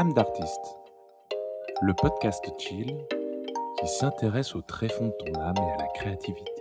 âme 0.00 0.14
d'artiste, 0.14 0.78
le 1.82 1.92
podcast 1.92 2.42
chill 2.58 3.06
qui 3.78 3.86
s'intéresse 3.86 4.54
au 4.54 4.62
tréfonds 4.62 5.08
de 5.08 5.30
ton 5.30 5.38
âme 5.38 5.56
et 5.58 5.72
à 5.72 5.76
la 5.76 5.88
créativité. 5.88 6.59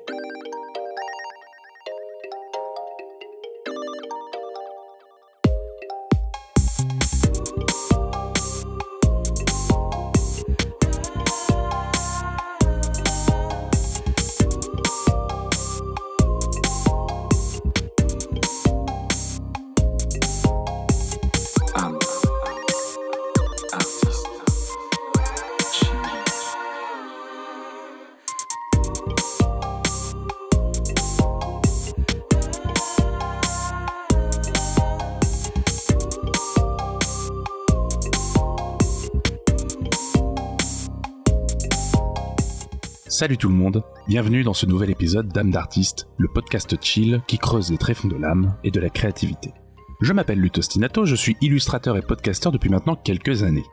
Salut 43.20 43.38
tout 43.38 43.50
le 43.50 43.56
monde, 43.56 43.84
bienvenue 44.08 44.44
dans 44.44 44.54
ce 44.54 44.66
nouvel 44.66 44.92
épisode 44.92 45.28
d'âme 45.28 45.52
d'artiste, 45.52 46.08
le 46.18 46.30
podcast 46.30 46.74
chill 46.82 47.22
qui 47.28 47.38
creuse 47.38 47.70
les 47.70 47.78
tréfonds 47.78 48.08
de 48.08 48.16
l'âme 48.16 48.56
et 48.64 48.72
de 48.72 48.80
la 48.80 48.90
créativité. 48.90 49.52
Je 50.00 50.14
m'appelle 50.14 50.40
Lutostinato, 50.40 51.04
je 51.04 51.16
suis 51.16 51.36
illustrateur 51.42 51.98
et 51.98 52.02
podcasteur 52.02 52.54
depuis 52.54 52.70
maintenant 52.70 52.96
quelques 52.96 53.44
années. 53.44 53.66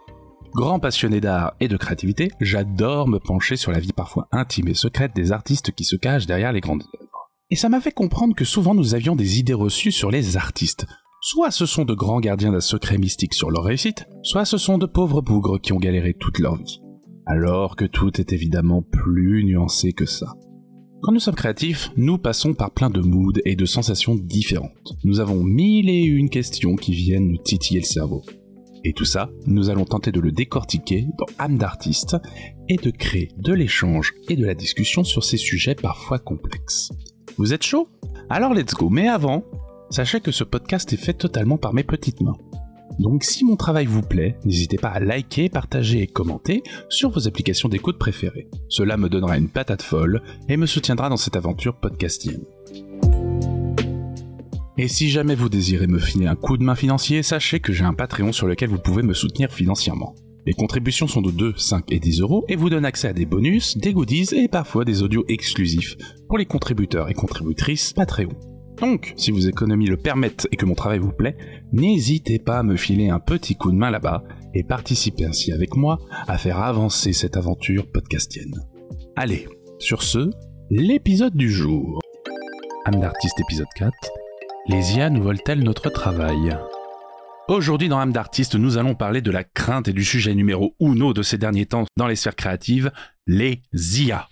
Grand 0.53 0.81
passionné 0.81 1.21
d'art 1.21 1.55
et 1.61 1.69
de 1.69 1.77
créativité, 1.77 2.29
j'adore 2.41 3.07
me 3.07 3.21
pencher 3.21 3.55
sur 3.55 3.71
la 3.71 3.79
vie 3.79 3.93
parfois 3.93 4.27
intime 4.33 4.67
et 4.67 4.75
secrète 4.75 5.15
des 5.15 5.31
artistes 5.31 5.71
qui 5.71 5.85
se 5.85 5.95
cachent 5.95 6.27
derrière 6.27 6.51
les 6.51 6.61
grandes 6.61 6.83
œuvres. 6.83 7.31
Et 7.51 7.55
ça 7.55 7.69
m'a 7.69 7.81
fait 7.81 7.93
comprendre 7.93 8.35
que 8.35 8.45
souvent 8.45 8.75
nous 8.75 8.97
avions 8.97 9.15
des 9.15 9.39
idées 9.39 9.55
reçues 9.55 9.93
sur 9.93 10.11
les 10.11 10.37
artistes. 10.37 10.87
Soit 11.21 11.53
ce 11.53 11.67
sont 11.67 11.85
de 11.85 11.95
grands 11.95 12.19
gardiens 12.19 12.51
d'un 12.51 12.59
secret 12.59 12.99
mystique 12.99 13.35
sur 13.35 13.53
leur 13.53 13.63
réussite, 13.63 14.07
soit 14.25 14.45
ce 14.45 14.59
sont 14.59 14.77
de 14.77 14.87
pauvres 14.87 15.23
bougres 15.23 15.61
qui 15.61 15.73
ont 15.73 15.79
galéré 15.79 16.15
toute 16.15 16.41
leur 16.41 16.57
vie. 16.57 16.81
Alors 17.29 17.75
que 17.75 17.85
tout 17.85 18.21
est 18.21 18.33
évidemment 18.33 18.83
plus 18.83 19.43
nuancé 19.45 19.93
que 19.93 20.07
ça. 20.07 20.35
Quand 21.03 21.11
nous 21.11 21.19
sommes 21.19 21.35
créatifs, 21.35 21.91
nous 21.97 22.19
passons 22.19 22.55
par 22.55 22.71
plein 22.71 22.89
de 22.89 23.01
moods 23.01 23.41
et 23.45 23.57
de 23.57 23.65
sensations 23.67 24.15
différentes. 24.15 24.97
Nous 25.03 25.19
avons 25.19 25.43
mille 25.43 25.91
et 25.91 26.05
une 26.05 26.31
questions 26.31 26.77
qui 26.77 26.93
viennent 26.93 27.27
nous 27.27 27.37
titiller 27.37 27.81
le 27.81 27.87
cerveau. 27.87 28.23
Et 28.85 28.93
tout 28.93 29.05
ça, 29.05 29.29
nous 29.47 29.71
allons 29.71 29.85
tenter 29.85 30.13
de 30.13 30.21
le 30.21 30.31
décortiquer 30.31 31.09
dans 31.19 31.27
âme 31.41 31.59
d'artiste 31.59 32.17
et 32.69 32.77
de 32.77 32.91
créer 32.91 33.33
de 33.37 33.53
l'échange 33.53 34.15
et 34.29 34.37
de 34.37 34.47
la 34.47 34.55
discussion 34.55 35.03
sur 35.03 35.25
ces 35.25 35.37
sujets 35.37 35.75
parfois 35.75 36.21
complexes. 36.21 36.91
Vous 37.39 37.53
êtes 37.53 37.65
chaud? 37.65 37.89
Alors 38.31 38.55
let's 38.55 38.75
go. 38.75 38.89
Mais 38.89 39.09
avant, 39.09 39.43
sachez 39.91 40.21
que 40.21 40.31
ce 40.31 40.45
podcast 40.45 40.93
est 40.93 40.97
fait 40.97 41.15
totalement 41.15 41.59
par 41.59 41.75
mes 41.75 41.83
petites 41.83 42.21
mains. 42.21 42.39
Donc 42.99 43.25
si 43.25 43.45
mon 43.45 43.57
travail 43.57 43.87
vous 43.87 44.03
plaît, 44.03 44.37
n'hésitez 44.45 44.79
pas 44.79 44.89
à 44.89 45.01
liker, 45.01 45.49
partager 45.49 46.03
et 46.03 46.07
commenter 46.07 46.63
sur 46.89 47.11
vos 47.11 47.29
applications 47.29 47.69
d'écoute 47.69 47.99
préférées. 47.99 48.49
Cela 48.69 48.97
me 48.97 49.09
donnera 49.09 49.37
une 49.37 49.49
patate 49.49 49.83
folle 49.83 50.23
et 50.49 50.57
me 50.57 50.67
soutiendra 50.67 51.09
dans 51.09 51.17
cette 51.17 51.37
aventure 51.37 51.77
podcastienne. 51.77 52.45
Et 54.79 54.89
si 54.89 55.09
jamais 55.09 55.35
vous 55.35 55.49
désirez 55.49 55.87
me 55.87 55.99
filer 55.99 56.27
un 56.27 56.35
coup 56.35 56.59
de 56.59 56.63
main 56.63 56.75
financier, 56.75 57.23
sachez 57.23 57.61
que 57.61 57.73
j'ai 57.73 57.85
un 57.85 57.95
Patreon 57.95 58.33
sur 58.33 58.47
lequel 58.47 58.69
vous 58.69 58.79
pouvez 58.79 59.03
me 59.03 59.15
soutenir 59.15 59.51
financièrement. 59.51 60.15
Les 60.45 60.53
contributions 60.53 61.09
sont 61.09 61.23
de 61.23 61.31
2, 61.31 61.55
5 61.57 61.91
et 61.91 61.99
10 61.99 62.21
euros 62.21 62.45
et 62.49 62.57
vous 62.57 62.71
donnent 62.71 62.85
accès 62.85 63.09
à 63.09 63.13
des 63.13 63.27
bonus, 63.27 63.77
des 63.79 63.93
goodies 63.93 64.29
et 64.33 64.49
parfois 64.49 64.85
des 64.85 65.03
audios 65.03 65.25
exclusifs 65.29 65.97
pour 66.29 66.39
les 66.39 66.47
contributeurs 66.47 67.09
et 67.09 67.15
contributrices 67.15 67.93
Patreon. 67.95 68.56
Donc, 68.81 69.15
si 69.17 69.31
vos 69.31 69.41
économies 69.41 69.87
le 69.87 69.97
permettent 69.97 70.47
et 70.53 70.57
que 70.57 70.67
mon 70.67 70.75
travail 70.75 70.99
vous 70.99 71.13
plaît, 71.13 71.37
n'hésitez 71.73 72.39
pas 72.39 72.59
à 72.59 72.63
me 72.63 72.77
filer 72.77 73.09
un 73.09 73.21
petit 73.21 73.57
coup 73.57 73.71
de 73.71 73.77
main 73.77 73.91
là-bas 73.91 74.23
et 74.55 74.65
participer 74.65 75.25
ainsi 75.25 75.53
avec 75.53 75.77
moi 75.77 75.99
à 76.27 76.37
faire 76.37 76.61
avancer 76.61 77.13
cette 77.13 77.37
aventure 77.37 77.91
podcastienne. 77.91 78.55
Allez, 79.17 79.49
sur 79.79 80.03
ce, 80.03 80.31
l'épisode 80.71 81.35
du 81.35 81.51
jour. 81.51 82.01
Âme 82.85 83.01
d'artiste 83.01 83.41
épisode 83.41 83.67
4. 83.77 83.93
Les 84.69 84.97
IA 84.97 85.11
nous 85.11 85.23
volent-elles 85.23 85.63
notre 85.63 85.91
travail? 85.91 86.57
Aujourd'hui 87.49 87.89
dans 87.89 87.99
Âme 87.99 88.13
d'artiste, 88.13 88.57
nous 88.57 88.77
allons 88.77 88.95
parler 88.95 89.23
de 89.23 89.31
la 89.31 89.45
crainte 89.45 89.89
et 89.89 89.93
du 89.93 90.05
sujet 90.05 90.35
numéro 90.35 90.75
uno 90.81 91.13
de 91.13 91.23
ces 91.23 91.39
derniers 91.39 91.67
temps 91.67 91.85
dans 91.97 92.09
les 92.09 92.17
sphères 92.17 92.35
créatives, 92.35 92.91
les 93.27 93.63
IA. 93.75 94.29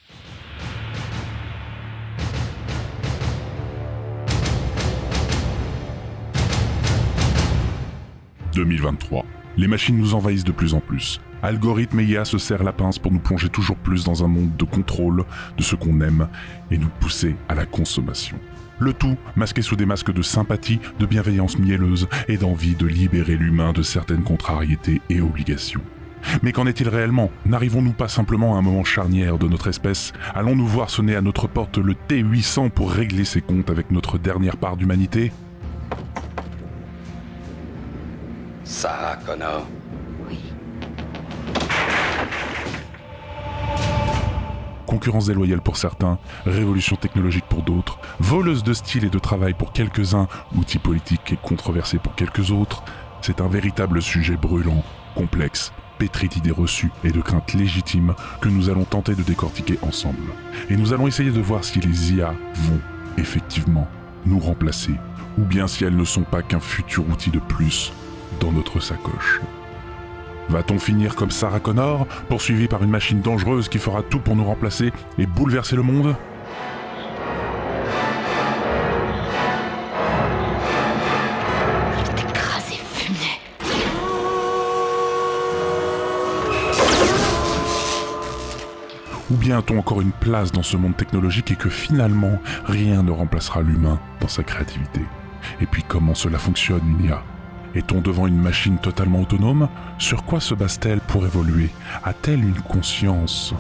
2023. 8.54 9.24
Les 9.56 9.68
machines 9.68 9.98
nous 9.98 10.14
envahissent 10.14 10.44
de 10.44 10.52
plus 10.52 10.74
en 10.74 10.80
plus. 10.80 11.20
Algorithmes 11.42 12.00
et 12.00 12.04
IA 12.04 12.24
se 12.24 12.38
serrent 12.38 12.64
la 12.64 12.72
pince 12.72 12.98
pour 12.98 13.12
nous 13.12 13.18
plonger 13.18 13.48
toujours 13.48 13.76
plus 13.76 14.04
dans 14.04 14.24
un 14.24 14.28
monde 14.28 14.56
de 14.56 14.64
contrôle 14.64 15.24
de 15.58 15.62
ce 15.62 15.76
qu'on 15.76 16.00
aime 16.00 16.28
et 16.70 16.78
nous 16.78 16.88
pousser 17.00 17.36
à 17.48 17.54
la 17.54 17.66
consommation. 17.66 18.38
Le 18.78 18.92
tout 18.92 19.16
masqué 19.36 19.62
sous 19.62 19.76
des 19.76 19.86
masques 19.86 20.12
de 20.12 20.22
sympathie, 20.22 20.80
de 20.98 21.06
bienveillance 21.06 21.58
mielleuse 21.58 22.08
et 22.28 22.38
d'envie 22.38 22.74
de 22.74 22.86
libérer 22.86 23.36
l'humain 23.36 23.72
de 23.72 23.82
certaines 23.82 24.22
contrariétés 24.22 25.00
et 25.10 25.20
obligations. 25.20 25.82
Mais 26.42 26.52
qu'en 26.52 26.66
est-il 26.66 26.88
réellement? 26.88 27.30
N'arrivons-nous 27.46 27.92
pas 27.92 28.08
simplement 28.08 28.56
à 28.56 28.58
un 28.58 28.62
moment 28.62 28.84
charnière 28.84 29.38
de 29.38 29.46
notre 29.46 29.68
espèce? 29.68 30.12
Allons-nous 30.34 30.66
voir 30.66 30.90
sonner 30.90 31.14
à 31.14 31.20
notre 31.20 31.46
porte 31.46 31.78
le 31.78 31.94
T800 32.08 32.70
pour 32.70 32.90
régler 32.90 33.24
ses 33.24 33.42
comptes 33.42 33.70
avec 33.70 33.90
notre 33.90 34.18
dernière 34.18 34.56
part 34.56 34.76
d'humanité? 34.76 35.32
Sarah 38.64 39.16
Connor. 39.16 39.66
Concurrence 44.86 45.26
déloyale 45.26 45.60
pour 45.60 45.76
certains, 45.76 46.18
révolution 46.46 46.96
technologique 46.96 47.44
pour 47.48 47.62
d'autres, 47.62 47.98
voleuse 48.20 48.62
de 48.62 48.72
style 48.72 49.04
et 49.04 49.10
de 49.10 49.18
travail 49.18 49.52
pour 49.52 49.72
quelques-uns, 49.72 50.28
outils 50.56 50.78
politiques 50.78 51.32
et 51.32 51.36
controversés 51.36 51.98
pour 51.98 52.14
quelques 52.14 52.52
autres, 52.52 52.84
c'est 53.20 53.40
un 53.40 53.48
véritable 53.48 54.00
sujet 54.00 54.36
brûlant, 54.36 54.82
complexe, 55.14 55.72
pétri 55.98 56.28
d'idées 56.28 56.50
reçues 56.50 56.92
et 57.02 57.10
de 57.10 57.20
craintes 57.20 57.54
légitimes 57.54 58.14
que 58.40 58.48
nous 58.48 58.70
allons 58.70 58.84
tenter 58.84 59.14
de 59.14 59.22
décortiquer 59.22 59.78
ensemble. 59.82 60.32
Et 60.70 60.76
nous 60.76 60.92
allons 60.92 61.06
essayer 61.06 61.30
de 61.30 61.40
voir 61.40 61.64
si 61.64 61.80
les 61.80 62.14
IA 62.14 62.34
vont, 62.54 62.80
effectivement, 63.18 63.88
nous 64.24 64.38
remplacer, 64.38 64.94
ou 65.38 65.44
bien 65.44 65.66
si 65.66 65.84
elles 65.84 65.96
ne 65.96 66.04
sont 66.04 66.22
pas 66.22 66.42
qu'un 66.42 66.60
futur 66.60 67.06
outil 67.08 67.30
de 67.30 67.40
plus 67.40 67.92
dans 68.44 68.52
notre 68.52 68.78
sacoche. 68.78 69.40
Va-t-on 70.50 70.78
finir 70.78 71.14
comme 71.16 71.30
Sarah 71.30 71.60
Connor, 71.60 72.06
poursuivi 72.28 72.68
par 72.68 72.82
une 72.82 72.90
machine 72.90 73.22
dangereuse 73.22 73.70
qui 73.70 73.78
fera 73.78 74.02
tout 74.02 74.18
pour 74.18 74.36
nous 74.36 74.44
remplacer 74.44 74.92
et 75.16 75.24
bouleverser 75.24 75.76
le 75.76 75.82
monde? 75.82 76.14
Ou 89.30 89.36
bien 89.36 89.58
a-t-on 89.58 89.78
encore 89.78 90.02
une 90.02 90.12
place 90.12 90.52
dans 90.52 90.62
ce 90.62 90.76
monde 90.76 90.96
technologique 90.96 91.50
et 91.50 91.56
que 91.56 91.70
finalement 91.70 92.38
rien 92.66 93.02
ne 93.02 93.10
remplacera 93.10 93.62
l'humain 93.62 93.98
dans 94.20 94.28
sa 94.28 94.42
créativité? 94.42 95.00
Et 95.62 95.66
puis 95.66 95.82
comment 95.82 96.14
cela 96.14 96.38
fonctionne 96.38 96.82
une 96.86 97.06
IA 97.06 97.22
Est-on 97.74 98.00
devant 98.00 98.28
une 98.28 98.40
machine 98.40 98.78
totalement 98.78 99.22
autonome? 99.22 99.68
Sur 99.98 100.24
quoi 100.24 100.38
se 100.38 100.54
base-t-elle 100.54 101.00
pour 101.00 101.26
évoluer? 101.26 101.70
A-t-elle 102.04 102.44
une 102.44 102.60
conscience? 102.60 103.52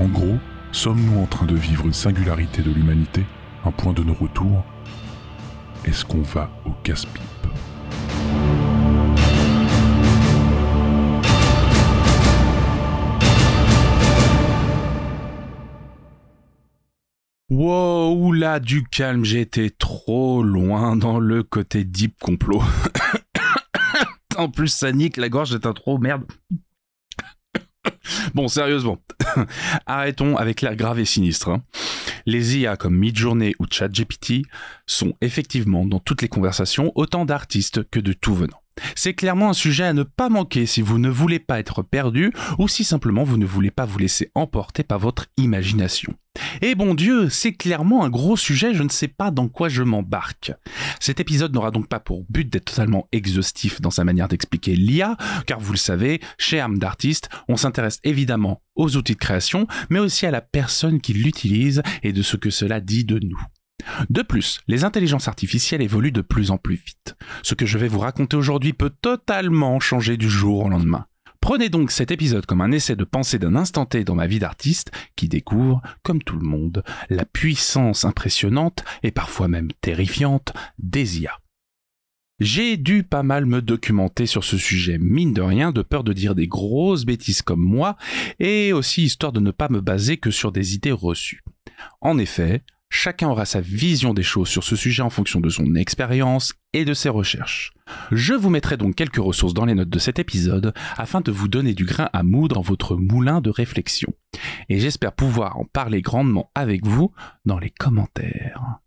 En 0.00 0.06
gros, 0.06 0.38
sommes-nous 0.72 1.20
en 1.20 1.26
train 1.26 1.46
de 1.46 1.54
vivre 1.54 1.86
une 1.86 1.92
singularité 1.92 2.62
de 2.62 2.72
l'humanité 2.72 3.24
Un 3.64 3.70
point 3.70 3.92
de 3.92 4.02
nos 4.02 4.14
retours 4.14 4.64
Est-ce 5.84 6.04
qu'on 6.04 6.22
va 6.22 6.50
au 6.64 6.72
casse-pipe? 6.82 7.22
Wow, 17.50 18.16
oula, 18.16 18.58
du 18.58 18.82
calme, 18.82 19.24
été 19.24 19.70
trop 19.70 20.42
loin 20.42 20.96
dans 20.96 21.20
le 21.20 21.44
côté 21.44 21.84
deep 21.84 22.18
complot. 22.20 22.64
en 24.38 24.48
plus, 24.48 24.68
ça 24.68 24.92
nique 24.92 25.16
la 25.16 25.28
gorge, 25.28 25.58
un 25.64 25.72
trop 25.72 25.98
merde. 25.98 26.24
Bon, 28.34 28.48
sérieusement, 28.48 28.98
arrêtons 29.86 30.36
avec 30.36 30.62
l'air 30.62 30.76
grave 30.76 30.98
et 30.98 31.04
sinistre. 31.04 31.48
hein. 31.50 31.62
Les 32.26 32.58
IA 32.58 32.76
comme 32.76 32.96
Midjourney 32.96 33.54
ou 33.58 33.66
ChatGPT 33.70 34.42
sont 34.86 35.14
effectivement 35.20 35.84
dans 35.84 36.00
toutes 36.00 36.22
les 36.22 36.28
conversations 36.28 36.92
autant 36.94 37.24
d'artistes 37.26 37.88
que 37.90 38.00
de 38.00 38.12
tout 38.12 38.34
venant. 38.34 38.63
C'est 38.96 39.14
clairement 39.14 39.50
un 39.50 39.54
sujet 39.54 39.84
à 39.84 39.92
ne 39.92 40.02
pas 40.02 40.28
manquer 40.28 40.66
si 40.66 40.82
vous 40.82 40.98
ne 40.98 41.08
voulez 41.08 41.38
pas 41.38 41.58
être 41.58 41.82
perdu 41.82 42.32
ou 42.58 42.68
si 42.68 42.84
simplement 42.84 43.24
vous 43.24 43.36
ne 43.36 43.46
voulez 43.46 43.70
pas 43.70 43.86
vous 43.86 43.98
laisser 43.98 44.30
emporter 44.34 44.82
par 44.82 44.98
votre 44.98 45.26
imagination. 45.36 46.14
Et 46.62 46.74
bon 46.74 46.94
Dieu, 46.94 47.28
c'est 47.28 47.52
clairement 47.52 48.04
un 48.04 48.10
gros 48.10 48.36
sujet, 48.36 48.74
je 48.74 48.82
ne 48.82 48.88
sais 48.88 49.08
pas 49.08 49.30
dans 49.30 49.48
quoi 49.48 49.68
je 49.68 49.82
m'embarque. 49.82 50.52
Cet 50.98 51.20
épisode 51.20 51.54
n'aura 51.54 51.70
donc 51.70 51.88
pas 51.88 52.00
pour 52.00 52.24
but 52.28 52.48
d'être 52.48 52.64
totalement 52.64 53.08
exhaustif 53.12 53.80
dans 53.80 53.90
sa 53.90 54.04
manière 54.04 54.28
d'expliquer 54.28 54.74
l'IA, 54.74 55.16
car 55.46 55.60
vous 55.60 55.72
le 55.72 55.78
savez, 55.78 56.20
chez 56.38 56.60
Âme 56.60 56.78
d'artiste, 56.78 57.28
on 57.48 57.56
s'intéresse 57.56 58.00
évidemment 58.02 58.62
aux 58.74 58.96
outils 58.96 59.14
de 59.14 59.18
création, 59.18 59.66
mais 59.90 60.00
aussi 60.00 60.26
à 60.26 60.30
la 60.30 60.40
personne 60.40 61.00
qui 61.00 61.12
l'utilise 61.12 61.82
et 62.02 62.12
de 62.12 62.22
ce 62.22 62.36
que 62.36 62.50
cela 62.50 62.80
dit 62.80 63.04
de 63.04 63.20
nous. 63.20 63.40
De 64.08 64.22
plus, 64.22 64.60
les 64.66 64.84
intelligences 64.84 65.28
artificielles 65.28 65.82
évoluent 65.82 66.12
de 66.12 66.20
plus 66.20 66.50
en 66.50 66.58
plus 66.58 66.76
vite. 66.76 67.16
Ce 67.42 67.54
que 67.54 67.66
je 67.66 67.78
vais 67.78 67.88
vous 67.88 67.98
raconter 67.98 68.36
aujourd'hui 68.36 68.72
peut 68.72 68.90
totalement 68.90 69.80
changer 69.80 70.16
du 70.16 70.28
jour 70.28 70.64
au 70.64 70.68
lendemain. 70.68 71.06
Prenez 71.40 71.68
donc 71.68 71.90
cet 71.90 72.10
épisode 72.10 72.46
comme 72.46 72.62
un 72.62 72.72
essai 72.72 72.96
de 72.96 73.04
pensée 73.04 73.38
d'un 73.38 73.54
instant 73.54 73.84
T 73.84 74.02
dans 74.02 74.14
ma 74.14 74.26
vie 74.26 74.38
d'artiste 74.38 74.90
qui 75.14 75.28
découvre, 75.28 75.82
comme 76.02 76.22
tout 76.22 76.38
le 76.38 76.46
monde, 76.46 76.82
la 77.10 77.26
puissance 77.26 78.06
impressionnante 78.06 78.82
et 79.02 79.10
parfois 79.10 79.46
même 79.46 79.68
terrifiante 79.82 80.54
des 80.78 81.20
IA. 81.20 81.38
J'ai 82.40 82.78
dû 82.78 83.04
pas 83.04 83.22
mal 83.22 83.44
me 83.44 83.60
documenter 83.60 84.24
sur 84.26 84.42
ce 84.42 84.56
sujet, 84.56 84.98
mine 84.98 85.34
de 85.34 85.42
rien, 85.42 85.70
de 85.70 85.82
peur 85.82 86.02
de 86.02 86.14
dire 86.14 86.34
des 86.34 86.48
grosses 86.48 87.04
bêtises 87.04 87.42
comme 87.42 87.60
moi, 87.60 87.96
et 88.40 88.72
aussi 88.72 89.02
histoire 89.02 89.32
de 89.32 89.40
ne 89.40 89.50
pas 89.50 89.68
me 89.68 89.82
baser 89.82 90.16
que 90.16 90.30
sur 90.30 90.50
des 90.50 90.74
idées 90.74 90.92
reçues. 90.92 91.44
En 92.00 92.18
effet, 92.18 92.62
Chacun 92.96 93.28
aura 93.28 93.44
sa 93.44 93.60
vision 93.60 94.14
des 94.14 94.22
choses 94.22 94.46
sur 94.46 94.62
ce 94.62 94.76
sujet 94.76 95.02
en 95.02 95.10
fonction 95.10 95.40
de 95.40 95.48
son 95.48 95.74
expérience 95.74 96.54
et 96.72 96.84
de 96.84 96.94
ses 96.94 97.08
recherches. 97.08 97.72
Je 98.12 98.34
vous 98.34 98.50
mettrai 98.50 98.76
donc 98.76 98.94
quelques 98.94 99.16
ressources 99.16 99.52
dans 99.52 99.64
les 99.64 99.74
notes 99.74 99.90
de 99.90 99.98
cet 99.98 100.20
épisode 100.20 100.72
afin 100.96 101.20
de 101.20 101.32
vous 101.32 101.48
donner 101.48 101.74
du 101.74 101.86
grain 101.86 102.08
à 102.12 102.22
moudre 102.22 102.54
dans 102.54 102.60
votre 102.62 102.94
moulin 102.94 103.40
de 103.40 103.50
réflexion. 103.50 104.14
Et 104.68 104.78
j'espère 104.78 105.12
pouvoir 105.12 105.58
en 105.58 105.64
parler 105.64 106.02
grandement 106.02 106.52
avec 106.54 106.86
vous 106.86 107.12
dans 107.44 107.58
les 107.58 107.68
commentaires. 107.68 108.78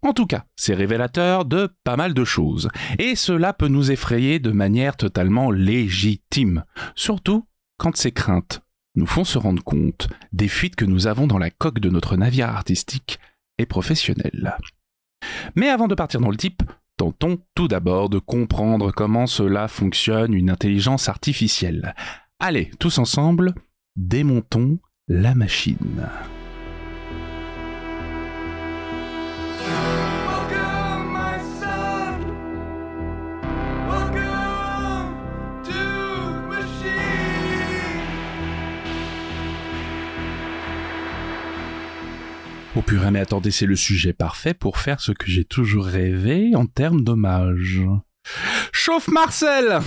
En 0.00 0.14
tout 0.14 0.26
cas, 0.26 0.46
c'est 0.56 0.74
révélateur 0.74 1.44
de 1.44 1.68
pas 1.84 1.96
mal 1.96 2.14
de 2.14 2.24
choses, 2.24 2.70
et 2.98 3.14
cela 3.14 3.52
peut 3.52 3.68
nous 3.68 3.92
effrayer 3.92 4.38
de 4.38 4.52
manière 4.52 4.96
totalement 4.96 5.50
légitime, 5.50 6.64
surtout 6.94 7.46
quand 7.76 7.94
ces 7.94 8.10
craintes 8.10 8.62
nous 8.96 9.06
font 9.06 9.24
se 9.24 9.38
rendre 9.38 9.62
compte 9.62 10.08
des 10.32 10.48
fuites 10.48 10.76
que 10.76 10.86
nous 10.86 11.06
avons 11.06 11.26
dans 11.26 11.38
la 11.38 11.50
coque 11.50 11.78
de 11.78 11.90
notre 11.90 12.16
navire 12.16 12.48
artistique 12.48 13.18
professionnel. 13.66 14.56
Mais 15.54 15.68
avant 15.68 15.88
de 15.88 15.94
partir 15.94 16.20
dans 16.20 16.30
le 16.30 16.36
type, 16.36 16.62
tentons 16.96 17.38
tout 17.54 17.68
d'abord 17.68 18.08
de 18.08 18.18
comprendre 18.18 18.92
comment 18.92 19.26
cela 19.26 19.68
fonctionne 19.68 20.34
une 20.34 20.50
intelligence 20.50 21.08
artificielle. 21.08 21.94
Allez, 22.38 22.70
tous 22.78 22.98
ensemble, 22.98 23.54
démontons 23.96 24.78
la 25.08 25.34
machine. 25.34 26.08
Au 42.90 42.92
pur 42.92 43.08
mais 43.12 43.20
attendez, 43.20 43.52
c'est 43.52 43.66
le 43.66 43.76
sujet 43.76 44.12
parfait 44.12 44.52
pour 44.52 44.78
faire 44.78 45.00
ce 45.00 45.12
que 45.12 45.26
j'ai 45.30 45.44
toujours 45.44 45.84
rêvé 45.84 46.56
en 46.56 46.66
termes 46.66 47.04
d'hommage. 47.04 47.80
Chauffe 48.72 49.06
Marcel 49.06 49.78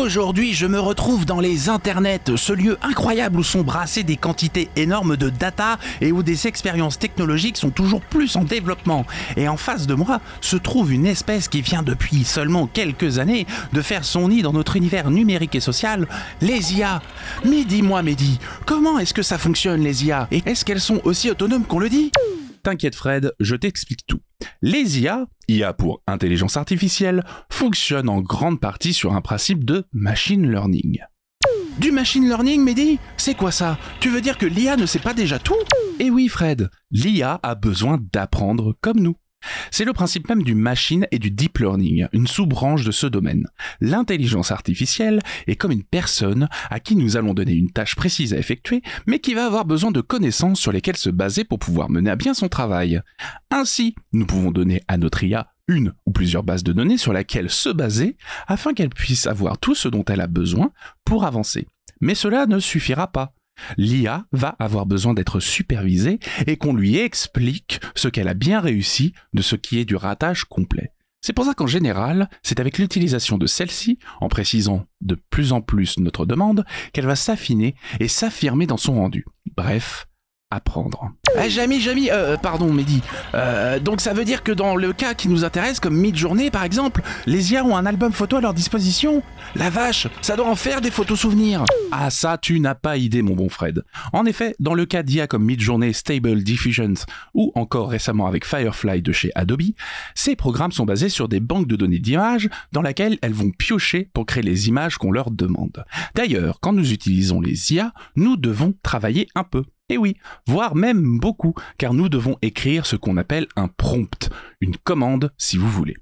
Aujourd'hui, 0.00 0.54
je 0.54 0.64
me 0.64 0.80
retrouve 0.80 1.26
dans 1.26 1.40
les 1.40 1.68
internets, 1.68 2.34
ce 2.34 2.54
lieu 2.54 2.78
incroyable 2.80 3.38
où 3.38 3.42
sont 3.42 3.60
brassées 3.60 4.02
des 4.02 4.16
quantités 4.16 4.70
énormes 4.74 5.18
de 5.18 5.28
data 5.28 5.78
et 6.00 6.10
où 6.10 6.22
des 6.22 6.46
expériences 6.46 6.98
technologiques 6.98 7.58
sont 7.58 7.68
toujours 7.68 8.00
plus 8.00 8.34
en 8.36 8.44
développement. 8.44 9.04
Et 9.36 9.46
en 9.46 9.58
face 9.58 9.86
de 9.86 9.92
moi 9.92 10.22
se 10.40 10.56
trouve 10.56 10.90
une 10.90 11.04
espèce 11.04 11.48
qui 11.48 11.60
vient 11.60 11.82
depuis 11.82 12.24
seulement 12.24 12.66
quelques 12.66 13.18
années 13.18 13.46
de 13.74 13.82
faire 13.82 14.06
son 14.06 14.28
nid 14.28 14.40
dans 14.40 14.54
notre 14.54 14.76
univers 14.76 15.10
numérique 15.10 15.54
et 15.54 15.60
social, 15.60 16.08
les 16.40 16.78
IA. 16.78 17.02
Mais 17.44 17.64
dis-moi, 17.64 18.02
Mehdi, 18.02 18.40
comment 18.64 18.98
est-ce 18.98 19.12
que 19.12 19.22
ça 19.22 19.36
fonctionne 19.36 19.82
les 19.82 20.06
IA 20.06 20.28
Et 20.30 20.42
est-ce 20.46 20.64
qu'elles 20.64 20.80
sont 20.80 21.02
aussi 21.04 21.30
autonomes 21.30 21.66
qu'on 21.66 21.78
le 21.78 21.90
dit? 21.90 22.10
T'inquiète 22.62 22.94
Fred, 22.94 23.34
je 23.38 23.54
t'explique 23.54 24.06
tout. 24.06 24.20
Les 24.62 25.00
IA, 25.00 25.26
IA 25.48 25.72
pour 25.72 26.02
intelligence 26.06 26.56
artificielle, 26.56 27.24
fonctionnent 27.50 28.08
en 28.08 28.20
grande 28.20 28.60
partie 28.60 28.92
sur 28.92 29.14
un 29.14 29.20
principe 29.20 29.64
de 29.64 29.84
machine 29.92 30.50
learning. 30.50 31.00
Du 31.78 31.92
machine 31.92 32.26
learning, 32.26 32.62
Mehdi? 32.62 32.98
C'est 33.16 33.34
quoi 33.34 33.50
ça? 33.50 33.78
Tu 34.00 34.10
veux 34.10 34.20
dire 34.20 34.36
que 34.36 34.46
l'IA 34.46 34.76
ne 34.76 34.86
sait 34.86 34.98
pas 34.98 35.14
déjà 35.14 35.38
tout? 35.38 35.56
Eh 35.98 36.10
oui, 36.10 36.28
Fred, 36.28 36.68
l'IA 36.90 37.40
a 37.42 37.54
besoin 37.54 37.98
d'apprendre 38.12 38.76
comme 38.80 39.00
nous. 39.00 39.16
C'est 39.70 39.84
le 39.84 39.92
principe 39.92 40.28
même 40.28 40.42
du 40.42 40.54
machine 40.54 41.06
et 41.10 41.18
du 41.18 41.30
deep 41.30 41.58
learning, 41.58 42.06
une 42.12 42.26
sous-branche 42.26 42.84
de 42.84 42.90
ce 42.90 43.06
domaine. 43.06 43.46
L'intelligence 43.80 44.50
artificielle 44.50 45.20
est 45.46 45.56
comme 45.56 45.72
une 45.72 45.84
personne 45.84 46.48
à 46.70 46.80
qui 46.80 46.96
nous 46.96 47.16
allons 47.16 47.34
donner 47.34 47.52
une 47.52 47.70
tâche 47.70 47.94
précise 47.94 48.34
à 48.34 48.38
effectuer, 48.38 48.82
mais 49.06 49.20
qui 49.20 49.34
va 49.34 49.46
avoir 49.46 49.64
besoin 49.64 49.90
de 49.90 50.00
connaissances 50.00 50.60
sur 50.60 50.72
lesquelles 50.72 50.96
se 50.96 51.10
baser 51.10 51.44
pour 51.44 51.58
pouvoir 51.58 51.90
mener 51.90 52.10
à 52.10 52.16
bien 52.16 52.34
son 52.34 52.48
travail. 52.48 53.00
Ainsi, 53.50 53.94
nous 54.12 54.26
pouvons 54.26 54.50
donner 54.50 54.82
à 54.88 54.98
notre 54.98 55.22
IA 55.24 55.52
une 55.68 55.94
ou 56.04 56.10
plusieurs 56.10 56.42
bases 56.42 56.64
de 56.64 56.72
données 56.72 56.98
sur 56.98 57.12
lesquelles 57.12 57.50
se 57.50 57.68
baser 57.68 58.16
afin 58.48 58.74
qu'elle 58.74 58.90
puisse 58.90 59.26
avoir 59.26 59.58
tout 59.58 59.74
ce 59.74 59.88
dont 59.88 60.04
elle 60.04 60.20
a 60.20 60.26
besoin 60.26 60.72
pour 61.04 61.24
avancer. 61.24 61.66
Mais 62.00 62.14
cela 62.14 62.46
ne 62.46 62.58
suffira 62.58 63.06
pas 63.06 63.32
l'IA 63.76 64.26
va 64.32 64.56
avoir 64.58 64.86
besoin 64.86 65.14
d'être 65.14 65.40
supervisée 65.40 66.18
et 66.46 66.56
qu'on 66.56 66.74
lui 66.74 66.96
explique 66.96 67.80
ce 67.94 68.08
qu'elle 68.08 68.28
a 68.28 68.34
bien 68.34 68.60
réussi 68.60 69.12
de 69.32 69.42
ce 69.42 69.56
qui 69.56 69.78
est 69.78 69.84
du 69.84 69.96
ratage 69.96 70.44
complet. 70.44 70.92
C'est 71.22 71.34
pour 71.34 71.44
ça 71.44 71.52
qu'en 71.52 71.66
général, 71.66 72.30
c'est 72.42 72.60
avec 72.60 72.78
l'utilisation 72.78 73.36
de 73.36 73.46
celle-ci, 73.46 73.98
en 74.20 74.28
précisant 74.28 74.86
de 75.02 75.16
plus 75.28 75.52
en 75.52 75.60
plus 75.60 75.98
notre 75.98 76.24
demande, 76.24 76.64
qu'elle 76.92 77.06
va 77.06 77.16
s'affiner 77.16 77.74
et 78.00 78.08
s'affirmer 78.08 78.66
dans 78.66 78.78
son 78.78 78.94
rendu. 78.94 79.26
Bref, 79.54 80.06
apprendre. 80.50 81.12
Eh, 81.40 81.48
Jamy, 81.48 81.80
Jamy, 81.80 82.10
euh, 82.10 82.36
pardon, 82.36 82.72
Mehdi. 82.72 83.02
Euh, 83.34 83.78
donc 83.78 84.00
ça 84.00 84.12
veut 84.12 84.24
dire 84.24 84.42
que 84.42 84.50
dans 84.50 84.74
le 84.74 84.92
cas 84.92 85.14
qui 85.14 85.28
nous 85.28 85.44
intéresse, 85.44 85.78
comme 85.78 85.96
mid-journée 85.96 86.50
par 86.50 86.64
exemple, 86.64 87.02
les 87.26 87.52
IA 87.52 87.64
ont 87.64 87.76
un 87.76 87.86
album 87.86 88.12
photo 88.12 88.36
à 88.36 88.40
leur 88.40 88.52
disposition 88.52 89.22
La 89.54 89.70
vache, 89.70 90.08
ça 90.22 90.34
doit 90.34 90.48
en 90.48 90.56
faire 90.56 90.80
des 90.80 90.90
photos 90.90 91.20
souvenirs 91.20 91.64
Ah 91.92 92.10
ça, 92.10 92.36
tu 92.36 92.58
n'as 92.58 92.74
pas 92.74 92.96
idée, 92.96 93.22
mon 93.22 93.34
bon 93.36 93.48
Fred. 93.48 93.84
En 94.12 94.26
effet, 94.26 94.56
dans 94.58 94.74
le 94.74 94.86
cas 94.86 95.04
d'IA 95.04 95.28
comme 95.28 95.44
mid-journée, 95.44 95.92
Stable 95.92 96.42
Diffusion 96.42 96.94
ou 97.32 97.52
encore 97.54 97.90
récemment 97.90 98.26
avec 98.26 98.44
Firefly 98.44 99.02
de 99.02 99.12
chez 99.12 99.30
Adobe, 99.36 99.62
ces 100.16 100.34
programmes 100.34 100.72
sont 100.72 100.84
basés 100.84 101.08
sur 101.10 101.28
des 101.28 101.40
banques 101.40 101.68
de 101.68 101.76
données 101.76 102.00
d'images 102.00 102.48
dans 102.72 102.82
lesquelles 102.82 103.18
elles 103.22 103.32
vont 103.32 103.50
piocher 103.50 104.10
pour 104.12 104.26
créer 104.26 104.42
les 104.42 104.68
images 104.68 104.98
qu'on 104.98 105.12
leur 105.12 105.30
demande. 105.30 105.84
D'ailleurs, 106.14 106.58
quand 106.60 106.72
nous 106.72 106.92
utilisons 106.92 107.40
les 107.40 107.72
IA, 107.72 107.92
nous 108.16 108.36
devons 108.36 108.74
travailler 108.82 109.28
un 109.36 109.44
peu. 109.44 109.64
Et 109.90 109.98
oui, 109.98 110.16
voire 110.46 110.76
même 110.76 111.18
beaucoup, 111.18 111.52
car 111.76 111.94
nous 111.94 112.08
devons 112.08 112.38
écrire 112.42 112.86
ce 112.86 112.94
qu'on 112.94 113.16
appelle 113.16 113.48
un 113.56 113.66
prompt, 113.66 114.30
une 114.60 114.76
commande 114.76 115.32
si 115.36 115.56
vous 115.58 115.68
voulez. 115.68 115.96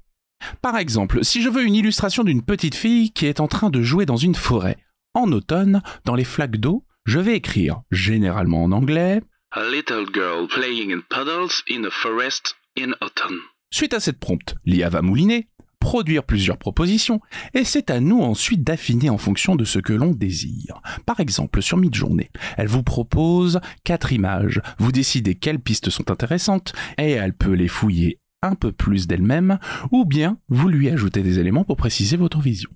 Par 0.61 0.77
exemple, 0.77 1.25
si 1.25 1.41
je 1.41 1.49
veux 1.49 1.63
une 1.65 1.73
illustration 1.73 2.23
d'une 2.23 2.43
petite 2.43 2.75
fille 2.75 3.11
qui 3.11 3.25
est 3.25 3.39
en 3.39 3.47
train 3.47 3.71
de 3.71 3.81
jouer 3.81 4.05
dans 4.05 4.15
une 4.15 4.35
forêt, 4.35 4.77
en 5.15 5.31
automne, 5.31 5.81
dans 6.05 6.13
les 6.13 6.23
flaques 6.23 6.57
d'eau, 6.57 6.85
je 7.05 7.17
vais 7.17 7.35
écrire, 7.35 7.81
généralement 7.89 8.63
en 8.63 8.71
anglais, 8.71 9.21
A 9.53 9.67
little 9.67 10.05
girl 10.13 10.47
playing 10.47 10.93
in 10.93 11.01
puddles 11.09 11.63
in 11.67 11.83
a 11.83 11.89
forest 11.89 12.55
in 12.77 12.91
autumn. 13.01 13.39
Suite 13.71 13.95
à 13.95 13.99
cette 13.99 14.19
prompte, 14.19 14.53
l'IA 14.65 14.89
va 14.89 15.01
mouliner, 15.01 15.47
produire 15.79 16.23
plusieurs 16.23 16.57
propositions, 16.57 17.21
et 17.53 17.63
c'est 17.63 17.89
à 17.89 17.99
nous 17.99 18.19
ensuite 18.19 18.63
d'affiner 18.63 19.09
en 19.09 19.17
fonction 19.17 19.55
de 19.55 19.65
ce 19.65 19.79
que 19.79 19.93
l'on 19.93 20.11
désire. 20.11 20.81
Par 21.05 21.19
exemple, 21.19 21.61
sur 21.61 21.77
Midjourney, 21.77 22.29
elle 22.57 22.67
vous 22.67 22.83
propose 22.83 23.59
quatre 23.83 24.13
images, 24.13 24.61
vous 24.77 24.91
décidez 24.91 25.35
quelles 25.35 25.59
pistes 25.59 25.89
sont 25.89 26.11
intéressantes, 26.11 26.73
et 26.97 27.11
elle 27.11 27.33
peut 27.33 27.53
les 27.53 27.67
fouiller 27.67 28.19
un 28.41 28.55
peu 28.55 28.71
plus 28.71 29.07
d'elle-même, 29.07 29.59
ou 29.91 30.05
bien 30.05 30.37
vous 30.49 30.69
lui 30.69 30.89
ajoutez 30.89 31.21
des 31.23 31.39
éléments 31.39 31.63
pour 31.63 31.77
préciser 31.77 32.17
votre 32.17 32.39
vision. 32.39 32.69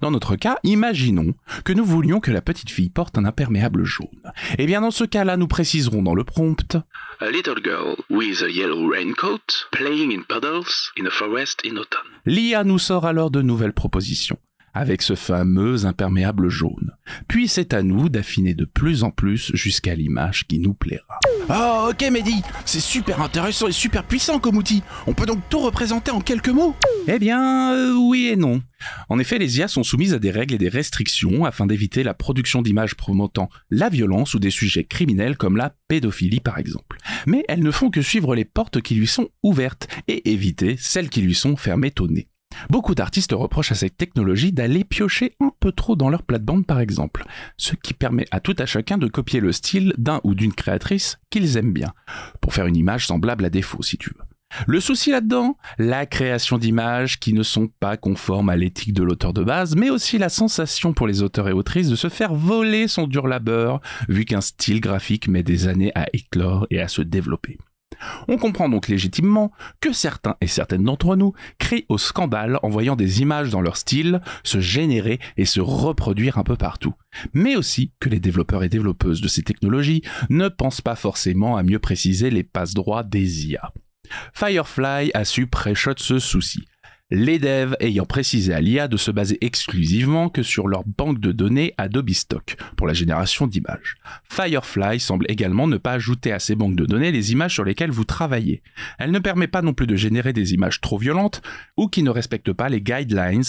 Dans 0.00 0.10
notre 0.10 0.36
cas, 0.36 0.58
imaginons 0.62 1.34
que 1.64 1.72
nous 1.72 1.84
voulions 1.84 2.20
que 2.20 2.30
la 2.30 2.40
petite 2.40 2.70
fille 2.70 2.90
porte 2.90 3.18
un 3.18 3.24
imperméable 3.24 3.84
jaune. 3.84 4.32
Eh 4.58 4.66
bien, 4.66 4.80
dans 4.80 4.90
ce 4.90 5.04
cas-là, 5.04 5.36
nous 5.36 5.48
préciserons 5.48 6.02
dans 6.02 6.14
le 6.14 6.24
prompt 6.24 6.76
A 7.20 7.30
little 7.30 7.62
girl 7.62 7.96
with 8.10 8.42
a 8.42 8.48
yellow 8.48 8.88
raincoat 8.90 9.68
playing 9.72 10.12
in 10.12 10.22
puddles 10.28 10.92
in 10.98 11.06
a 11.06 11.10
forest 11.10 11.62
in 11.64 11.76
autumn. 11.76 12.06
L'IA 12.26 12.64
nous 12.64 12.78
sort 12.78 13.06
alors 13.06 13.30
de 13.30 13.40
nouvelles 13.40 13.72
propositions, 13.72 14.38
avec 14.76 15.00
ce 15.02 15.14
fameux 15.14 15.86
imperméable 15.86 16.50
jaune. 16.50 16.92
Puis 17.28 17.48
c'est 17.48 17.72
à 17.72 17.82
nous 17.82 18.08
d'affiner 18.08 18.54
de 18.54 18.66
plus 18.66 19.02
en 19.04 19.10
plus 19.10 19.50
jusqu'à 19.54 19.94
l'image 19.94 20.46
qui 20.46 20.58
nous 20.58 20.74
plaira. 20.74 21.18
Oh, 21.48 21.88
ok, 21.90 22.10
Mehdi, 22.10 22.42
c'est 22.64 22.80
super 22.80 23.22
intéressant 23.22 23.68
et 23.68 23.72
super 23.72 24.04
puissant 24.04 24.38
comme 24.38 24.56
outil. 24.56 24.82
On 25.06 25.14
peut 25.14 25.26
donc 25.26 25.40
tout 25.48 25.60
représenter 25.60 26.10
en 26.10 26.20
quelques 26.20 26.50
mots? 26.50 26.74
Eh 27.08 27.18
bien, 27.18 27.72
euh, 27.72 27.94
oui 27.94 28.26
et 28.26 28.36
non. 28.36 28.62
En 29.08 29.18
effet, 29.18 29.38
les 29.38 29.58
IA 29.58 29.68
sont 29.68 29.82
soumises 29.82 30.12
à 30.12 30.18
des 30.18 30.30
règles 30.30 30.54
et 30.54 30.58
des 30.58 30.68
restrictions 30.68 31.44
afin 31.44 31.66
d'éviter 31.66 32.02
la 32.02 32.14
production 32.14 32.62
d'images 32.62 32.96
promotant 32.96 33.48
la 33.70 33.88
violence 33.88 34.34
ou 34.34 34.38
des 34.38 34.50
sujets 34.50 34.84
criminels 34.84 35.36
comme 35.36 35.56
la 35.56 35.74
pédophilie 35.88 36.40
par 36.40 36.58
exemple. 36.58 36.98
Mais 37.26 37.44
elles 37.48 37.62
ne 37.62 37.70
font 37.70 37.90
que 37.90 38.02
suivre 38.02 38.34
les 38.34 38.44
portes 38.44 38.82
qui 38.82 38.94
lui 38.94 39.06
sont 39.06 39.28
ouvertes 39.42 39.88
et 40.08 40.32
éviter 40.32 40.76
celles 40.78 41.08
qui 41.08 41.22
lui 41.22 41.34
sont 41.34 41.56
fermées 41.56 41.94
au 41.98 42.08
nez. 42.08 42.28
Beaucoup 42.70 42.94
d'artistes 42.94 43.32
reprochent 43.32 43.72
à 43.72 43.76
cette 43.76 43.96
technologie 43.96 44.52
d'aller 44.52 44.84
piocher 44.84 45.34
un 45.40 45.52
peu 45.60 45.72
trop 45.72 45.96
dans 45.96 46.08
leur 46.08 46.22
plate-bande 46.22 46.66
par 46.66 46.80
exemple, 46.80 47.24
ce 47.56 47.74
qui 47.74 47.94
permet 47.94 48.26
à 48.30 48.40
tout 48.40 48.56
à 48.58 48.66
chacun 48.66 48.98
de 48.98 49.08
copier 49.08 49.40
le 49.40 49.52
style 49.52 49.92
d'un 49.98 50.20
ou 50.24 50.34
d'une 50.34 50.52
créatrice 50.54 51.18
qu'ils 51.30 51.56
aiment 51.56 51.72
bien, 51.72 51.92
pour 52.40 52.54
faire 52.54 52.66
une 52.66 52.76
image 52.76 53.06
semblable 53.06 53.44
à 53.44 53.50
défaut 53.50 53.82
si 53.82 53.98
tu 53.98 54.10
veux. 54.10 54.24
Le 54.66 54.80
souci 54.80 55.10
là-dedans, 55.10 55.56
la 55.78 56.06
création 56.06 56.56
d'images 56.56 57.18
qui 57.18 57.32
ne 57.32 57.42
sont 57.42 57.68
pas 57.80 57.96
conformes 57.96 58.48
à 58.48 58.56
l'éthique 58.56 58.94
de 58.94 59.02
l'auteur 59.02 59.32
de 59.32 59.42
base, 59.42 59.76
mais 59.76 59.90
aussi 59.90 60.18
la 60.18 60.28
sensation 60.28 60.92
pour 60.92 61.06
les 61.06 61.22
auteurs 61.22 61.48
et 61.48 61.52
autrices 61.52 61.88
de 61.88 61.96
se 61.96 62.08
faire 62.08 62.34
voler 62.34 62.88
son 62.88 63.06
dur 63.06 63.26
labeur, 63.26 63.80
vu 64.08 64.24
qu'un 64.24 64.40
style 64.40 64.80
graphique 64.80 65.28
met 65.28 65.42
des 65.42 65.66
années 65.66 65.92
à 65.94 66.06
éclore 66.12 66.66
et 66.70 66.80
à 66.80 66.88
se 66.88 67.02
développer. 67.02 67.58
On 68.28 68.36
comprend 68.36 68.68
donc 68.68 68.88
légitimement 68.88 69.52
que 69.80 69.92
certains 69.92 70.36
et 70.40 70.46
certaines 70.46 70.84
d'entre 70.84 71.16
nous 71.16 71.32
crient 71.58 71.86
au 71.88 71.98
scandale 71.98 72.58
en 72.62 72.68
voyant 72.68 72.96
des 72.96 73.22
images 73.22 73.50
dans 73.50 73.60
leur 73.60 73.76
style 73.76 74.20
se 74.44 74.60
générer 74.60 75.18
et 75.36 75.44
se 75.44 75.60
reproduire 75.60 76.38
un 76.38 76.44
peu 76.44 76.56
partout. 76.56 76.94
Mais 77.32 77.56
aussi 77.56 77.92
que 78.00 78.08
les 78.08 78.20
développeurs 78.20 78.64
et 78.64 78.68
développeuses 78.68 79.20
de 79.20 79.28
ces 79.28 79.42
technologies 79.42 80.02
ne 80.28 80.48
pensent 80.48 80.80
pas 80.80 80.96
forcément 80.96 81.56
à 81.56 81.62
mieux 81.62 81.78
préciser 81.78 82.30
les 82.30 82.42
passe-droits 82.42 83.04
des 83.04 83.46
IA. 83.46 83.72
Firefly 84.34 85.10
a 85.14 85.24
su 85.24 85.46
pré-shot 85.46 85.94
ce 85.98 86.18
souci 86.18 86.64
les 87.10 87.38
devs 87.38 87.76
ayant 87.80 88.04
précisé 88.04 88.52
à 88.52 88.60
l'IA 88.60 88.88
de 88.88 88.96
se 88.96 89.10
baser 89.10 89.38
exclusivement 89.40 90.28
que 90.28 90.42
sur 90.42 90.66
leur 90.66 90.82
banque 90.84 91.20
de 91.20 91.32
données 91.32 91.72
Adobe 91.78 92.10
Stock 92.10 92.56
pour 92.76 92.86
la 92.86 92.94
génération 92.94 93.46
d'images. 93.46 93.96
Firefly 94.28 94.98
semble 94.98 95.30
également 95.30 95.68
ne 95.68 95.76
pas 95.76 95.92
ajouter 95.92 96.32
à 96.32 96.40
ces 96.40 96.56
banques 96.56 96.76
de 96.76 96.86
données 96.86 97.12
les 97.12 97.32
images 97.32 97.54
sur 97.54 97.64
lesquelles 97.64 97.90
vous 97.92 98.04
travaillez. 98.04 98.62
Elle 98.98 99.12
ne 99.12 99.18
permet 99.18 99.46
pas 99.46 99.62
non 99.62 99.72
plus 99.72 99.86
de 99.86 99.96
générer 99.96 100.32
des 100.32 100.54
images 100.54 100.80
trop 100.80 100.98
violentes 100.98 101.42
ou 101.76 101.88
qui 101.88 102.02
ne 102.02 102.10
respectent 102.10 102.52
pas 102.52 102.68
les 102.68 102.82
guidelines 102.82 103.42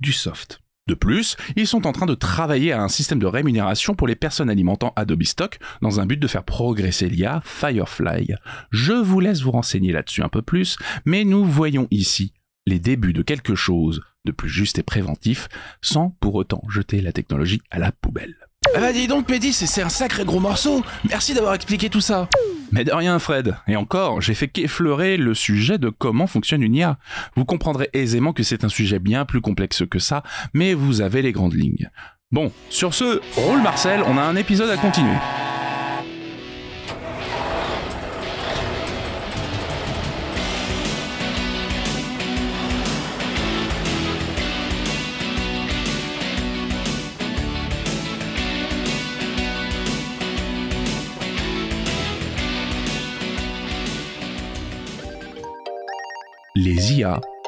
du 0.00 0.12
soft. 0.12 0.60
De 0.88 0.94
plus, 0.94 1.36
ils 1.56 1.66
sont 1.66 1.86
en 1.88 1.92
train 1.92 2.06
de 2.06 2.14
travailler 2.14 2.70
à 2.70 2.80
un 2.80 2.88
système 2.88 3.18
de 3.18 3.26
rémunération 3.26 3.96
pour 3.96 4.06
les 4.06 4.14
personnes 4.14 4.50
alimentant 4.50 4.92
Adobe 4.94 5.24
Stock 5.24 5.58
dans 5.82 5.98
un 5.98 6.06
but 6.06 6.18
de 6.18 6.28
faire 6.28 6.44
progresser 6.44 7.08
l'IA 7.08 7.40
Firefly. 7.44 8.34
Je 8.70 8.92
vous 8.92 9.18
laisse 9.18 9.42
vous 9.42 9.50
renseigner 9.50 9.90
là-dessus 9.90 10.22
un 10.22 10.28
peu 10.28 10.42
plus, 10.42 10.76
mais 11.04 11.24
nous 11.24 11.44
voyons 11.44 11.88
ici 11.90 12.32
les 12.66 12.78
débuts 12.78 13.12
de 13.12 13.22
quelque 13.22 13.54
chose 13.54 14.02
de 14.24 14.32
plus 14.32 14.48
juste 14.48 14.78
et 14.78 14.82
préventif, 14.82 15.48
sans 15.80 16.10
pour 16.20 16.34
autant 16.34 16.62
jeter 16.68 17.00
la 17.00 17.12
technologie 17.12 17.62
à 17.70 17.78
la 17.78 17.92
poubelle. 17.92 18.34
Ah 18.74 18.80
bah 18.80 18.92
dis 18.92 19.06
donc, 19.06 19.28
Mehdi, 19.28 19.52
c'est 19.52 19.66
c'est 19.66 19.82
un 19.82 19.88
sacré 19.88 20.24
gros 20.24 20.40
morceau. 20.40 20.84
Merci 21.08 21.34
d'avoir 21.34 21.54
expliqué 21.54 21.88
tout 21.88 22.00
ça. 22.00 22.28
Mais 22.72 22.84
de 22.84 22.92
rien, 22.92 23.18
Fred. 23.18 23.56
Et 23.68 23.76
encore, 23.76 24.20
j'ai 24.20 24.34
fait 24.34 24.48
qu'effleurer 24.48 25.16
le 25.16 25.34
sujet 25.34 25.78
de 25.78 25.88
comment 25.88 26.26
fonctionne 26.26 26.62
une 26.62 26.74
IA. 26.74 26.98
Vous 27.36 27.44
comprendrez 27.44 27.88
aisément 27.92 28.32
que 28.32 28.42
c'est 28.42 28.64
un 28.64 28.68
sujet 28.68 28.98
bien 28.98 29.24
plus 29.24 29.40
complexe 29.40 29.84
que 29.88 30.00
ça, 30.00 30.24
mais 30.52 30.74
vous 30.74 31.00
avez 31.00 31.22
les 31.22 31.32
grandes 31.32 31.54
lignes. 31.54 31.90
Bon, 32.32 32.50
sur 32.68 32.92
ce, 32.92 33.20
roule 33.36 33.62
Marcel, 33.62 34.02
on 34.06 34.18
a 34.18 34.22
un 34.22 34.34
épisode 34.34 34.70
à 34.70 34.76
continuer. 34.76 35.14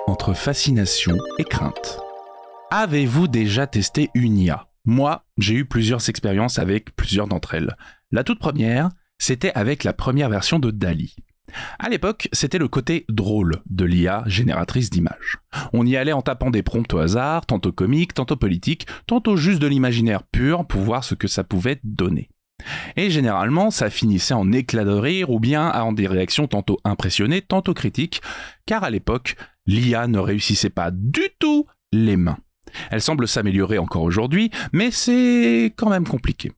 Entre 0.07 0.35
fascination 0.35 1.17
et 1.39 1.45
crainte. 1.45 2.01
Avez-vous 2.71 3.29
déjà 3.29 3.67
testé 3.67 4.11
une 4.15 4.37
IA 4.37 4.67
Moi, 4.85 5.25
j'ai 5.39 5.55
eu 5.55 5.65
plusieurs 5.65 6.07
expériences 6.11 6.59
avec 6.59 6.95
plusieurs 6.97 7.29
d'entre 7.29 7.55
elles. 7.55 7.77
La 8.11 8.25
toute 8.25 8.41
première, 8.41 8.91
c'était 9.17 9.53
avec 9.53 9.85
la 9.85 9.95
première 9.95 10.29
version 10.29 10.59
de 10.59 10.71
Dali. 10.71 11.17
À 11.79 11.89
l'époque, 11.89 12.29
c'était 12.33 12.59
le 12.59 12.69
côté 12.69 13.07
drôle 13.09 13.63
de 13.71 13.87
l'IA 13.87 14.23
génératrice 14.27 14.91
d'images. 14.91 15.39
On 15.73 15.87
y 15.87 15.97
allait 15.97 16.13
en 16.13 16.21
tapant 16.21 16.51
des 16.51 16.63
prompts 16.63 16.93
au 16.93 16.99
hasard, 16.99 17.47
tantôt 17.47 17.73
comiques, 17.73 18.13
tantôt 18.13 18.37
politiques, 18.37 18.87
tantôt 19.07 19.37
juste 19.37 19.63
de 19.63 19.67
l'imaginaire 19.67 20.25
pur 20.25 20.67
pour 20.67 20.83
voir 20.83 21.05
ce 21.05 21.15
que 21.15 21.29
ça 21.29 21.43
pouvait 21.43 21.81
donner. 21.85 22.29
Et 22.97 23.11
généralement, 23.11 23.71
ça 23.71 23.91
finissait 23.91 24.35
en 24.35 24.53
éclat 24.53 24.85
de 24.85 24.93
rire 24.93 25.31
ou 25.31 25.41
bien 25.41 25.71
en 25.71 25.93
des 25.93 26.07
réactions 26.07 26.47
tantôt 26.47 26.79
impressionnées, 26.85 27.43
tantôt 27.43 27.75
critiques, 27.75 28.21
car 28.67 28.85
à 28.85 28.91
l'époque, 28.91 29.37
l'IA 29.67 30.07
ne 30.07 30.19
réussissait 30.19 30.71
pas 30.71 30.91
du 30.91 31.29
tout 31.39 31.67
les 31.93 32.17
mains. 32.17 32.39
Elle 32.91 33.01
semble 33.01 33.29
s'améliorer 33.29 33.79
encore 33.79 34.03
aujourd'hui, 34.03 34.51
mais 34.73 34.91
c'est 34.91 35.73
quand 35.77 35.91
même 35.91 36.07
compliqué. 36.07 36.53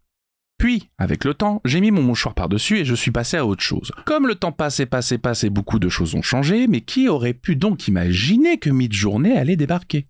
Puis, 0.58 0.90
avec 0.98 1.24
le 1.24 1.32
temps, 1.32 1.62
j'ai 1.64 1.80
mis 1.80 1.90
mon 1.90 2.02
mouchoir 2.02 2.34
par-dessus 2.34 2.78
et 2.78 2.84
je 2.84 2.94
suis 2.94 3.10
passé 3.10 3.38
à 3.38 3.46
autre 3.46 3.62
chose. 3.62 3.92
Comme 4.04 4.26
le 4.26 4.34
temps 4.34 4.52
passe 4.52 4.78
et 4.80 4.86
passe 4.86 5.10
et 5.10 5.18
passe 5.18 5.42
et 5.44 5.48
beaucoup 5.48 5.78
de 5.78 5.88
choses 5.88 6.14
ont 6.14 6.22
changé, 6.22 6.66
mais 6.66 6.82
qui 6.82 7.08
aurait 7.08 7.32
pu 7.32 7.56
donc 7.56 7.88
imaginer 7.88 8.58
que 8.58 8.68
Midjourney 8.68 9.32
allait 9.32 9.56
débarquer? 9.56 10.06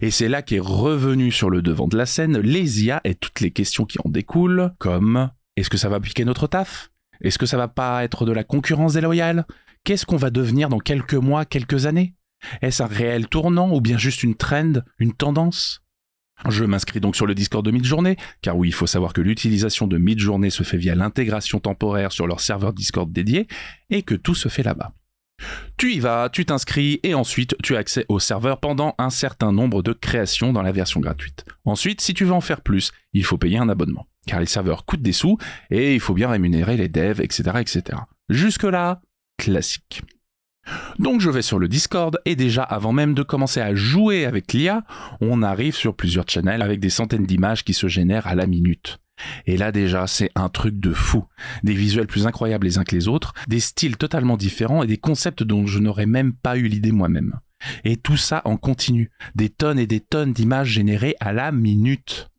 Et 0.00 0.10
c'est 0.10 0.28
là 0.28 0.42
qu'est 0.42 0.58
revenu 0.58 1.30
sur 1.30 1.50
le 1.50 1.62
devant 1.62 1.88
de 1.88 1.96
la 1.96 2.06
scène 2.06 2.38
les 2.38 2.84
IA 2.84 3.00
et 3.04 3.14
toutes 3.14 3.40
les 3.40 3.50
questions 3.50 3.84
qui 3.84 3.98
en 4.04 4.08
découlent, 4.08 4.72
comme 4.78 5.30
est-ce 5.56 5.70
que 5.70 5.76
ça 5.76 5.88
va 5.88 6.00
piquer 6.00 6.24
notre 6.24 6.46
taf? 6.46 6.90
Est-ce 7.20 7.38
que 7.38 7.46
ça 7.46 7.56
va 7.56 7.68
pas 7.68 8.04
être 8.04 8.26
de 8.26 8.32
la 8.32 8.44
concurrence 8.44 8.94
déloyale? 8.94 9.46
Qu'est-ce 9.84 10.06
qu'on 10.06 10.16
va 10.16 10.30
devenir 10.30 10.68
dans 10.68 10.78
quelques 10.78 11.14
mois, 11.14 11.44
quelques 11.44 11.86
années? 11.86 12.14
Est-ce 12.60 12.82
un 12.82 12.86
réel 12.86 13.28
tournant 13.28 13.74
ou 13.74 13.80
bien 13.80 13.98
juste 13.98 14.22
une 14.22 14.34
trend, 14.34 14.72
une 14.98 15.12
tendance? 15.12 15.80
Je 16.48 16.64
m'inscris 16.64 17.00
donc 17.00 17.16
sur 17.16 17.26
le 17.26 17.34
Discord 17.34 17.64
de 17.64 17.70
Midjourney, 17.70 18.16
car 18.42 18.56
oui, 18.56 18.68
il 18.68 18.74
faut 18.74 18.86
savoir 18.86 19.12
que 19.12 19.20
l'utilisation 19.20 19.86
de 19.86 19.98
Midjourney 19.98 20.50
se 20.50 20.62
fait 20.62 20.76
via 20.76 20.94
l'intégration 20.94 21.60
temporaire 21.60 22.12
sur 22.12 22.26
leur 22.26 22.40
serveur 22.40 22.72
Discord 22.72 23.10
dédié, 23.10 23.46
et 23.90 24.02
que 24.02 24.14
tout 24.14 24.34
se 24.34 24.48
fait 24.48 24.62
là-bas. 24.62 24.92
Tu 25.76 25.92
y 25.92 26.00
vas, 26.00 26.28
tu 26.30 26.44
t'inscris 26.44 27.00
et 27.02 27.14
ensuite 27.14 27.56
tu 27.62 27.76
as 27.76 27.80
accès 27.80 28.06
au 28.08 28.18
serveur 28.20 28.60
pendant 28.60 28.94
un 28.98 29.10
certain 29.10 29.52
nombre 29.52 29.82
de 29.82 29.92
créations 29.92 30.52
dans 30.52 30.62
la 30.62 30.72
version 30.72 31.00
gratuite. 31.00 31.44
Ensuite, 31.64 32.00
si 32.00 32.14
tu 32.14 32.24
veux 32.24 32.32
en 32.32 32.40
faire 32.40 32.60
plus, 32.60 32.92
il 33.12 33.24
faut 33.24 33.38
payer 33.38 33.58
un 33.58 33.68
abonnement, 33.68 34.06
car 34.26 34.40
les 34.40 34.46
serveurs 34.46 34.84
coûtent 34.84 35.02
des 35.02 35.12
sous 35.12 35.36
et 35.70 35.94
il 35.94 36.00
faut 36.00 36.14
bien 36.14 36.30
rémunérer 36.30 36.76
les 36.76 36.88
devs, 36.88 37.20
etc. 37.20 37.50
etc. 37.60 37.98
Jusque-là, 38.28 39.00
classique. 39.36 40.02
Donc 40.98 41.20
je 41.20 41.28
vais 41.28 41.42
sur 41.42 41.58
le 41.58 41.68
Discord 41.68 42.18
et 42.24 42.36
déjà 42.36 42.62
avant 42.62 42.92
même 42.92 43.14
de 43.14 43.22
commencer 43.22 43.60
à 43.60 43.74
jouer 43.74 44.24
avec 44.24 44.52
l'IA, 44.52 44.82
on 45.20 45.42
arrive 45.42 45.74
sur 45.74 45.94
plusieurs 45.94 46.28
channels 46.28 46.62
avec 46.62 46.80
des 46.80 46.90
centaines 46.90 47.26
d'images 47.26 47.64
qui 47.64 47.74
se 47.74 47.88
génèrent 47.88 48.26
à 48.26 48.34
la 48.34 48.46
minute. 48.46 48.98
Et 49.46 49.56
là 49.56 49.72
déjà, 49.72 50.06
c'est 50.06 50.30
un 50.34 50.48
truc 50.48 50.78
de 50.80 50.92
fou. 50.92 51.24
Des 51.62 51.74
visuels 51.74 52.06
plus 52.06 52.26
incroyables 52.26 52.66
les 52.66 52.78
uns 52.78 52.84
que 52.84 52.94
les 52.94 53.08
autres, 53.08 53.32
des 53.48 53.60
styles 53.60 53.96
totalement 53.96 54.36
différents 54.36 54.82
et 54.82 54.86
des 54.86 54.98
concepts 54.98 55.42
dont 55.42 55.66
je 55.66 55.78
n'aurais 55.78 56.06
même 56.06 56.32
pas 56.32 56.56
eu 56.56 56.66
l'idée 56.66 56.92
moi-même. 56.92 57.38
Et 57.84 57.96
tout 57.96 58.16
ça 58.16 58.42
en 58.44 58.56
continu. 58.56 59.10
Des 59.34 59.48
tonnes 59.48 59.78
et 59.78 59.86
des 59.86 60.00
tonnes 60.00 60.32
d'images 60.32 60.68
générées 60.68 61.16
à 61.20 61.32
la 61.32 61.52
minute. 61.52 62.30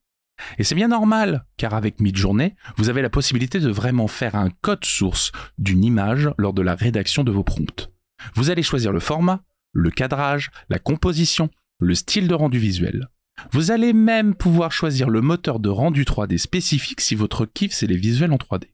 Et 0.57 0.63
c'est 0.63 0.75
bien 0.75 0.89
normal, 0.89 1.45
car 1.57 1.73
avec 1.73 2.01
Midjourney, 2.01 2.55
vous 2.77 2.89
avez 2.89 3.01
la 3.01 3.09
possibilité 3.09 3.59
de 3.59 3.69
vraiment 3.69 4.07
faire 4.07 4.35
un 4.35 4.49
code 4.61 4.83
source 4.83 5.31
d'une 5.57 5.83
image 5.83 6.29
lors 6.37 6.53
de 6.53 6.61
la 6.61 6.75
rédaction 6.75 7.23
de 7.23 7.31
vos 7.31 7.43
prompts. 7.43 7.91
Vous 8.33 8.49
allez 8.49 8.63
choisir 8.63 8.91
le 8.91 8.99
format, 8.99 9.43
le 9.71 9.91
cadrage, 9.91 10.51
la 10.69 10.79
composition, 10.79 11.49
le 11.79 11.95
style 11.95 12.27
de 12.27 12.33
rendu 12.33 12.59
visuel. 12.59 13.07
Vous 13.51 13.71
allez 13.71 13.93
même 13.93 14.35
pouvoir 14.35 14.71
choisir 14.71 15.09
le 15.09 15.21
moteur 15.21 15.59
de 15.59 15.69
rendu 15.69 16.03
3D 16.03 16.37
spécifique 16.37 17.01
si 17.01 17.15
votre 17.15 17.45
kiff 17.45 17.73
c'est 17.73 17.87
les 17.87 17.97
visuels 17.97 18.31
en 18.31 18.37
3D. 18.37 18.69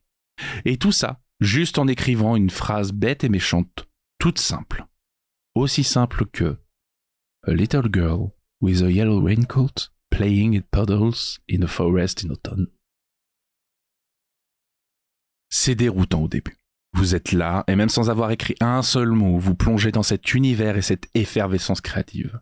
Et 0.64 0.76
tout 0.76 0.92
ça, 0.92 1.20
juste 1.40 1.78
en 1.78 1.88
écrivant 1.88 2.36
une 2.36 2.50
phrase 2.50 2.92
bête 2.92 3.24
et 3.24 3.28
méchante, 3.28 3.88
toute 4.18 4.38
simple. 4.38 4.86
Aussi 5.54 5.84
simple 5.84 6.26
que 6.26 6.58
A 7.46 7.52
little 7.52 7.88
girl 7.92 8.30
with 8.60 8.82
a 8.82 8.90
yellow 8.90 9.20
raincoat, 9.20 9.90
playing 10.10 10.56
in 10.56 10.62
puddles 10.70 11.40
in 11.50 11.62
a 11.62 11.66
forest 11.66 12.24
in 12.24 12.30
autumn. 12.30 12.68
C'est 15.50 15.74
déroutant 15.74 16.22
au 16.22 16.28
début. 16.28 16.56
Vous 16.94 17.14
êtes 17.14 17.32
là, 17.32 17.64
et 17.66 17.74
même 17.74 17.88
sans 17.88 18.10
avoir 18.10 18.30
écrit 18.30 18.54
un 18.60 18.82
seul 18.82 19.10
mot, 19.10 19.38
vous 19.38 19.54
plongez 19.54 19.92
dans 19.92 20.02
cet 20.02 20.34
univers 20.34 20.76
et 20.76 20.82
cette 20.82 21.08
effervescence 21.14 21.80
créative. 21.80 22.40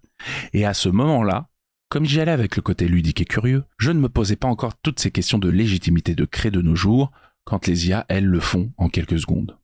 Et 0.52 0.66
à 0.66 0.74
ce 0.74 0.88
moment-là, 0.88 1.48
comme 1.90 2.06
j'y 2.06 2.20
allais 2.20 2.32
avec 2.32 2.56
le 2.56 2.62
côté 2.62 2.86
ludique 2.88 3.20
et 3.20 3.24
curieux, 3.24 3.64
je 3.76 3.90
ne 3.90 3.98
me 4.00 4.08
posais 4.08 4.36
pas 4.36 4.48
encore 4.48 4.76
toutes 4.76 5.00
ces 5.00 5.10
questions 5.10 5.38
de 5.38 5.48
légitimité 5.48 6.14
de 6.14 6.24
créer 6.24 6.52
de 6.52 6.62
nos 6.62 6.76
jours, 6.76 7.10
quand 7.44 7.66
les 7.66 7.88
IA, 7.88 8.06
elles, 8.08 8.26
le 8.26 8.38
font 8.38 8.72
en 8.78 8.88
quelques 8.88 9.18
secondes. 9.18 9.58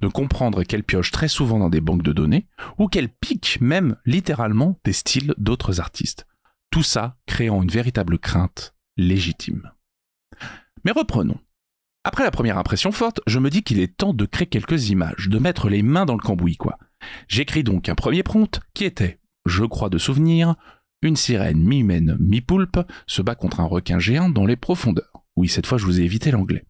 De 0.00 0.08
comprendre 0.08 0.62
qu'elles 0.62 0.82
piochent 0.82 1.10
très 1.10 1.28
souvent 1.28 1.58
dans 1.58 1.68
des 1.68 1.82
banques 1.82 2.02
de 2.02 2.14
données, 2.14 2.46
ou 2.78 2.88
qu'elles 2.88 3.10
piquent 3.10 3.58
même 3.60 3.96
littéralement 4.06 4.80
des 4.84 4.94
styles 4.94 5.34
d'autres 5.36 5.78
artistes. 5.78 6.26
Tout 6.70 6.82
ça 6.82 7.18
créant 7.26 7.62
une 7.62 7.70
véritable 7.70 8.18
crainte 8.18 8.74
légitime. 8.96 9.70
Mais 10.84 10.92
reprenons. 10.92 11.38
Après 12.04 12.24
la 12.24 12.30
première 12.30 12.56
impression 12.56 12.92
forte, 12.92 13.20
je 13.26 13.38
me 13.38 13.50
dis 13.50 13.62
qu'il 13.62 13.78
est 13.78 13.94
temps 13.94 14.14
de 14.14 14.24
créer 14.24 14.46
quelques 14.46 14.88
images, 14.88 15.28
de 15.28 15.38
mettre 15.38 15.68
les 15.68 15.82
mains 15.82 16.06
dans 16.06 16.16
le 16.16 16.22
cambouis, 16.22 16.56
quoi. 16.56 16.78
J'écris 17.28 17.62
donc 17.62 17.90
un 17.90 17.94
premier 17.94 18.22
prompt 18.22 18.58
qui 18.72 18.84
était, 18.84 19.20
je 19.44 19.64
crois 19.64 19.90
de 19.90 19.98
souvenir, 19.98 20.56
une 21.02 21.16
sirène 21.16 21.58
mi-humaine, 21.58 22.16
mi-poulpe 22.20 22.80
se 23.06 23.22
bat 23.22 23.34
contre 23.34 23.60
un 23.60 23.66
requin 23.66 23.98
géant 23.98 24.30
dans 24.30 24.46
les 24.46 24.56
profondeurs. 24.56 25.24
Oui, 25.36 25.48
cette 25.48 25.66
fois 25.66 25.78
je 25.78 25.84
vous 25.84 26.00
ai 26.00 26.04
évité 26.04 26.30
l'anglais. 26.30 26.64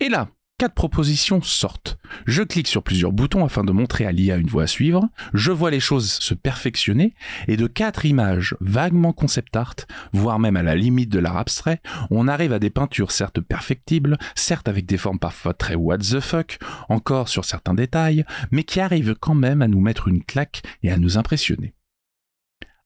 Et 0.00 0.08
là, 0.08 0.28
quatre 0.62 0.74
propositions 0.74 1.42
sortent. 1.42 1.98
Je 2.24 2.42
clique 2.42 2.68
sur 2.68 2.84
plusieurs 2.84 3.10
boutons 3.12 3.44
afin 3.44 3.64
de 3.64 3.72
montrer 3.72 4.06
à 4.06 4.12
l'IA 4.12 4.36
une 4.36 4.46
voie 4.46 4.62
à 4.62 4.66
suivre, 4.68 5.08
je 5.34 5.50
vois 5.50 5.72
les 5.72 5.80
choses 5.80 6.12
se 6.12 6.34
perfectionner, 6.34 7.14
et 7.48 7.56
de 7.56 7.66
quatre 7.66 8.06
images 8.06 8.54
vaguement 8.60 9.12
concept 9.12 9.56
art, 9.56 9.74
voire 10.12 10.38
même 10.38 10.56
à 10.56 10.62
la 10.62 10.76
limite 10.76 11.10
de 11.10 11.18
l'art 11.18 11.36
abstrait, 11.36 11.80
on 12.10 12.28
arrive 12.28 12.52
à 12.52 12.60
des 12.60 12.70
peintures 12.70 13.10
certes 13.10 13.40
perfectibles, 13.40 14.18
certes 14.36 14.68
avec 14.68 14.86
des 14.86 14.98
formes 14.98 15.18
parfois 15.18 15.52
très 15.52 15.74
what 15.74 15.98
the 15.98 16.20
fuck, 16.20 16.58
encore 16.88 17.28
sur 17.28 17.44
certains 17.44 17.74
détails, 17.74 18.24
mais 18.52 18.62
qui 18.62 18.78
arrivent 18.78 19.16
quand 19.18 19.34
même 19.34 19.62
à 19.62 19.68
nous 19.68 19.80
mettre 19.80 20.06
une 20.06 20.22
claque 20.22 20.62
et 20.84 20.92
à 20.92 20.96
nous 20.96 21.18
impressionner. 21.18 21.74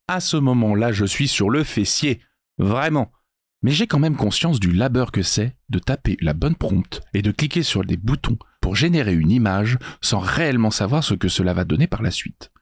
À 0.09 0.21
ce 0.21 0.37
moment-là, 0.37 0.93
je 0.93 1.05
suis 1.05 1.29
sur 1.29 1.51
le 1.51 1.65
fessier. 1.65 2.21
Vraiment 2.59 3.11
mais 3.67 3.73
j'ai 3.73 3.89
quand 3.89 3.99
même 3.99 4.17
conscience 4.17 4.61
du 4.61 4.71
labeur 4.71 5.11
que 5.11 5.23
c'est 5.23 5.57
de 5.71 5.81
taper 5.81 6.17
la 6.21 6.35
bonne 6.35 6.55
prompte 6.55 7.01
et 7.15 7.23
de 7.23 7.33
cliquer 7.33 7.65
sur 7.65 7.85
des 7.85 7.97
boutons 7.97 8.39
pour 8.61 8.77
générer 8.77 9.15
une 9.15 9.33
image 9.33 9.77
sans 10.01 10.21
réellement 10.21 10.71
savoir 10.71 11.03
ce 11.03 11.15
que 11.15 11.29
cela 11.29 11.53
va 11.53 11.65
donner 11.65 11.89
par 11.89 12.03
la 12.03 12.13
suite. 12.13 12.53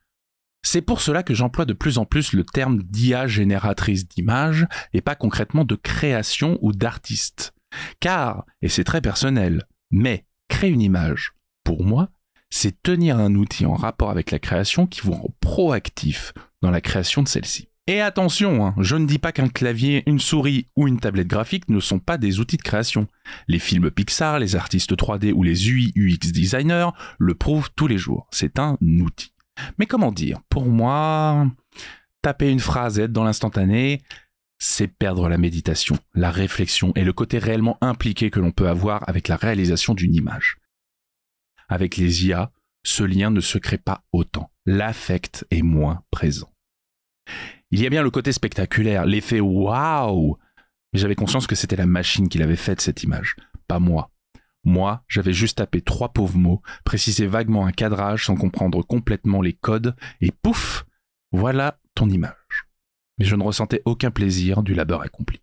C'est 0.63 0.81
pour 0.81 1.03
cela 1.03 1.23
que 1.23 1.35
j'emploie 1.35 1.67
de 1.67 1.75
plus 1.75 1.99
en 1.99 2.07
plus 2.07 2.33
le 2.33 2.43
terme 2.43 2.83
d'IA 2.83 3.27
génératrice 3.27 4.09
d'images 4.09 4.67
et 4.95 5.03
pas 5.03 5.15
concrètement 5.15 5.67
de 5.67 5.75
création 5.75 6.59
ou 6.63 6.73
d'artiste. 6.73 7.53
Car, 8.01 8.47
et 8.63 8.71
c'est 8.71 8.85
très 8.85 9.03
personnel, 9.03 9.65
mais 9.91 10.25
créer 10.49 10.71
une 10.71 10.81
image, 10.81 11.35
pour 11.65 11.85
moi, 11.85 12.09
c'est 12.51 12.83
tenir 12.83 13.19
un 13.19 13.35
outil 13.35 13.67
en 13.67 13.75
rapport 13.75 14.11
avec 14.11 14.31
la 14.31 14.39
création 14.39 14.87
qui 14.87 15.01
vous 15.01 15.13
rend 15.13 15.35
proactif 15.41 16.33
dans 16.63 16.71
la 16.71 16.81
création 16.81 17.23
de 17.23 17.29
celle-ci. 17.29 17.69
Et 17.87 18.01
attention, 18.01 18.65
hein, 18.65 18.75
je 18.79 18.97
ne 18.97 19.05
dis 19.05 19.19
pas 19.19 19.33
qu'un 19.33 19.49
clavier, 19.49 20.05
une 20.07 20.19
souris 20.19 20.69
ou 20.75 20.89
une 20.89 20.99
tablette 20.99 21.27
graphique 21.27 21.69
ne 21.69 21.81
sont 21.81 21.99
pas 21.99 22.17
des 22.17 22.41
outils 22.41 22.57
de 22.57 22.63
création. 22.63 23.09
Les 23.47 23.59
films 23.59 23.91
Pixar, 23.91 24.39
les 24.39 24.57
artistes 24.57 24.95
3D 24.95 25.33
ou 25.33 25.43
les 25.43 25.69
UI 25.69 25.93
UX 25.95 26.33
designers 26.33 26.91
le 27.19 27.35
prouvent 27.35 27.69
tous 27.77 27.87
les 27.87 27.99
jours. 27.99 28.27
C'est 28.31 28.59
un 28.59 28.79
outil. 28.81 29.33
Mais 29.79 29.85
comment 29.85 30.13
dire? 30.13 30.41
Pour 30.49 30.65
moi, 30.65 31.47
taper 32.23 32.51
une 32.51 32.61
phrase 32.61 32.99
et 32.99 33.03
être 33.03 33.13
dans 33.13 33.25
l'instantané, 33.25 34.01
c'est 34.59 34.89
perdre 34.89 35.29
la 35.29 35.37
méditation, 35.37 35.99
la 36.15 36.31
réflexion 36.31 36.93
et 36.95 37.05
le 37.05 37.13
côté 37.13 37.39
réellement 37.39 37.77
impliqué 37.83 38.31
que 38.31 38.41
l'on 38.41 38.51
peut 38.51 38.69
avoir 38.69 39.07
avec 39.09 39.29
la 39.29 39.37
réalisation 39.37 39.93
d'une 39.93 40.15
image. 40.15 40.57
Avec 41.69 41.97
les 41.97 42.27
IA, 42.27 42.53
ce 42.85 43.03
lien 43.03 43.31
ne 43.31 43.41
se 43.41 43.59
crée 43.59 43.79
pas 43.79 44.05
autant. 44.13 44.51
L'affect 44.67 45.47
est 45.51 45.63
moins 45.63 46.03
présent. 46.11 46.53
Il 47.71 47.81
y 47.81 47.87
a 47.87 47.91
bien 47.91 48.03
le 48.03 48.11
côté 48.11 48.33
spectaculaire, 48.33 49.07
l'effet 49.07 49.41
waouh 49.41 50.37
Mais 50.93 51.01
j'avais 51.01 51.15
conscience 51.15 51.47
que 51.47 51.55
c'était 51.55 51.77
la 51.77 51.87
machine 51.87 52.29
qui 52.29 52.39
l'avait 52.39 52.57
faite, 52.57 52.81
cette 52.81 53.03
image, 53.03 53.37
pas 53.67 53.79
moi. 53.79 54.11
Moi, 54.65 55.05
j'avais 55.09 55.33
juste 55.33 55.59
tapé 55.59 55.83
trois 55.83 56.13
pauvres 56.13 56.39
mots, 56.39 56.63
précisé 56.85 57.27
vaguement 57.27 57.67
un 57.67 57.73
cadrage 57.73 58.27
sans 58.27 58.37
comprendre 58.37 58.83
complètement 58.83 59.43
les 59.43 59.53
codes, 59.53 59.95
et 60.21 60.31
pouf 60.31 60.87
Voilà 61.33 61.79
ton 61.95 62.09
image. 62.09 62.67
Mais 63.19 63.25
je 63.25 63.37
ne 63.37 63.43
ressentais 63.43 63.83
aucun 63.85 64.11
plaisir 64.11 64.63
du 64.63 64.75
labeur 64.75 65.03
accompli. 65.03 65.41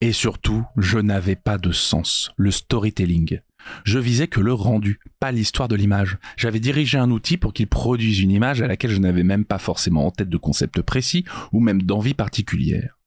Et 0.00 0.12
surtout, 0.12 0.64
je 0.76 0.98
n'avais 0.98 1.36
pas 1.36 1.58
de 1.58 1.72
sens, 1.72 2.32
le 2.36 2.50
storytelling. 2.50 3.40
Je 3.84 3.98
visais 3.98 4.28
que 4.28 4.40
le 4.40 4.52
rendu, 4.52 5.00
pas 5.18 5.32
l'histoire 5.32 5.68
de 5.68 5.76
l'image. 5.76 6.18
J'avais 6.36 6.60
dirigé 6.60 6.98
un 6.98 7.10
outil 7.10 7.36
pour 7.36 7.52
qu'il 7.52 7.66
produise 7.66 8.20
une 8.20 8.30
image 8.30 8.62
à 8.62 8.66
laquelle 8.66 8.90
je 8.90 8.98
n'avais 8.98 9.22
même 9.22 9.44
pas 9.44 9.58
forcément 9.58 10.06
en 10.06 10.10
tête 10.10 10.28
de 10.28 10.36
concept 10.36 10.82
précis 10.82 11.24
ou 11.52 11.60
même 11.60 11.82
d'envie 11.82 12.14
particulière. 12.14 12.98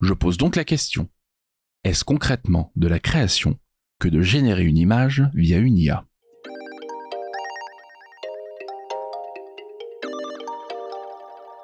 Je 0.00 0.14
pose 0.14 0.36
donc 0.36 0.56
la 0.56 0.64
question. 0.64 1.08
Est-ce 1.84 2.04
concrètement 2.04 2.72
de 2.76 2.88
la 2.88 2.98
création 2.98 3.58
que 3.98 4.08
de 4.08 4.22
générer 4.22 4.64
une 4.64 4.78
image 4.78 5.22
via 5.34 5.58
une 5.58 5.78
IA 5.78 6.04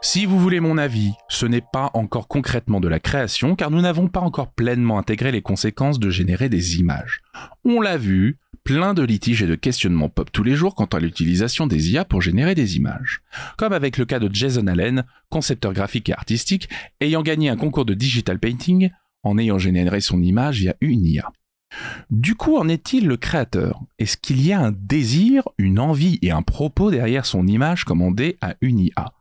Si 0.03 0.27
vous 0.27 0.39
voulez 0.39 0.61
mon 0.61 0.79
avis, 0.79 1.13
ce 1.29 1.47
n'est 1.47 1.65
pas 1.73 1.91
encore 1.95 2.29
concrètement 2.29 2.81
de 2.81 2.89
la 2.89 3.01
création 3.01 3.57
car 3.57 3.71
nous 3.71 3.81
n'avons 3.81 4.09
pas 4.09 4.21
encore 4.21 4.53
pleinement 4.53 4.99
intégré 4.99 5.33
les 5.33 5.43
conséquences 5.43 5.99
de 5.99 6.11
générer 6.11 6.49
des 6.49 6.79
images. 6.79 7.23
On 7.65 7.81
l'a 7.81 7.97
vu, 7.97 8.39
plein 8.63 8.95
de 8.95 9.03
litiges 9.03 9.43
et 9.43 9.47
de 9.47 9.55
questionnements 9.55 10.09
pop 10.09 10.31
tous 10.31 10.43
les 10.43 10.55
jours 10.55 10.75
quant 10.75 10.87
à 10.87 11.01
l'utilisation 11.01 11.67
des 11.67 11.93
IA 11.93 12.05
pour 12.05 12.21
générer 12.21 12.55
des 12.55 12.77
images. 12.77 13.23
Comme 13.57 13.73
avec 13.73 13.97
le 13.97 14.05
cas 14.05 14.19
de 14.19 14.33
Jason 14.33 14.67
Allen, 14.67 15.05
concepteur 15.31 15.73
graphique 15.73 16.11
et 16.11 16.15
artistique, 16.15 16.69
ayant 17.01 17.23
gagné 17.23 17.49
un 17.49 17.57
concours 17.57 17.85
de 17.85 17.95
digital 17.95 18.39
painting 18.39 18.91
en 19.23 19.39
ayant 19.39 19.59
généré 19.59 20.01
son 20.01 20.23
image 20.23 20.61
via 20.61 20.75
une 20.81 21.07
IA. 21.07 21.33
Du 22.11 22.37
coup, 22.37 22.59
en 22.59 22.69
est-il 22.69 23.09
le 23.09 23.17
créateur? 23.17 23.81
Est-ce 23.99 24.17
qu'il 24.17 24.45
y 24.45 24.53
a 24.53 24.61
un 24.61 24.73
désir, 24.73 25.49
une 25.59 25.81
envie 25.81 26.19
et 26.23 26.31
un 26.31 26.43
propos 26.43 26.91
derrière 26.91 27.27
son 27.27 27.47
image 27.47 27.85
commandée 27.85 28.37
à 28.41 28.55
une 28.61 28.79
IA 28.79 29.13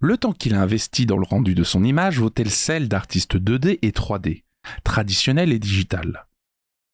le 0.00 0.16
temps 0.16 0.32
qu'il 0.32 0.54
a 0.54 0.60
investi 0.60 1.06
dans 1.06 1.16
le 1.16 1.26
rendu 1.26 1.54
de 1.54 1.64
son 1.64 1.84
image 1.84 2.18
vaut-elle 2.18 2.50
celle 2.50 2.88
d'artistes 2.88 3.36
2D 3.36 3.78
et 3.82 3.90
3D, 3.90 4.44
traditionnels 4.84 5.52
et 5.52 5.58
digital 5.58 6.26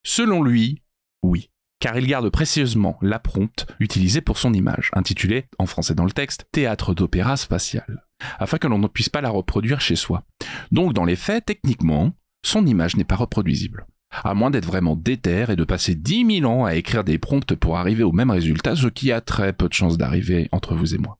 Selon 0.04 0.42
lui, 0.42 0.82
oui, 1.22 1.50
car 1.80 1.98
il 1.98 2.06
garde 2.06 2.30
précieusement 2.30 2.98
la 3.02 3.18
prompte 3.18 3.66
utilisée 3.80 4.20
pour 4.20 4.38
son 4.38 4.52
image, 4.54 4.90
intitulée, 4.94 5.46
en 5.58 5.66
français 5.66 5.94
dans 5.94 6.04
le 6.04 6.12
texte, 6.12 6.46
Théâtre 6.52 6.94
d'opéra 6.94 7.36
spatial, 7.36 8.04
afin 8.38 8.58
que 8.58 8.66
l'on 8.66 8.78
ne 8.78 8.88
puisse 8.88 9.08
pas 9.08 9.20
la 9.20 9.30
reproduire 9.30 9.80
chez 9.80 9.96
soi. 9.96 10.24
Donc 10.72 10.94
dans 10.94 11.04
les 11.04 11.16
faits, 11.16 11.46
techniquement, 11.46 12.12
son 12.44 12.64
image 12.66 12.96
n'est 12.96 13.04
pas 13.04 13.16
reproduisible. 13.16 13.86
À 14.10 14.34
moins 14.34 14.50
d'être 14.50 14.66
vraiment 14.66 14.96
déter 14.96 15.46
et 15.48 15.56
de 15.56 15.64
passer 15.64 15.94
10 15.94 16.40
000 16.40 16.50
ans 16.50 16.64
à 16.64 16.76
écrire 16.76 17.04
des 17.04 17.18
prompts 17.18 17.54
pour 17.54 17.76
arriver 17.76 18.04
au 18.04 18.12
même 18.12 18.30
résultat, 18.30 18.76
ce 18.76 18.86
qui 18.86 19.12
a 19.12 19.20
très 19.20 19.52
peu 19.52 19.68
de 19.68 19.74
chances 19.74 19.98
d'arriver 19.98 20.48
entre 20.52 20.74
vous 20.74 20.94
et 20.94 20.98
moi. 20.98 21.18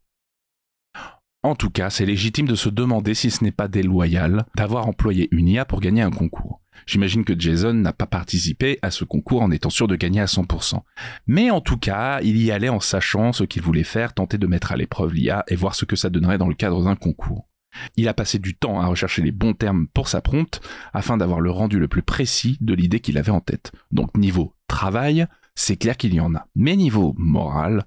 En 1.47 1.55
tout 1.55 1.71
cas, 1.71 1.91
c'est 1.91 2.07
légitime 2.07 2.49
de 2.49 2.57
se 2.57 2.69
demander 2.69 3.15
si 3.15 3.31
ce 3.31 3.45
n'est 3.45 3.53
pas 3.53 3.69
déloyal 3.69 4.47
d'avoir 4.57 4.89
employé 4.89 5.29
une 5.31 5.47
IA 5.47 5.65
pour 5.65 5.81
gagner 5.81 6.03
un 6.03 6.11
concours. 6.11 6.61
J'imagine 6.87 7.25
que 7.25 7.39
Jason 7.39 7.73
n'a 7.73 7.93
pas 7.93 8.07
participé 8.07 8.81
à 8.83 8.91
ce 8.91 9.05
concours 9.05 9.43
en 9.43 9.53
étant 9.53 9.71
sûr 9.71 9.87
de 9.87 9.95
gagner 9.95 10.21
à 10.21 10.25
100%. 10.25 10.81
Mais 11.29 11.53
en 11.53 11.61
tout 11.61 11.77
cas, 11.77 12.21
il 12.21 12.37
y 12.43 12.51
allait 12.51 12.69
en 12.69 12.81
sachant 12.81 13.33
ce 13.33 13.45
qu'il 13.45 13.63
voulait 13.63 13.85
faire, 13.85 14.13
tenter 14.13 14.39
de 14.39 14.47
mettre 14.49 14.73
à 14.73 14.77
l'épreuve 14.77 15.15
l'IA 15.15 15.45
et 15.47 15.55
voir 15.55 15.77
ce 15.77 15.85
que 15.85 15.95
ça 15.95 16.11
donnerait 16.11 16.37
dans 16.37 16.49
le 16.49 16.57
cadre 16.57 16.83
d'un 16.83 16.97
concours. 16.97 17.49
Il 17.97 18.09
a 18.09 18.15
passé 18.15 18.41
du 18.41 18.57
temps 18.57 18.81
à 18.81 18.87
rechercher 18.87 19.23
les 19.23 19.31
bons 19.31 19.55
termes 19.55 19.87
pour 19.95 20.09
sa 20.09 20.21
prompte 20.21 20.61
afin 20.93 21.17
d'avoir 21.17 21.41
le 21.41 21.53
rendu 21.53 21.79
le 21.79 21.87
plus 21.87 22.03
précis 22.03 22.59
de 22.61 22.75
l'idée 22.75 22.99
qu'il 22.99 23.19
avait 23.19 23.31
en 23.31 23.41
tête. 23.41 23.71
Donc 23.93 24.19
niveau 24.19 24.53
travail, 24.67 25.29
c'est 25.55 25.77
clair 25.77 25.97
qu'il 25.97 26.13
y 26.13 26.19
en 26.19 26.35
a. 26.35 26.49
Mais 26.57 26.75
niveau 26.75 27.15
moral, 27.17 27.87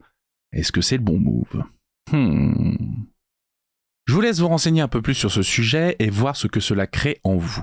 est-ce 0.53 0.71
que 0.71 0.79
c'est 0.79 0.95
le 0.95 1.03
bon 1.03 1.19
move? 1.19 1.65
Hmm. 2.09 2.75
Je 4.09 4.15
vous 4.15 4.21
laisse 4.21 4.39
vous 4.39 4.47
renseigner 4.47 4.81
un 4.81 4.87
peu 4.87 5.03
plus 5.03 5.13
sur 5.13 5.29
ce 5.29 5.43
sujet 5.43 5.95
et 5.99 6.09
voir 6.09 6.35
ce 6.35 6.47
que 6.47 6.59
cela 6.59 6.87
crée 6.87 7.19
en 7.23 7.35
vous. 7.35 7.61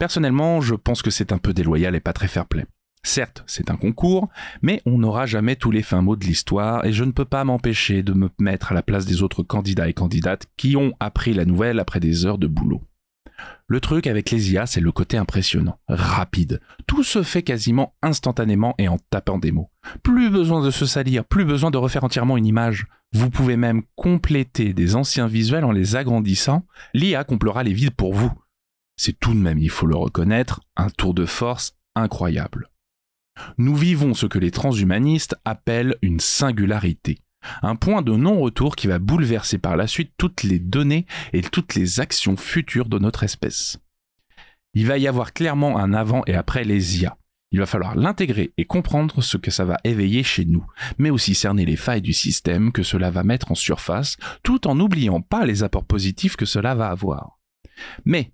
Personnellement, 0.00 0.60
je 0.60 0.74
pense 0.74 1.00
que 1.00 1.12
c'est 1.12 1.30
un 1.30 1.38
peu 1.38 1.54
déloyal 1.54 1.94
et 1.94 2.00
pas 2.00 2.12
très 2.12 2.26
fair-play. 2.26 2.66
Certes, 3.04 3.44
c'est 3.46 3.70
un 3.70 3.76
concours, 3.76 4.28
mais 4.62 4.82
on 4.84 4.98
n'aura 4.98 5.26
jamais 5.26 5.54
tous 5.54 5.70
les 5.70 5.84
fins 5.84 6.02
mots 6.02 6.16
de 6.16 6.24
l'histoire 6.24 6.84
et 6.84 6.92
je 6.92 7.04
ne 7.04 7.12
peux 7.12 7.24
pas 7.24 7.44
m'empêcher 7.44 8.02
de 8.02 8.14
me 8.14 8.30
mettre 8.40 8.72
à 8.72 8.74
la 8.74 8.82
place 8.82 9.06
des 9.06 9.22
autres 9.22 9.44
candidats 9.44 9.88
et 9.88 9.92
candidates 9.92 10.46
qui 10.56 10.74
ont 10.74 10.92
appris 10.98 11.34
la 11.34 11.44
nouvelle 11.44 11.78
après 11.78 12.00
des 12.00 12.26
heures 12.26 12.38
de 12.38 12.48
boulot. 12.48 12.82
Le 13.68 13.78
truc 13.78 14.08
avec 14.08 14.32
les 14.32 14.52
IA, 14.52 14.66
c'est 14.66 14.80
le 14.80 14.90
côté 14.90 15.16
impressionnant, 15.16 15.78
rapide. 15.86 16.60
Tout 16.88 17.04
se 17.04 17.22
fait 17.22 17.44
quasiment 17.44 17.94
instantanément 18.02 18.74
et 18.78 18.88
en 18.88 18.98
tapant 19.10 19.38
des 19.38 19.52
mots. 19.52 19.70
Plus 20.02 20.30
besoin 20.30 20.64
de 20.64 20.72
se 20.72 20.84
salir, 20.84 21.24
plus 21.24 21.44
besoin 21.44 21.70
de 21.70 21.78
refaire 21.78 22.02
entièrement 22.02 22.36
une 22.36 22.46
image. 22.46 22.88
Vous 23.12 23.30
pouvez 23.30 23.56
même 23.56 23.82
compléter 23.94 24.72
des 24.72 24.94
anciens 24.94 25.26
visuels 25.26 25.64
en 25.64 25.72
les 25.72 25.96
agrandissant. 25.96 26.66
L'IA 26.92 27.24
comblera 27.24 27.62
les 27.62 27.72
vides 27.72 27.94
pour 27.94 28.12
vous. 28.12 28.32
C'est 28.96 29.18
tout 29.18 29.34
de 29.34 29.38
même, 29.38 29.58
il 29.58 29.70
faut 29.70 29.86
le 29.86 29.96
reconnaître, 29.96 30.60
un 30.76 30.90
tour 30.90 31.14
de 31.14 31.26
force 31.26 31.76
incroyable. 31.94 32.70
Nous 33.58 33.76
vivons 33.76 34.14
ce 34.14 34.26
que 34.26 34.38
les 34.38 34.50
transhumanistes 34.50 35.36
appellent 35.44 35.96
une 36.02 36.20
singularité 36.20 37.20
un 37.62 37.76
point 37.76 38.02
de 38.02 38.12
non-retour 38.12 38.76
qui 38.76 38.86
va 38.86 38.98
bouleverser 38.98 39.58
par 39.58 39.76
la 39.76 39.86
suite 39.86 40.12
toutes 40.16 40.42
les 40.42 40.58
données 40.58 41.06
et 41.32 41.42
toutes 41.42 41.74
les 41.74 42.00
actions 42.00 42.36
futures 42.36 42.88
de 42.88 42.98
notre 42.98 43.22
espèce. 43.22 43.78
Il 44.74 44.86
va 44.86 44.98
y 44.98 45.08
avoir 45.08 45.32
clairement 45.32 45.78
un 45.78 45.94
avant 45.94 46.22
et 46.26 46.34
après 46.34 46.64
les 46.64 47.02
IA. 47.02 47.16
Il 47.52 47.60
va 47.60 47.66
falloir 47.66 47.94
l'intégrer 47.94 48.52
et 48.56 48.64
comprendre 48.64 49.22
ce 49.22 49.36
que 49.36 49.50
ça 49.50 49.64
va 49.64 49.78
éveiller 49.84 50.22
chez 50.22 50.44
nous, 50.44 50.66
mais 50.98 51.10
aussi 51.10 51.34
cerner 51.34 51.64
les 51.64 51.76
failles 51.76 52.02
du 52.02 52.12
système 52.12 52.72
que 52.72 52.82
cela 52.82 53.10
va 53.10 53.22
mettre 53.22 53.52
en 53.52 53.54
surface, 53.54 54.16
tout 54.42 54.66
en 54.66 54.74
n'oubliant 54.74 55.20
pas 55.20 55.46
les 55.46 55.62
apports 55.62 55.84
positifs 55.84 56.36
que 56.36 56.44
cela 56.44 56.74
va 56.74 56.88
avoir. 56.88 57.38
Mais 58.04 58.32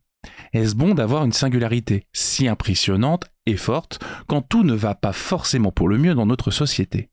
est-ce 0.53 0.75
bon 0.75 0.95
d'avoir 0.95 1.25
une 1.25 1.33
singularité 1.33 2.07
si 2.13 2.49
impressionnante 2.49 3.25
et 3.47 3.57
forte 3.57 4.01
quand 4.27 4.43
tout 4.43 4.65
ne 4.65 4.75
va 4.75 4.95
pas 4.95 5.13
forcément 5.13 5.73
pour 5.73 5.89
le 5.89 5.99
mieux 5.99 6.15
dans 6.15 6.27
notre 6.27 6.51
société? 6.51 7.11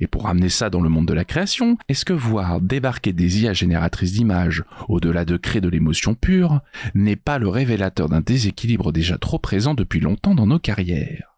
Et 0.00 0.06
pour 0.06 0.28
amener 0.28 0.50
ça 0.50 0.68
dans 0.68 0.82
le 0.82 0.90
monde 0.90 1.08
de 1.08 1.14
la 1.14 1.24
création, 1.24 1.78
est-ce 1.88 2.04
que 2.04 2.12
voir 2.12 2.60
débarquer 2.60 3.14
des 3.14 3.42
IA 3.42 3.54
génératrices 3.54 4.12
d'images, 4.12 4.64
au-delà 4.88 5.24
de 5.24 5.38
créer 5.38 5.62
de 5.62 5.68
l'émotion 5.68 6.14
pure, 6.14 6.60
n'est 6.94 7.16
pas 7.16 7.38
le 7.38 7.48
révélateur 7.48 8.10
d'un 8.10 8.20
déséquilibre 8.20 8.92
déjà 8.92 9.16
trop 9.16 9.38
présent 9.38 9.72
depuis 9.74 10.00
longtemps 10.00 10.34
dans 10.34 10.46
nos 10.46 10.58
carrières? 10.58 11.31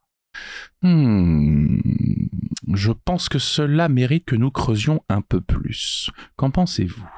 Hmm. 0.82 1.78
Je 2.72 2.92
pense 2.92 3.28
que 3.28 3.38
cela 3.38 3.88
mérite 3.88 4.24
que 4.24 4.36
nous 4.36 4.50
creusions 4.50 5.02
un 5.08 5.20
peu 5.20 5.40
plus. 5.40 6.10
Qu'en 6.36 6.50
pensez-vous? 6.50 7.08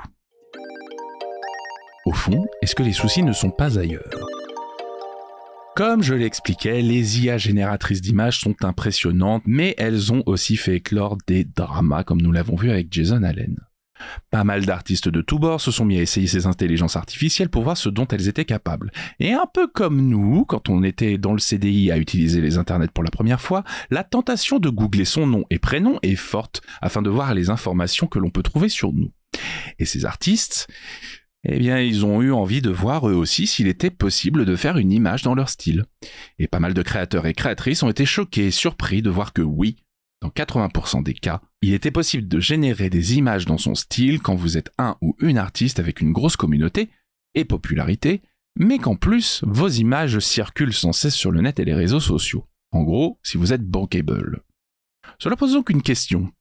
Au 2.07 2.13
fond, 2.13 2.47
est-ce 2.63 2.75
que 2.75 2.83
les 2.83 2.93
soucis 2.93 3.23
ne 3.23 3.33
sont 3.33 3.51
pas 3.51 3.79
ailleurs? 3.79 4.11
Comme 5.77 6.03
je 6.03 6.15
l'expliquais, 6.15 6.81
les 6.81 7.21
IA 7.21 7.37
génératrices 7.37 8.01
d'images 8.01 8.41
sont 8.41 8.65
impressionnantes, 8.65 9.43
mais 9.45 9.75
elles 9.77 10.13
ont 10.13 10.23
aussi 10.25 10.57
fait 10.57 10.77
éclore 10.77 11.19
des 11.27 11.45
dramas 11.45 12.03
comme 12.03 12.23
nous 12.23 12.33
l'avons 12.33 12.57
vu 12.57 12.71
avec 12.71 12.91
Jason 12.91 13.23
Allen. 13.23 13.57
Pas 14.31 14.45
mal 14.45 14.67
d'artistes 14.67 15.09
de 15.09 15.21
tous 15.21 15.39
bords 15.39 15.61
se 15.61 15.71
sont 15.71 15.85
mis 15.85 15.99
à 15.99 16.03
essayer 16.03 16.27
ces 16.27 16.47
intelligences 16.47 16.97
artificielles 16.97 17.49
pour 17.49 17.63
voir 17.63 17.77
ce 17.77 17.89
dont 17.89 18.07
elles 18.09 18.29
étaient 18.29 18.45
capables. 18.45 18.93
Et 19.21 19.33
un 19.33 19.47
peu 19.53 19.67
comme 19.67 20.01
nous, 20.01 20.45
quand 20.45 20.69
on 20.69 20.83
était 20.83 21.19
dans 21.19 21.33
le 21.33 21.39
CDI 21.39 21.91
à 21.91 21.99
utiliser 21.99 22.41
les 22.41 22.59
internets 22.59 22.93
pour 22.93 23.05
la 23.05 23.11
première 23.11 23.41
fois, 23.41 23.65
la 23.91 24.05
tentation 24.05 24.59
de 24.59 24.69
googler 24.69 25.05
son 25.05 25.27
nom 25.27 25.45
et 25.51 25.59
prénom 25.59 25.99
est 26.03 26.17
forte 26.17 26.61
afin 26.81 27.03
de 27.03 27.11
voir 27.11 27.35
les 27.35 27.51
informations 27.51 28.07
que 28.07 28.19
l'on 28.19 28.31
peut 28.31 28.43
trouver 28.43 28.69
sur 28.69 28.93
nous. 28.93 29.11
Et 29.79 29.85
ces 29.85 30.05
artistes, 30.05 30.69
eh 31.49 31.59
bien, 31.59 31.79
ils 31.79 32.05
ont 32.05 32.23
eu 32.23 32.33
envie 32.33 32.63
de 32.63 32.71
voir 32.71 33.09
eux 33.09 33.15
aussi 33.15 33.47
s'il 33.47 33.69
était 33.69 33.91
possible 33.91 34.45
de 34.45 34.57
faire 34.57 34.79
une 34.79 34.93
image 34.93 35.23
dans 35.23 35.35
leur 35.35 35.49
style. 35.49 35.85
Et 36.39 36.49
pas 36.49 36.59
mal 36.59 36.75
de 36.75 36.83
créateurs 36.83 37.27
et 37.27 37.35
créatrices 37.35 37.83
ont 37.83 37.91
été 37.91 38.05
choqués 38.05 38.47
et 38.47 38.51
surpris 38.51 39.03
de 39.03 39.11
voir 39.11 39.33
que 39.33 39.43
oui, 39.43 39.77
dans 40.23 40.29
80% 40.29 41.03
des 41.03 41.15
cas, 41.15 41.43
il 41.63 41.75
était 41.75 41.91
possible 41.91 42.27
de 42.27 42.41
générer 42.41 42.91
des 42.91 43.17
images 43.17 43.45
dans 43.45 43.59
son 43.59 43.75
style 43.75 44.21
quand 44.21 44.35
vous 44.35 44.57
êtes 44.57 44.73
un 44.79 44.97
ou 45.01 45.15
une 45.21 45.39
artiste 45.39 45.79
avec 45.79 46.01
une 46.01 46.13
grosse 46.13 46.37
communauté 46.37 46.91
et 47.35 47.45
popularité, 47.45 48.23
mais 48.59 48.79
qu'en 48.79 48.97
plus, 48.97 49.43
vos 49.47 49.69
images 49.69 50.19
circulent 50.21 50.73
sans 50.73 50.93
cesse 50.93 51.15
sur 51.15 51.31
le 51.31 51.43
net 51.43 51.59
et 51.61 51.65
les 51.65 51.75
réseaux 51.75 52.01
sociaux. 52.01 52.47
En 52.73 52.83
gros, 52.83 53.19
si 53.23 53.37
vous 53.37 53.53
êtes 53.53 53.65
bankable. 53.65 54.43
Cela 55.19 55.37
pose 55.37 55.53
donc 55.53 55.71
une 55.71 55.83
question. 55.83 56.33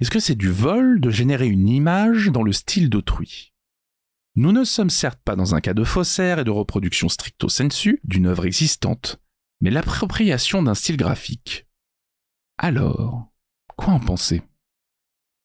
Est-ce 0.00 0.10
que 0.10 0.20
c'est 0.20 0.36
du 0.36 0.50
vol 0.50 1.00
de 1.00 1.10
générer 1.10 1.48
une 1.48 1.68
image 1.68 2.28
dans 2.28 2.44
le 2.44 2.52
style 2.52 2.88
d'autrui? 2.88 3.52
Nous 4.36 4.52
ne 4.52 4.64
sommes 4.64 4.90
certes 4.90 5.20
pas 5.24 5.36
dans 5.36 5.54
un 5.54 5.60
cas 5.60 5.74
de 5.74 5.84
faussaire 5.84 6.38
et 6.38 6.44
de 6.44 6.50
reproduction 6.50 7.08
stricto 7.08 7.48
sensu 7.48 8.00
d'une 8.04 8.26
œuvre 8.26 8.46
existante, 8.46 9.20
mais 9.60 9.70
l'appropriation 9.70 10.62
d'un 10.62 10.74
style 10.74 10.96
graphique. 10.96 11.66
Alors, 12.58 13.32
quoi 13.76 13.94
en 13.94 14.00
penser? 14.00 14.42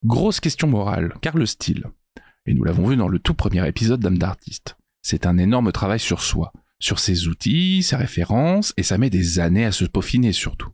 Grosse 0.03 0.39
question 0.39 0.67
morale, 0.67 1.13
car 1.21 1.37
le 1.37 1.45
style, 1.45 1.85
et 2.45 2.53
nous 2.53 2.63
l'avons 2.63 2.87
vu 2.87 2.95
dans 2.95 3.07
le 3.07 3.19
tout 3.19 3.33
premier 3.33 3.67
épisode 3.67 3.99
d'âme 3.99 4.17
d'artiste, 4.17 4.77
c'est 5.01 5.25
un 5.25 5.37
énorme 5.37 5.71
travail 5.71 5.99
sur 5.99 6.21
soi, 6.21 6.53
sur 6.79 6.99
ses 6.99 7.27
outils, 7.27 7.83
ses 7.83 7.95
références, 7.95 8.73
et 8.77 8.83
ça 8.83 8.97
met 8.97 9.09
des 9.09 9.39
années 9.39 9.65
à 9.65 9.71
se 9.71 9.85
peaufiner 9.85 10.31
surtout. 10.31 10.69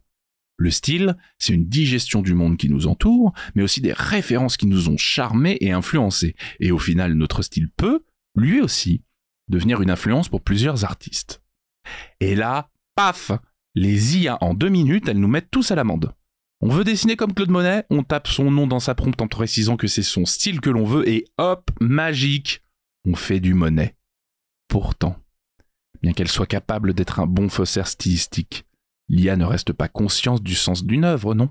Le 0.57 0.71
style, 0.71 1.17
c'est 1.37 1.53
une 1.53 1.67
digestion 1.67 2.21
du 2.21 2.33
monde 2.33 2.57
qui 2.57 2.69
nous 2.69 2.87
entoure, 2.87 3.33
mais 3.55 3.63
aussi 3.63 3.81
des 3.81 3.93
références 3.93 4.57
qui 4.57 4.67
nous 4.67 4.89
ont 4.89 4.97
charmés 4.97 5.57
et 5.59 5.71
influencés. 5.71 6.35
Et 6.59 6.71
au 6.71 6.79
final, 6.79 7.13
notre 7.13 7.41
style 7.41 7.69
peut, 7.69 8.05
lui 8.35 8.61
aussi, 8.61 9.03
devenir 9.49 9.81
une 9.81 9.91
influence 9.91 10.29
pour 10.29 10.41
plusieurs 10.41 10.85
artistes. 10.85 11.41
Et 12.19 12.35
là, 12.35 12.69
paf 12.95 13.31
Les 13.75 14.17
IA 14.17 14.37
en 14.41 14.53
deux 14.53 14.69
minutes, 14.69 15.09
elles 15.09 15.19
nous 15.19 15.27
mettent 15.27 15.51
tous 15.51 15.71
à 15.71 15.75
l'amende. 15.75 16.14
On 16.61 16.69
veut 16.69 16.83
dessiner 16.83 17.15
comme 17.15 17.33
Claude 17.33 17.49
Monet, 17.49 17.85
on 17.89 18.03
tape 18.03 18.27
son 18.27 18.49
nom 18.49 18.67
dans 18.67 18.79
sa 18.79 18.95
prompte 18.95 19.21
en 19.21 19.27
précisant 19.27 19.77
que 19.77 19.87
c'est 19.87 20.03
son 20.03 20.25
style 20.25 20.61
que 20.61 20.69
l'on 20.69 20.85
veut, 20.85 21.07
et 21.07 21.25
hop, 21.37 21.69
magique 21.79 22.63
On 23.05 23.15
fait 23.15 23.39
du 23.39 23.53
Monet. 23.53 23.95
Pourtant, 24.67 25.17
bien 26.01 26.13
qu'elle 26.13 26.29
soit 26.29 26.47
capable 26.47 26.93
d'être 26.93 27.19
un 27.19 27.27
bon 27.27 27.49
faussaire 27.49 27.87
stylistique, 27.87 28.65
L'IA 29.07 29.35
ne 29.35 29.45
reste 29.45 29.73
pas 29.73 29.87
conscience 29.87 30.41
du 30.41 30.55
sens 30.55 30.83
d'une 30.83 31.03
œuvre, 31.03 31.35
non? 31.35 31.49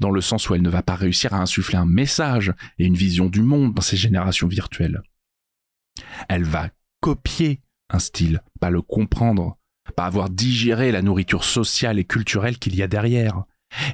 Dans 0.00 0.10
le 0.10 0.20
sens 0.20 0.48
où 0.48 0.54
elle 0.54 0.62
ne 0.62 0.70
va 0.70 0.82
pas 0.82 0.94
réussir 0.94 1.34
à 1.34 1.40
insuffler 1.40 1.76
un 1.76 1.86
message 1.86 2.52
et 2.78 2.86
une 2.86 2.94
vision 2.94 3.26
du 3.26 3.42
monde 3.42 3.74
dans 3.74 3.82
ces 3.82 3.96
générations 3.96 4.48
virtuelles. 4.48 5.02
Elle 6.28 6.44
va 6.44 6.70
copier 7.00 7.60
un 7.90 7.98
style, 7.98 8.42
pas 8.60 8.70
le 8.70 8.82
comprendre, 8.82 9.58
pas 9.96 10.06
avoir 10.06 10.30
digéré 10.30 10.92
la 10.92 11.02
nourriture 11.02 11.44
sociale 11.44 11.98
et 11.98 12.04
culturelle 12.04 12.58
qu'il 12.58 12.74
y 12.74 12.82
a 12.82 12.88
derrière. 12.88 13.44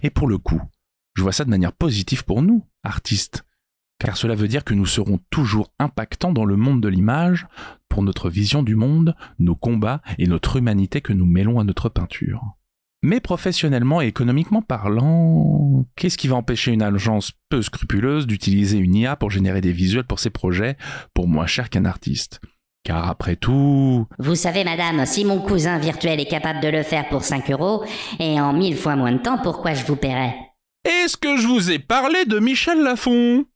Et 0.03 0.11
pour 0.11 0.29
le 0.29 0.39
coup, 0.39 0.61
je 1.15 1.23
vois 1.23 1.33
ça 1.33 1.45
de 1.45 1.51
manière 1.51 1.73
positive 1.73 2.25
pour 2.25 2.43
nous, 2.43 2.67
artistes, 2.83 3.45
car 3.99 4.17
cela 4.17 4.35
veut 4.35 4.49
dire 4.49 4.65
que 4.65 4.75
nous 4.75 4.87
serons 4.87 5.19
toujours 5.31 5.73
impactants 5.79 6.33
dans 6.33 6.45
le 6.45 6.57
monde 6.57 6.81
de 6.81 6.89
l'image 6.89 7.47
pour 7.89 8.03
notre 8.03 8.29
vision 8.29 8.63
du 8.63 8.75
monde, 8.75 9.15
nos 9.39 9.55
combats 9.55 10.03
et 10.19 10.27
notre 10.27 10.57
humanité 10.57 11.01
que 11.01 11.13
nous 11.13 11.27
mêlons 11.27 11.61
à 11.61 11.65
notre 11.65 11.89
peinture. 11.89 12.57
Mais 13.03 13.21
professionnellement 13.21 14.01
et 14.01 14.07
économiquement 14.07 14.63
parlant, 14.63 15.85
qu'est-ce 15.95 16.17
qui 16.17 16.27
va 16.27 16.37
empêcher 16.37 16.73
une 16.73 16.83
agence 16.83 17.33
peu 17.51 17.61
scrupuleuse 17.61 18.27
d'utiliser 18.27 18.79
une 18.79 18.95
IA 18.95 19.15
pour 19.15 19.31
générer 19.31 19.61
des 19.61 19.73
visuels 19.73 20.07
pour 20.07 20.21
ses 20.21 20.31
projets 20.31 20.77
pour 21.13 21.29
moins 21.29 21.47
cher 21.47 21.69
qu'un 21.69 21.85
artiste? 21.85 22.41
Car 22.85 23.09
après 23.09 23.37
tout... 23.37 24.07
Vous 24.19 24.35
savez, 24.35 24.63
madame, 24.63 25.05
si 25.07 25.25
mon 25.25 25.41
cousin 25.41 25.79
virtuel 25.79 26.21
est 26.21 26.29
capable 26.29 26.61
de 26.61 26.69
le 26.69 26.83
faire 26.83 27.09
pour 27.09 27.25
5 27.25 27.51
euros, 27.51 27.85
et 28.21 28.41
en 28.41 28.53
mille 28.53 28.77
fois 28.77 28.95
moins 28.95 29.13
de 29.13 29.19
temps, 29.19 29.39
pourquoi 29.43 29.75
je 29.75 29.85
vous 29.85 29.97
paierais? 29.97 30.37
Est-ce 30.85 31.17
que 31.17 31.37
je 31.37 31.47
vous 31.47 31.71
ai 31.71 31.79
parlé 31.79 32.27
de 32.27 32.39
Michel 32.39 32.83
Lafon? 32.83 33.47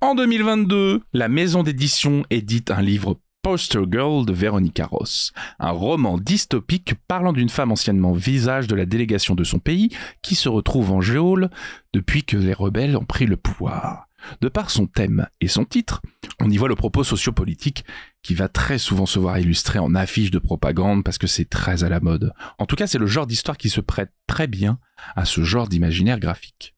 En 0.00 0.14
2022, 0.14 1.00
la 1.12 1.28
maison 1.28 1.62
d'édition 1.62 2.24
édite 2.30 2.70
un 2.70 2.82
livre 2.82 3.18
Poster 3.42 3.80
Girl 3.90 4.26
de 4.26 4.32
Veronica 4.32 4.84
Ross, 4.86 5.32
un 5.58 5.70
roman 5.70 6.18
dystopique 6.18 6.94
parlant 7.06 7.32
d'une 7.32 7.48
femme 7.48 7.72
anciennement 7.72 8.12
visage 8.12 8.66
de 8.66 8.74
la 8.74 8.84
délégation 8.84 9.34
de 9.34 9.44
son 9.44 9.58
pays 9.58 9.90
qui 10.22 10.34
se 10.34 10.48
retrouve 10.48 10.92
en 10.92 11.00
géole 11.00 11.48
depuis 11.94 12.24
que 12.24 12.36
les 12.36 12.52
rebelles 12.52 12.96
ont 12.96 13.04
pris 13.04 13.26
le 13.26 13.36
pouvoir. 13.36 14.07
De 14.40 14.48
par 14.48 14.70
son 14.70 14.86
thème 14.86 15.26
et 15.40 15.48
son 15.48 15.64
titre, 15.64 16.02
on 16.40 16.50
y 16.50 16.56
voit 16.56 16.68
le 16.68 16.74
propos 16.74 17.04
sociopolitique 17.04 17.84
qui 18.22 18.34
va 18.34 18.48
très 18.48 18.78
souvent 18.78 19.06
se 19.06 19.18
voir 19.18 19.38
illustré 19.38 19.78
en 19.78 19.94
affiches 19.94 20.30
de 20.30 20.38
propagande 20.38 21.04
parce 21.04 21.18
que 21.18 21.26
c'est 21.26 21.48
très 21.48 21.84
à 21.84 21.88
la 21.88 22.00
mode. 22.00 22.32
En 22.58 22.66
tout 22.66 22.76
cas, 22.76 22.86
c'est 22.86 22.98
le 22.98 23.06
genre 23.06 23.26
d'histoire 23.26 23.56
qui 23.56 23.70
se 23.70 23.80
prête 23.80 24.12
très 24.26 24.46
bien 24.46 24.78
à 25.16 25.24
ce 25.24 25.42
genre 25.42 25.68
d'imaginaire 25.68 26.20
graphique. 26.20 26.74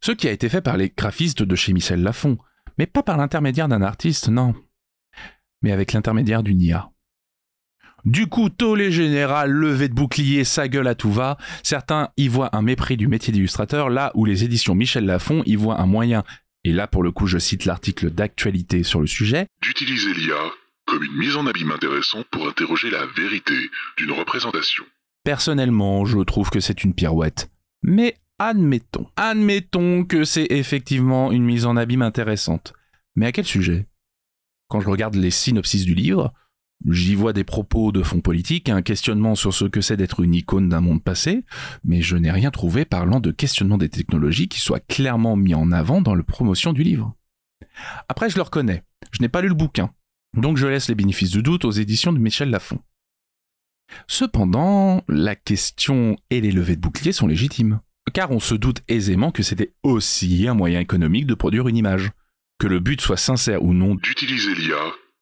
Ce 0.00 0.12
qui 0.12 0.28
a 0.28 0.32
été 0.32 0.48
fait 0.48 0.62
par 0.62 0.76
les 0.76 0.92
graphistes 0.96 1.42
de 1.42 1.56
chez 1.56 1.72
Michel 1.72 2.02
Lafon, 2.02 2.38
mais 2.78 2.86
pas 2.86 3.02
par 3.02 3.16
l'intermédiaire 3.16 3.68
d'un 3.68 3.82
artiste, 3.82 4.28
non 4.28 4.54
mais 5.64 5.72
avec 5.72 5.94
l'intermédiaire 5.94 6.42
d'une 6.42 6.60
IA. 6.60 6.90
Du 8.04 8.26
coup, 8.26 8.50
les 8.76 8.92
général, 8.92 9.50
levé 9.50 9.88
de 9.88 9.94
bouclier, 9.94 10.44
sa 10.44 10.68
gueule 10.68 10.88
à 10.88 10.94
tout 10.94 11.10
va. 11.10 11.38
Certains 11.62 12.10
y 12.18 12.28
voient 12.28 12.54
un 12.54 12.60
mépris 12.60 12.98
du 12.98 13.08
métier 13.08 13.32
d'illustrateur, 13.32 13.88
là 13.88 14.12
où 14.14 14.26
les 14.26 14.44
éditions 14.44 14.74
Michel 14.74 15.06
Lafon 15.06 15.42
y 15.46 15.56
voient 15.56 15.80
un 15.80 15.86
moyen, 15.86 16.22
et 16.64 16.72
là 16.72 16.86
pour 16.86 17.02
le 17.02 17.12
coup 17.12 17.26
je 17.26 17.38
cite 17.38 17.64
l'article 17.64 18.10
d'actualité 18.10 18.82
sur 18.82 19.00
le 19.00 19.06
sujet, 19.06 19.46
d'utiliser 19.62 20.12
l'IA 20.14 20.52
comme 20.86 21.02
une 21.02 21.16
mise 21.16 21.36
en 21.36 21.46
abîme 21.46 21.70
intéressante 21.70 22.26
pour 22.30 22.46
interroger 22.46 22.90
la 22.90 23.06
vérité 23.06 23.54
d'une 23.96 24.12
représentation. 24.12 24.84
Personnellement, 25.24 26.04
je 26.04 26.18
trouve 26.18 26.50
que 26.50 26.60
c'est 26.60 26.84
une 26.84 26.94
pirouette. 26.94 27.50
Mais 27.82 28.16
admettons, 28.38 29.06
admettons 29.16 30.04
que 30.04 30.24
c'est 30.24 30.46
effectivement 30.50 31.32
une 31.32 31.44
mise 31.44 31.64
en 31.64 31.76
abîme 31.76 32.02
intéressante. 32.02 32.74
Mais 33.16 33.26
à 33.26 33.32
quel 33.32 33.46
sujet? 33.46 33.86
Quand 34.68 34.80
je 34.80 34.88
regarde 34.88 35.14
les 35.14 35.30
synopsis 35.30 35.84
du 35.84 35.94
livre, 35.94 36.32
J'y 36.90 37.14
vois 37.14 37.32
des 37.32 37.44
propos 37.44 37.92
de 37.92 38.02
fond 38.02 38.20
politique, 38.20 38.68
un 38.68 38.82
questionnement 38.82 39.34
sur 39.34 39.54
ce 39.54 39.64
que 39.64 39.80
c'est 39.80 39.96
d'être 39.96 40.20
une 40.20 40.34
icône 40.34 40.68
d'un 40.68 40.82
monde 40.82 41.02
passé, 41.02 41.44
mais 41.82 42.02
je 42.02 42.16
n'ai 42.16 42.30
rien 42.30 42.50
trouvé 42.50 42.84
parlant 42.84 43.20
de 43.20 43.30
questionnement 43.30 43.78
des 43.78 43.88
technologies 43.88 44.48
qui 44.48 44.60
soit 44.60 44.86
clairement 44.86 45.36
mis 45.36 45.54
en 45.54 45.72
avant 45.72 46.02
dans 46.02 46.14
la 46.14 46.22
promotion 46.22 46.72
du 46.72 46.82
livre. 46.82 47.14
Après, 48.08 48.28
je 48.28 48.36
le 48.36 48.42
reconnais, 48.42 48.82
je 49.12 49.22
n'ai 49.22 49.28
pas 49.28 49.40
lu 49.40 49.48
le 49.48 49.54
bouquin, 49.54 49.90
donc 50.36 50.58
je 50.58 50.66
laisse 50.66 50.88
les 50.88 50.94
bénéfices 50.94 51.30
du 51.30 51.42
doute 51.42 51.64
aux 51.64 51.70
éditions 51.70 52.12
de 52.12 52.18
Michel 52.18 52.50
Lafon. 52.50 52.78
Cependant, 54.06 55.02
la 55.08 55.36
question 55.36 56.16
et 56.30 56.40
les 56.40 56.52
levées 56.52 56.76
de 56.76 56.80
boucliers 56.80 57.12
sont 57.12 57.26
légitimes, 57.26 57.80
car 58.12 58.30
on 58.30 58.40
se 58.40 58.54
doute 58.54 58.82
aisément 58.88 59.30
que 59.30 59.42
c'était 59.42 59.72
aussi 59.82 60.46
un 60.48 60.54
moyen 60.54 60.80
économique 60.80 61.26
de 61.26 61.34
produire 61.34 61.68
une 61.68 61.76
image. 61.76 62.10
Que 62.58 62.66
le 62.66 62.78
but 62.78 63.00
soit 63.00 63.16
sincère 63.16 63.62
ou 63.62 63.72
non, 63.74 63.96
D'utiliser 63.96 64.54
l'IA 64.54 64.76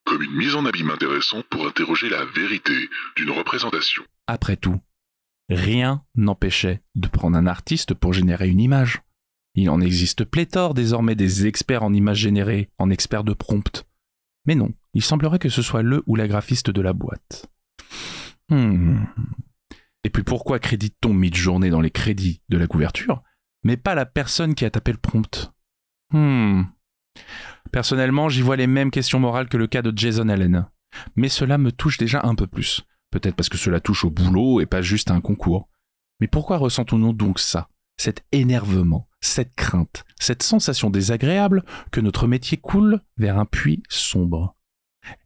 comme 0.04 0.22
une 0.22 0.36
mise 0.36 0.54
en 0.54 0.66
abîme 0.66 0.90
intéressante 0.90 1.46
pour 1.50 1.66
interroger 1.66 2.08
la 2.08 2.24
vérité 2.24 2.74
d'une 3.16 3.30
représentation. 3.30 4.02
après 4.26 4.56
tout, 4.56 4.80
rien 5.48 6.04
n'empêchait 6.14 6.82
de 6.94 7.08
prendre 7.08 7.36
un 7.36 7.46
artiste 7.46 7.94
pour 7.94 8.12
générer 8.12 8.48
une 8.48 8.60
image. 8.60 9.02
Il 9.54 9.68
en 9.68 9.80
existe 9.80 10.24
pléthore 10.24 10.74
désormais 10.74 11.14
des 11.14 11.46
experts 11.46 11.82
en 11.82 11.92
images 11.92 12.18
générées, 12.18 12.70
en 12.78 12.90
experts 12.90 13.24
de 13.24 13.34
prompt. 13.34 13.84
Mais 14.46 14.54
non, 14.54 14.72
il 14.94 15.02
semblerait 15.02 15.38
que 15.38 15.50
ce 15.50 15.62
soit 15.62 15.82
le 15.82 16.02
ou 16.06 16.16
la 16.16 16.26
graphiste 16.26 16.70
de 16.70 16.80
la 16.80 16.92
boîte. 16.92 17.46
Hmm. 18.48 19.04
Et 20.04 20.10
puis 20.10 20.22
pourquoi 20.22 20.58
crédite-t-on 20.58 21.14
Midjourney 21.14 21.70
dans 21.70 21.80
les 21.80 21.90
crédits 21.90 22.42
de 22.48 22.58
la 22.58 22.66
couverture, 22.66 23.22
mais 23.62 23.76
pas 23.76 23.94
la 23.94 24.06
personne 24.06 24.54
qui 24.54 24.64
a 24.64 24.70
tapé 24.70 24.92
le 24.92 24.98
prompt? 24.98 25.52
Hmm. 26.10 26.62
Personnellement, 27.70 28.29
j'y 28.29 28.42
vois 28.42 28.57
les 28.57 28.66
mêmes 28.66 28.90
questions 28.90 29.18
morales 29.18 29.48
que 29.48 29.57
le 29.57 29.66
cas 29.66 29.83
de 29.83 29.96
Jason 29.96 30.29
Allen. 30.29 30.66
Mais 31.16 31.29
cela 31.29 31.59
me 31.59 31.72
touche 31.72 31.98
déjà 31.98 32.20
un 32.25 32.35
peu 32.35 32.46
plus. 32.46 32.83
Peut-être 33.11 33.37
parce 33.37 33.48
que 33.48 33.59
cela 33.59 33.81
touche 33.81 34.05
au 34.05 34.11
boulot 34.11 34.61
et 34.61 34.66
pas 34.66 34.83
juste 34.83 35.11
à 35.11 35.14
un 35.14 35.20
concours. 35.20 35.68
Mais 36.20 36.29
pourquoi 36.29 36.59
ressentons-nous 36.59 37.12
donc 37.12 37.38
ça 37.38 37.68
Cet 37.96 38.25
énervement, 38.33 39.09
cette 39.20 39.55
crainte, 39.55 40.05
cette 40.20 40.42
sensation 40.42 40.90
désagréable 40.90 41.64
que 41.90 42.01
notre 42.01 42.27
métier 42.27 42.59
coule 42.59 43.01
vers 43.16 43.38
un 43.38 43.46
puits 43.46 43.83
sombre? 43.88 44.55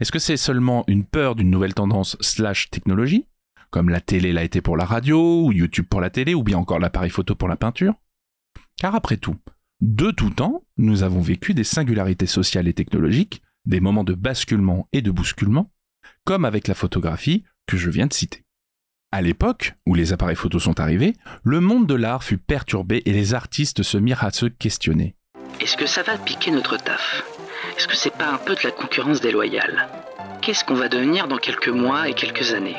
Est-ce 0.01 0.13
que 0.13 0.19
c'est 0.19 0.37
seulement 0.37 0.85
une 0.87 1.05
peur 1.05 1.35
d'une 1.35 1.51
nouvelle 1.51 1.75
tendance 1.75 2.17
slash 2.21 2.71
technologie 2.71 3.27
Comme 3.71 3.89
la 3.89 4.01
télé 4.01 4.33
l'a 4.33 4.45
été 4.45 4.61
pour 4.61 4.77
la 4.77 4.85
radio, 4.85 5.45
ou 5.45 5.53
YouTube 5.53 5.87
pour 5.89 6.01
la 6.01 6.11
télé, 6.11 6.35
ou 6.35 6.43
bien 6.43 6.59
encore 6.59 6.79
l'appareil 6.79 7.11
photo 7.11 7.35
pour 7.35 7.49
la 7.49 7.57
peinture? 7.57 7.95
Car 8.79 8.95
après 8.95 9.17
tout, 9.17 9.37
de 9.81 10.11
tout 10.11 10.31
temps, 10.31 10.63
nous 10.79 11.03
avons 11.03 11.21
vécu 11.21 11.53
des 11.53 11.65
singularités 11.65 12.27
sociales 12.27 12.69
et 12.69 12.73
technologiques, 12.73 13.43
des 13.67 13.81
moments 13.81 14.05
de 14.05 14.15
basculement 14.15 14.89
et 14.93 15.03
de 15.03 15.11
bousculement, 15.11 15.71
comme 16.25 16.45
avec 16.45 16.67
la 16.67 16.75
photographie 16.75 17.45
que 17.67 17.77
je 17.77 17.91
viens 17.91 18.07
de 18.07 18.13
citer. 18.15 18.45
À 19.13 19.23
l'époque 19.23 19.75
où 19.87 19.95
les 19.95 20.13
appareils 20.13 20.37
photos 20.37 20.63
sont 20.63 20.81
arrivés, 20.81 21.15
le 21.43 21.61
monde 21.61 21.87
de 21.87 21.95
l'art 21.95 22.25
fut 22.25 22.39
perturbé 22.39 23.03
et 23.05 23.13
les 23.13 23.35
artistes 23.35 23.83
se 23.83 23.99
mirent 23.99 24.25
à 24.25 24.31
se 24.31 24.47
questionner. 24.47 25.15
Est-ce 25.61 25.77
que 25.77 25.87
ça 25.87 26.03
va 26.03 26.17
piquer 26.19 26.51
notre 26.51 26.77
taf? 26.77 27.25
Est-ce 27.77 27.87
que 27.87 27.97
c'est 27.97 28.17
pas 28.17 28.29
un 28.31 28.39
peu 28.39 28.55
de 28.55 28.61
la 28.65 28.71
concurrence 28.71 29.21
déloyale? 29.21 29.89
Qu'est-ce 30.41 30.65
qu'on 30.65 30.75
va 30.75 30.89
devenir 30.89 31.29
dans 31.29 31.39
quelques 31.39 31.69
mois 31.69 32.09
et 32.09 32.15
quelques 32.15 32.53
années? 32.53 32.77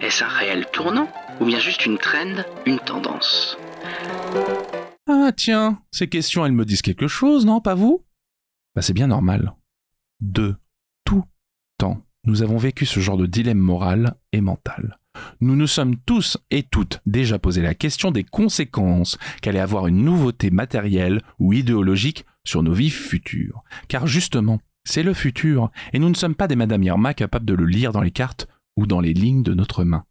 Est-ce 0.00 0.24
un 0.24 0.28
réel 0.28 0.66
tournant 0.72 1.08
Ou 1.40 1.46
bien 1.46 1.58
juste 1.58 1.86
une 1.86 1.98
trend, 1.98 2.44
une 2.66 2.78
tendance? 2.78 3.56
Ah 5.08 5.30
tiens, 5.36 5.80
ces 5.92 6.08
questions 6.08 6.44
elles 6.44 6.52
me 6.52 6.64
disent 6.64 6.82
quelque 6.82 7.06
chose, 7.06 7.46
non, 7.46 7.60
pas 7.60 7.76
vous? 7.76 8.04
Bah 8.74 8.82
c'est 8.82 8.92
bien 8.92 9.06
normal. 9.06 9.54
De 10.20 10.56
tout 11.04 11.24
temps, 11.78 12.02
nous 12.24 12.42
avons 12.42 12.56
vécu 12.56 12.86
ce 12.86 12.98
genre 12.98 13.16
de 13.16 13.26
dilemme 13.26 13.58
moral 13.58 14.16
et 14.32 14.40
mental. 14.40 14.98
Nous 15.40 15.54
nous 15.54 15.68
sommes 15.68 15.96
tous 15.96 16.38
et 16.50 16.64
toutes 16.64 17.00
déjà 17.06 17.38
posé 17.38 17.62
la 17.62 17.74
question 17.74 18.10
des 18.10 18.24
conséquences 18.24 19.16
qu'allait 19.42 19.60
avoir 19.60 19.86
une 19.86 20.04
nouveauté 20.04 20.50
matérielle 20.50 21.22
ou 21.38 21.52
idéologique 21.52 22.26
sur 22.44 22.64
nos 22.64 22.72
vies 22.72 22.90
futures. 22.90 23.62
Car 23.86 24.08
justement, 24.08 24.60
c'est 24.84 25.04
le 25.04 25.14
futur, 25.14 25.70
et 25.92 25.98
nous 25.98 26.08
ne 26.08 26.14
sommes 26.14 26.34
pas 26.34 26.48
des 26.48 26.56
Madame 26.56 26.82
Irma 26.82 27.14
capables 27.14 27.46
de 27.46 27.54
le 27.54 27.64
lire 27.64 27.92
dans 27.92 28.02
les 28.02 28.10
cartes 28.10 28.48
ou 28.76 28.86
dans 28.86 29.00
les 29.00 29.14
lignes 29.14 29.42
de 29.42 29.54
notre 29.54 29.84
main. 29.84 30.04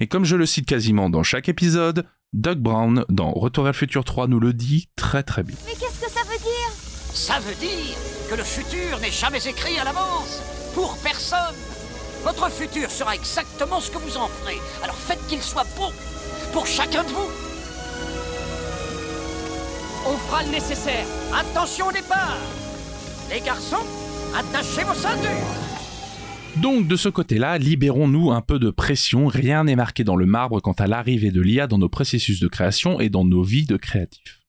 Et 0.00 0.06
comme 0.06 0.24
je 0.24 0.36
le 0.36 0.46
cite 0.46 0.66
quasiment 0.66 1.08
dans 1.08 1.22
chaque 1.22 1.48
épisode, 1.48 2.04
Doug 2.34 2.58
Brown 2.58 3.06
dans 3.08 3.30
Retour 3.32 3.64
vers 3.64 3.72
le 3.72 3.78
futur 3.78 4.04
3 4.04 4.26
nous 4.26 4.38
le 4.38 4.52
dit 4.52 4.90
très 4.96 5.22
très 5.22 5.42
bien. 5.42 5.56
Mais 5.64 5.72
qu'est-ce 5.72 5.98
que 5.98 6.10
ça 6.10 6.20
veut 6.24 6.36
dire? 6.36 6.70
Ça 7.14 7.38
veut 7.40 7.54
dire 7.54 7.96
que 8.28 8.34
le 8.34 8.44
futur 8.44 8.98
n'est 9.00 9.10
jamais 9.10 9.46
écrit 9.46 9.78
à 9.78 9.84
l'avance. 9.84 10.42
Pour 10.74 10.98
personne. 10.98 11.54
Votre 12.24 12.50
futur 12.50 12.90
sera 12.90 13.14
exactement 13.14 13.80
ce 13.80 13.90
que 13.90 13.96
vous 13.96 14.18
en 14.18 14.28
ferez. 14.28 14.58
Alors 14.82 14.96
faites 14.96 15.26
qu'il 15.26 15.42
soit 15.42 15.66
beau. 15.78 15.90
Pour 16.52 16.66
chacun 16.66 17.02
de 17.02 17.08
vous. 17.08 17.30
On 20.06 20.16
fera 20.18 20.42
le 20.42 20.50
nécessaire. 20.50 21.06
Attention 21.34 21.86
au 21.86 21.92
départ. 21.92 22.36
Les 23.30 23.40
garçons, 23.40 23.86
attachez 24.36 24.84
vos 24.84 24.92
ceintures. 24.92 25.77
Donc 26.60 26.88
de 26.88 26.96
ce 26.96 27.08
côté-là, 27.08 27.56
libérons-nous 27.56 28.32
un 28.32 28.40
peu 28.40 28.58
de 28.58 28.70
pression, 28.70 29.26
rien 29.28 29.64
n'est 29.64 29.76
marqué 29.76 30.02
dans 30.02 30.16
le 30.16 30.26
marbre 30.26 30.60
quant 30.60 30.72
à 30.72 30.88
l'arrivée 30.88 31.30
de 31.30 31.40
l'IA 31.40 31.68
dans 31.68 31.78
nos 31.78 31.88
processus 31.88 32.40
de 32.40 32.48
création 32.48 32.98
et 32.98 33.10
dans 33.10 33.24
nos 33.24 33.42
vies 33.44 33.66
de 33.66 33.76
créatifs. 33.76 34.40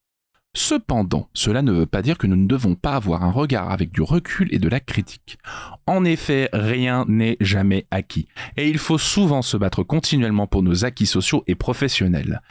Cependant, 0.55 1.29
cela 1.35 1.61
ne 1.61 1.71
veut 1.71 1.85
pas 1.85 2.01
dire 2.01 2.17
que 2.17 2.25
nous 2.25 2.35
ne 2.35 2.47
devons 2.47 2.73
pas 2.73 2.95
avoir 2.95 3.23
un 3.23 3.31
regard 3.31 3.69
avec 3.69 3.91
du 3.91 4.01
recul 4.01 4.47
et 4.51 4.57
de 4.57 4.67
la 4.67 4.79
critique. 4.79 5.37
En 5.85 6.03
effet, 6.03 6.49
rien 6.51 7.05
n'est 7.07 7.37
jamais 7.39 7.85
acquis, 7.91 8.27
et 8.57 8.67
il 8.67 8.79
faut 8.79 8.97
souvent 8.97 9.43
se 9.43 9.57
battre 9.57 9.83
continuellement 9.83 10.47
pour 10.47 10.63
nos 10.63 10.85
acquis 10.85 11.05
sociaux 11.05 11.43
et 11.45 11.53
professionnels. 11.53 12.41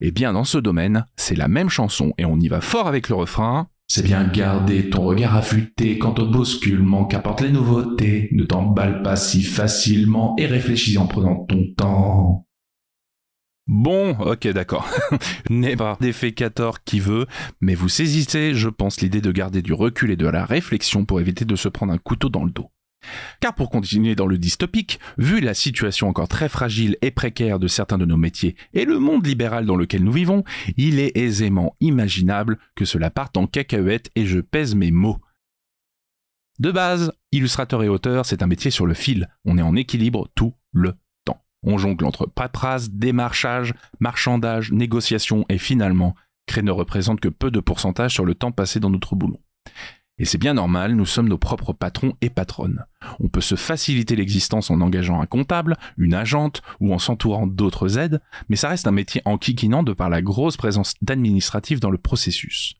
Et 0.00 0.10
bien 0.10 0.32
dans 0.32 0.44
ce 0.44 0.58
domaine, 0.58 1.06
c'est 1.14 1.36
la 1.36 1.46
même 1.46 1.68
chanson, 1.68 2.12
et 2.18 2.24
on 2.24 2.40
y 2.40 2.48
va 2.48 2.60
fort 2.60 2.88
avec 2.88 3.08
le 3.08 3.14
refrain. 3.14 3.68
C'est 3.88 4.02
bien 4.02 4.26
garder 4.26 4.90
ton 4.90 5.02
regard 5.02 5.36
affûté 5.36 5.98
quant 5.98 6.14
au 6.14 6.26
bousculement 6.26 7.04
qu'apportent 7.04 7.42
les 7.42 7.52
nouveautés. 7.52 8.28
Ne 8.32 8.42
t'emballe 8.42 9.02
pas 9.02 9.16
si 9.16 9.42
facilement 9.42 10.34
et 10.38 10.46
réfléchis 10.46 10.98
en 10.98 11.06
prenant 11.06 11.44
ton 11.44 11.66
temps. 11.76 12.46
Bon, 13.68 14.16
ok, 14.20 14.46
d'accord. 14.48 14.88
N'est 15.50 15.76
pas 15.76 15.98
qui 16.84 17.00
veut, 17.00 17.26
mais 17.60 17.74
vous 17.74 17.88
saisissez, 17.88 18.54
je 18.54 18.68
pense, 18.68 19.00
l'idée 19.00 19.20
de 19.20 19.32
garder 19.32 19.60
du 19.60 19.72
recul 19.72 20.10
et 20.12 20.16
de 20.16 20.28
la 20.28 20.44
réflexion 20.44 21.04
pour 21.04 21.20
éviter 21.20 21.44
de 21.44 21.56
se 21.56 21.68
prendre 21.68 21.92
un 21.92 21.98
couteau 21.98 22.28
dans 22.28 22.44
le 22.44 22.52
dos. 22.52 22.70
Car 23.40 23.54
pour 23.54 23.70
continuer 23.70 24.14
dans 24.14 24.26
le 24.26 24.38
dystopique, 24.38 25.00
vu 25.18 25.40
la 25.40 25.54
situation 25.54 26.08
encore 26.08 26.28
très 26.28 26.48
fragile 26.48 26.96
et 27.02 27.10
précaire 27.10 27.58
de 27.58 27.68
certains 27.68 27.98
de 27.98 28.04
nos 28.04 28.16
métiers 28.16 28.56
et 28.72 28.84
le 28.84 28.98
monde 28.98 29.26
libéral 29.26 29.66
dans 29.66 29.76
lequel 29.76 30.04
nous 30.04 30.12
vivons, 30.12 30.44
il 30.76 30.98
est 30.98 31.16
aisément 31.16 31.76
imaginable 31.80 32.58
que 32.74 32.84
cela 32.84 33.10
parte 33.10 33.36
en 33.36 33.46
cacahuète 33.46 34.10
et 34.14 34.26
je 34.26 34.40
pèse 34.40 34.74
mes 34.74 34.90
mots. 34.90 35.18
De 36.58 36.70
base, 36.70 37.12
illustrateur 37.32 37.82
et 37.82 37.88
auteur, 37.88 38.24
c'est 38.24 38.42
un 38.42 38.46
métier 38.46 38.70
sur 38.70 38.86
le 38.86 38.94
fil. 38.94 39.28
On 39.44 39.58
est 39.58 39.62
en 39.62 39.76
équilibre 39.76 40.28
tout 40.34 40.54
le 40.72 40.94
temps. 41.24 41.42
On 41.62 41.76
jongle 41.76 42.06
entre 42.06 42.26
paperasse, 42.26 42.90
démarchage, 42.90 43.74
marchandage, 44.00 44.72
négociation 44.72 45.44
et 45.50 45.58
finalement, 45.58 46.14
créer 46.46 46.62
ne 46.62 46.70
représente 46.70 47.20
que 47.20 47.28
peu 47.28 47.50
de 47.50 47.60
pourcentage 47.60 48.14
sur 48.14 48.24
le 48.24 48.34
temps 48.34 48.52
passé 48.52 48.80
dans 48.80 48.90
notre 48.90 49.16
boulot. 49.16 49.40
Et 50.18 50.24
c'est 50.24 50.38
bien 50.38 50.54
normal, 50.54 50.94
nous 50.94 51.04
sommes 51.04 51.28
nos 51.28 51.36
propres 51.36 51.74
patrons 51.74 52.14
et 52.22 52.30
patronnes. 52.30 52.86
On 53.20 53.28
peut 53.28 53.42
se 53.42 53.54
faciliter 53.54 54.16
l'existence 54.16 54.70
en 54.70 54.80
engageant 54.80 55.20
un 55.20 55.26
comptable, 55.26 55.76
une 55.98 56.14
agente 56.14 56.62
ou 56.80 56.94
en 56.94 56.98
s'entourant 56.98 57.46
d'autres 57.46 57.98
aides, 57.98 58.22
mais 58.48 58.56
ça 58.56 58.70
reste 58.70 58.86
un 58.86 58.92
métier 58.92 59.20
enquiquinant 59.26 59.82
de 59.82 59.92
par 59.92 60.08
la 60.08 60.22
grosse 60.22 60.56
présence 60.56 60.94
d'administratifs 61.02 61.80
dans 61.80 61.90
le 61.90 61.98
processus. 61.98 62.76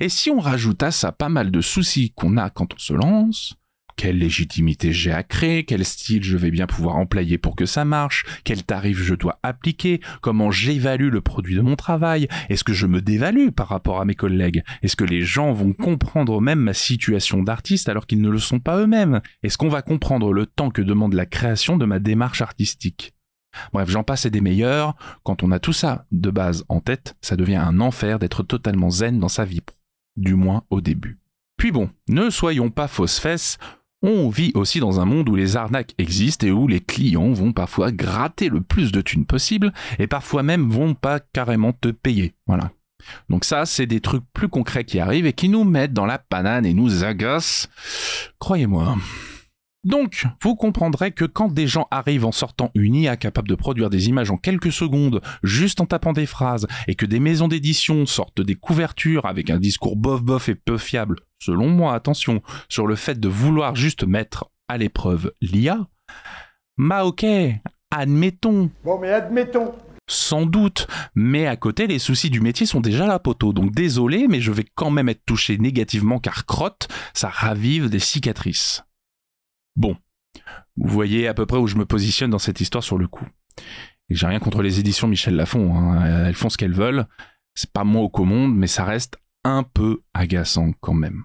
Et 0.00 0.08
si 0.08 0.30
on 0.30 0.40
rajoute 0.40 0.82
à 0.82 0.90
ça 0.90 1.12
pas 1.12 1.28
mal 1.28 1.50
de 1.50 1.60
soucis 1.60 2.12
qu'on 2.16 2.38
a 2.38 2.48
quand 2.48 2.72
on 2.72 2.78
se 2.78 2.94
lance, 2.94 3.56
quelle 3.98 4.18
légitimité 4.18 4.92
j'ai 4.92 5.10
à 5.10 5.24
créer, 5.24 5.64
quel 5.64 5.84
style 5.84 6.22
je 6.22 6.36
vais 6.36 6.52
bien 6.52 6.68
pouvoir 6.68 6.96
employer 6.96 7.36
pour 7.36 7.56
que 7.56 7.66
ça 7.66 7.84
marche, 7.84 8.24
quel 8.44 8.62
tarif 8.62 9.02
je 9.02 9.16
dois 9.16 9.40
appliquer, 9.42 10.00
comment 10.22 10.52
j'évalue 10.52 11.10
le 11.10 11.20
produit 11.20 11.56
de 11.56 11.62
mon 11.62 11.74
travail, 11.74 12.28
est-ce 12.48 12.62
que 12.62 12.72
je 12.72 12.86
me 12.86 13.02
dévalue 13.02 13.48
par 13.48 13.66
rapport 13.66 14.00
à 14.00 14.04
mes 14.04 14.14
collègues, 14.14 14.62
est-ce 14.82 14.94
que 14.94 15.04
les 15.04 15.22
gens 15.22 15.52
vont 15.52 15.72
comprendre 15.72 16.40
même 16.40 16.60
ma 16.60 16.74
situation 16.74 17.42
d'artiste 17.42 17.88
alors 17.88 18.06
qu'ils 18.06 18.22
ne 18.22 18.30
le 18.30 18.38
sont 18.38 18.60
pas 18.60 18.78
eux-mêmes, 18.78 19.20
est-ce 19.42 19.58
qu'on 19.58 19.68
va 19.68 19.82
comprendre 19.82 20.32
le 20.32 20.46
temps 20.46 20.70
que 20.70 20.80
demande 20.80 21.14
la 21.14 21.26
création 21.26 21.76
de 21.76 21.84
ma 21.84 21.98
démarche 21.98 22.40
artistique? 22.40 23.14
Bref, 23.72 23.90
j'en 23.90 24.04
passe 24.04 24.26
et 24.26 24.30
des 24.30 24.40
meilleurs, 24.40 24.94
quand 25.24 25.42
on 25.42 25.50
a 25.50 25.58
tout 25.58 25.72
ça 25.72 26.06
de 26.12 26.30
base 26.30 26.64
en 26.68 26.78
tête, 26.78 27.16
ça 27.20 27.34
devient 27.34 27.56
un 27.56 27.80
enfer 27.80 28.20
d'être 28.20 28.44
totalement 28.44 28.90
zen 28.90 29.18
dans 29.18 29.28
sa 29.28 29.44
vie, 29.44 29.62
du 30.16 30.34
moins 30.34 30.62
au 30.70 30.80
début. 30.80 31.18
Puis 31.58 31.72
bon, 31.72 31.90
ne 32.08 32.30
soyons 32.30 32.70
pas 32.70 32.86
fausses 32.86 33.18
fesses, 33.18 33.58
on 34.02 34.28
vit 34.28 34.52
aussi 34.54 34.80
dans 34.80 35.00
un 35.00 35.04
monde 35.04 35.28
où 35.28 35.34
les 35.34 35.56
arnaques 35.56 35.94
existent 35.98 36.46
et 36.46 36.52
où 36.52 36.68
les 36.68 36.80
clients 36.80 37.32
vont 37.32 37.52
parfois 37.52 37.90
gratter 37.90 38.48
le 38.48 38.60
plus 38.60 38.92
de 38.92 39.00
thunes 39.00 39.26
possible 39.26 39.72
et 39.98 40.06
parfois 40.06 40.42
même 40.42 40.68
vont 40.70 40.94
pas 40.94 41.20
carrément 41.20 41.72
te 41.72 41.88
payer. 41.88 42.34
Voilà. 42.46 42.70
Donc 43.28 43.44
ça, 43.44 43.66
c'est 43.66 43.86
des 43.86 44.00
trucs 44.00 44.24
plus 44.32 44.48
concrets 44.48 44.84
qui 44.84 45.00
arrivent 45.00 45.26
et 45.26 45.32
qui 45.32 45.48
nous 45.48 45.64
mettent 45.64 45.92
dans 45.92 46.06
la 46.06 46.18
panane 46.18 46.66
et 46.66 46.74
nous 46.74 47.04
agacent. 47.04 47.68
Croyez-moi. 48.38 48.96
Donc, 49.84 50.26
vous 50.42 50.56
comprendrez 50.56 51.12
que 51.12 51.24
quand 51.24 51.52
des 51.52 51.68
gens 51.68 51.86
arrivent 51.90 52.24
en 52.24 52.32
sortant 52.32 52.70
une 52.74 52.96
IA 52.96 53.16
capable 53.16 53.48
de 53.48 53.54
produire 53.54 53.90
des 53.90 54.08
images 54.08 54.30
en 54.30 54.36
quelques 54.36 54.72
secondes, 54.72 55.20
juste 55.42 55.80
en 55.80 55.86
tapant 55.86 56.12
des 56.12 56.26
phrases, 56.26 56.66
et 56.88 56.96
que 56.96 57.06
des 57.06 57.20
maisons 57.20 57.48
d'édition 57.48 58.04
sortent 58.04 58.40
des 58.40 58.56
couvertures 58.56 59.26
avec 59.26 59.50
un 59.50 59.58
discours 59.58 59.96
bof-bof 59.96 60.48
et 60.48 60.56
peu 60.56 60.78
fiable, 60.78 61.20
selon 61.40 61.68
moi, 61.68 61.94
attention, 61.94 62.42
sur 62.68 62.86
le 62.86 62.96
fait 62.96 63.20
de 63.20 63.28
vouloir 63.28 63.76
juste 63.76 64.04
mettre 64.04 64.50
à 64.68 64.78
l'épreuve 64.78 65.32
l'IA, 65.40 65.86
bah 66.76 67.04
ok, 67.04 67.24
admettons. 67.90 68.70
Bon, 68.84 68.98
mais 68.98 69.12
admettons. 69.12 69.74
Sans 70.10 70.46
doute, 70.46 70.86
mais 71.14 71.46
à 71.46 71.56
côté, 71.56 71.86
les 71.86 71.98
soucis 71.98 72.30
du 72.30 72.40
métier 72.40 72.66
sont 72.66 72.80
déjà 72.80 73.06
là, 73.06 73.18
poteau. 73.18 73.52
Donc 73.52 73.72
désolé, 73.72 74.26
mais 74.26 74.40
je 74.40 74.52
vais 74.52 74.64
quand 74.74 74.90
même 74.90 75.08
être 75.08 75.24
touché 75.26 75.58
négativement 75.58 76.18
car 76.18 76.46
crotte, 76.46 76.88
ça 77.14 77.28
ravive 77.28 77.90
des 77.90 77.98
cicatrices. 77.98 78.84
Bon, 79.78 79.96
vous 80.76 80.88
voyez 80.88 81.28
à 81.28 81.34
peu 81.34 81.46
près 81.46 81.56
où 81.56 81.68
je 81.68 81.76
me 81.76 81.86
positionne 81.86 82.30
dans 82.30 82.40
cette 82.40 82.60
histoire 82.60 82.82
sur 82.82 82.98
le 82.98 83.06
coup. 83.06 83.28
Et 84.10 84.16
j'ai 84.16 84.26
rien 84.26 84.40
contre 84.40 84.60
les 84.60 84.80
éditions 84.80 85.06
Michel 85.06 85.36
Lafon, 85.36 85.72
hein. 85.72 86.26
elles 86.26 86.34
font 86.34 86.48
ce 86.48 86.56
qu'elles 86.56 86.74
veulent. 86.74 87.06
C'est 87.54 87.72
pas 87.72 87.84
moi 87.84 88.02
au 88.02 88.08
commande, 88.08 88.56
mais 88.56 88.66
ça 88.66 88.84
reste 88.84 89.18
un 89.44 89.62
peu 89.62 90.02
agaçant 90.14 90.72
quand 90.80 90.94
même. 90.94 91.22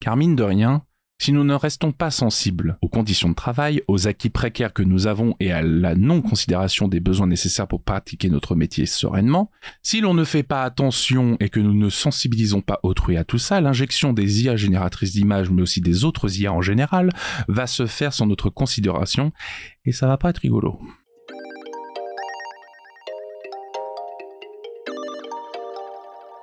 Car 0.00 0.16
mine 0.16 0.34
de 0.34 0.42
rien, 0.42 0.82
si 1.20 1.32
nous 1.32 1.44
ne 1.44 1.54
restons 1.54 1.92
pas 1.92 2.10
sensibles 2.10 2.78
aux 2.80 2.88
conditions 2.88 3.28
de 3.28 3.34
travail, 3.34 3.82
aux 3.88 4.08
acquis 4.08 4.30
précaires 4.30 4.72
que 4.72 4.82
nous 4.82 5.06
avons 5.06 5.36
et 5.38 5.52
à 5.52 5.60
la 5.60 5.94
non-considération 5.94 6.88
des 6.88 6.98
besoins 6.98 7.26
nécessaires 7.26 7.68
pour 7.68 7.82
pratiquer 7.82 8.30
notre 8.30 8.54
métier 8.54 8.86
sereinement, 8.86 9.50
si 9.82 10.00
l'on 10.00 10.14
ne 10.14 10.24
fait 10.24 10.42
pas 10.42 10.64
attention 10.64 11.36
et 11.38 11.50
que 11.50 11.60
nous 11.60 11.74
ne 11.74 11.90
sensibilisons 11.90 12.62
pas 12.62 12.80
autrui 12.82 13.18
à 13.18 13.24
tout 13.24 13.38
ça, 13.38 13.60
l'injection 13.60 14.14
des 14.14 14.44
IA 14.44 14.56
génératrices 14.56 15.12
d'images, 15.12 15.50
mais 15.50 15.60
aussi 15.60 15.82
des 15.82 16.04
autres 16.04 16.40
IA 16.40 16.54
en 16.54 16.62
général, 16.62 17.10
va 17.48 17.66
se 17.66 17.86
faire 17.86 18.14
sans 18.14 18.26
notre 18.26 18.48
considération 18.48 19.30
et 19.84 19.92
ça 19.92 20.06
va 20.06 20.16
pas 20.16 20.30
être 20.30 20.38
rigolo. 20.38 20.80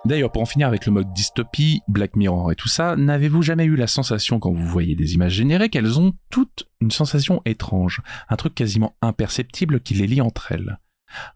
D'ailleurs, 0.08 0.32
pour 0.32 0.42
en 0.42 0.46
finir 0.46 0.70
avec 0.70 0.86
le 0.86 0.94
mode 0.94 1.12
dystopie, 1.12 1.82
Black 1.90 2.16
Mirror 2.16 2.54
et 2.54 2.56
tout 2.56 2.70
ça, 2.70 2.96
n'avez-vous 2.96 3.42
jamais 3.42 3.66
eu 3.66 3.76
la 3.76 3.88
sensation 3.88 4.40
quand 4.40 4.54
vous 4.54 4.66
voyez 4.66 4.96
des 4.96 5.16
images 5.16 5.34
générées 5.34 5.68
qu'elles 5.68 6.00
ont 6.00 6.14
toutes 6.30 6.66
une 6.80 6.92
sensation 6.92 7.42
étrange, 7.44 8.00
un 8.30 8.38
truc 8.38 8.56
quasiment 8.56 8.96
imperceptible 9.02 9.82
qui 9.82 9.96
les 9.96 10.08
lie 10.08 10.22
entre 10.22 10.54
elles? 10.54 10.78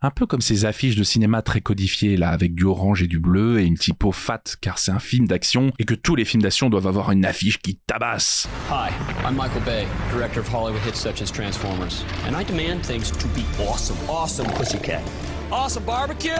Un 0.01 0.09
peu 0.09 0.25
comme 0.25 0.39
ces 0.39 0.63
affiches 0.63 0.95
de 0.95 1.03
cinéma 1.03 1.41
très 1.41 1.59
codifiées 1.59 2.15
là, 2.15 2.29
avec 2.29 2.55
du 2.55 2.63
orange 2.63 3.03
et 3.03 3.07
du 3.07 3.19
bleu 3.19 3.59
et 3.59 3.65
une 3.65 3.77
typo 3.77 4.13
fat 4.13 4.43
car 4.61 4.79
c'est 4.79 4.91
un 4.91 4.99
film 4.99 5.27
d'action 5.27 5.73
et 5.77 5.83
que 5.83 5.93
tous 5.93 6.15
les 6.15 6.23
films 6.23 6.43
d'action 6.43 6.69
doivent 6.69 6.87
avoir 6.87 7.11
une 7.11 7.25
affiche 7.25 7.57
qui 7.57 7.77
tabasse. 7.87 8.47
Hi, 8.69 8.89
I'm 9.25 9.35
Michael 9.35 9.63
Bay, 9.65 9.85
director 10.13 10.39
of 10.39 10.47
Hollywood 10.47 10.81
hits 10.87 10.97
such 10.97 11.21
as 11.21 11.29
Transformers, 11.29 12.05
and 12.25 12.39
I 12.39 12.45
demand 12.45 12.85
things 12.85 13.11
to 13.11 13.27
be 13.35 13.43
awesome. 13.67 13.97
Awesome 14.09 14.47
pussycat. 14.53 15.01
Awesome 15.51 15.83
barbecue. 15.83 16.31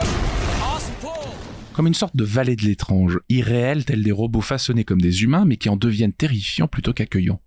Awesome 0.62 0.94
pool 1.02 1.41
comme 1.72 1.86
une 1.86 1.94
sorte 1.94 2.16
de 2.16 2.24
vallée 2.24 2.56
de 2.56 2.62
l'étrange, 2.62 3.18
irréelle 3.28 3.84
tels 3.84 4.02
des 4.02 4.12
robots 4.12 4.40
façonnés 4.40 4.84
comme 4.84 5.00
des 5.00 5.22
humains 5.22 5.44
mais 5.44 5.56
qui 5.56 5.68
en 5.68 5.76
deviennent 5.76 6.12
terrifiants 6.12 6.68
plutôt 6.68 6.92
qu'accueillants. 6.92 7.42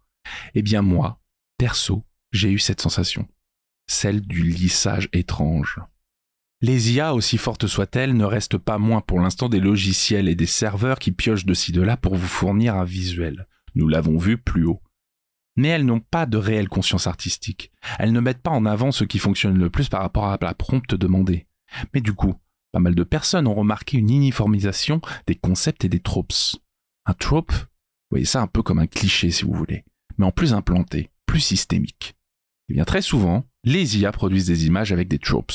Eh 0.54 0.62
bien 0.62 0.82
moi, 0.82 1.22
perso, 1.58 2.04
j'ai 2.32 2.52
eu 2.52 2.60
cette 2.60 2.82
sensation, 2.82 3.28
celle 3.88 4.22
du 4.22 4.44
lissage 4.44 5.10
étrange. 5.14 5.80
Les 6.62 6.94
IA, 6.94 7.14
aussi 7.14 7.38
fortes 7.38 7.68
soient-elles, 7.68 8.16
ne 8.16 8.26
restent 8.26 8.58
pas 8.58 8.78
moins 8.78 9.02
pour 9.02 9.20
l'instant 9.20 9.50
des 9.50 9.60
logiciels 9.60 10.28
et 10.28 10.36
des 10.36 10.46
serveurs 10.46 11.00
qui 11.00 11.12
piochent 11.12 11.46
de 11.46 11.54
ci 11.54 11.72
de 11.72 11.82
là 11.82 11.98
pour 11.98 12.16
vous 12.16 12.28
fournir 12.28 12.76
un 12.76 12.86
visuel. 12.86 13.48
Nous 13.76 13.88
l'avons 13.88 14.18
vu 14.18 14.38
plus 14.38 14.66
haut. 14.66 14.82
Mais 15.58 15.68
elles 15.68 15.86
n'ont 15.86 16.00
pas 16.00 16.26
de 16.26 16.38
réelle 16.38 16.70
conscience 16.70 17.08
artistique. 17.08 17.72
Elles 18.00 18.12
ne 18.12 18.20
mettent 18.20 18.42
pas 18.42 18.52
en 18.52 18.66
avant 18.66 18.92
ce 18.92 19.04
qui 19.04 19.20
fonctionne 19.20 19.58
le 19.58 19.70
plus 19.70 19.90
par 19.90 20.02
rapport 20.02 20.26
à 20.26 20.38
la 20.42 20.54
prompte 20.54 20.96
demandée. 20.96 21.48
Mais 21.94 22.02
du 22.02 22.14
coup, 22.14 22.36
pas 22.76 22.82
mal 22.82 22.94
de 22.94 23.06
personnes 23.06 23.48
ont 23.48 23.54
remarqué 23.54 23.96
une 23.98 24.10
uniformisation 24.10 25.00
des 25.28 25.36
concepts 25.36 25.86
et 25.86 25.90
des 25.90 26.02
tropes. 26.02 26.34
Un 27.06 27.14
trope, 27.14 27.54
vous 27.54 28.12
voyez 28.12 28.26
ça 28.26 28.42
un 28.42 28.48
peu 28.48 28.64
comme 28.64 28.80
un 28.80 28.86
cliché 28.86 29.32
si 29.32 29.46
vous 29.46 29.54
voulez, 29.54 29.86
mais 30.18 30.26
en 30.26 30.32
plus 30.34 30.54
implanté, 30.54 31.10
plus 31.26 31.40
systémique. 31.40 32.18
Et 32.68 32.72
eh 32.72 32.74
bien 32.74 32.84
très 32.84 33.02
souvent, 33.02 33.46
les 33.64 33.98
IA 33.98 34.12
produisent 34.12 34.48
des 34.48 34.66
images 34.66 34.92
avec 34.92 35.08
des 35.08 35.20
tropes. 35.20 35.54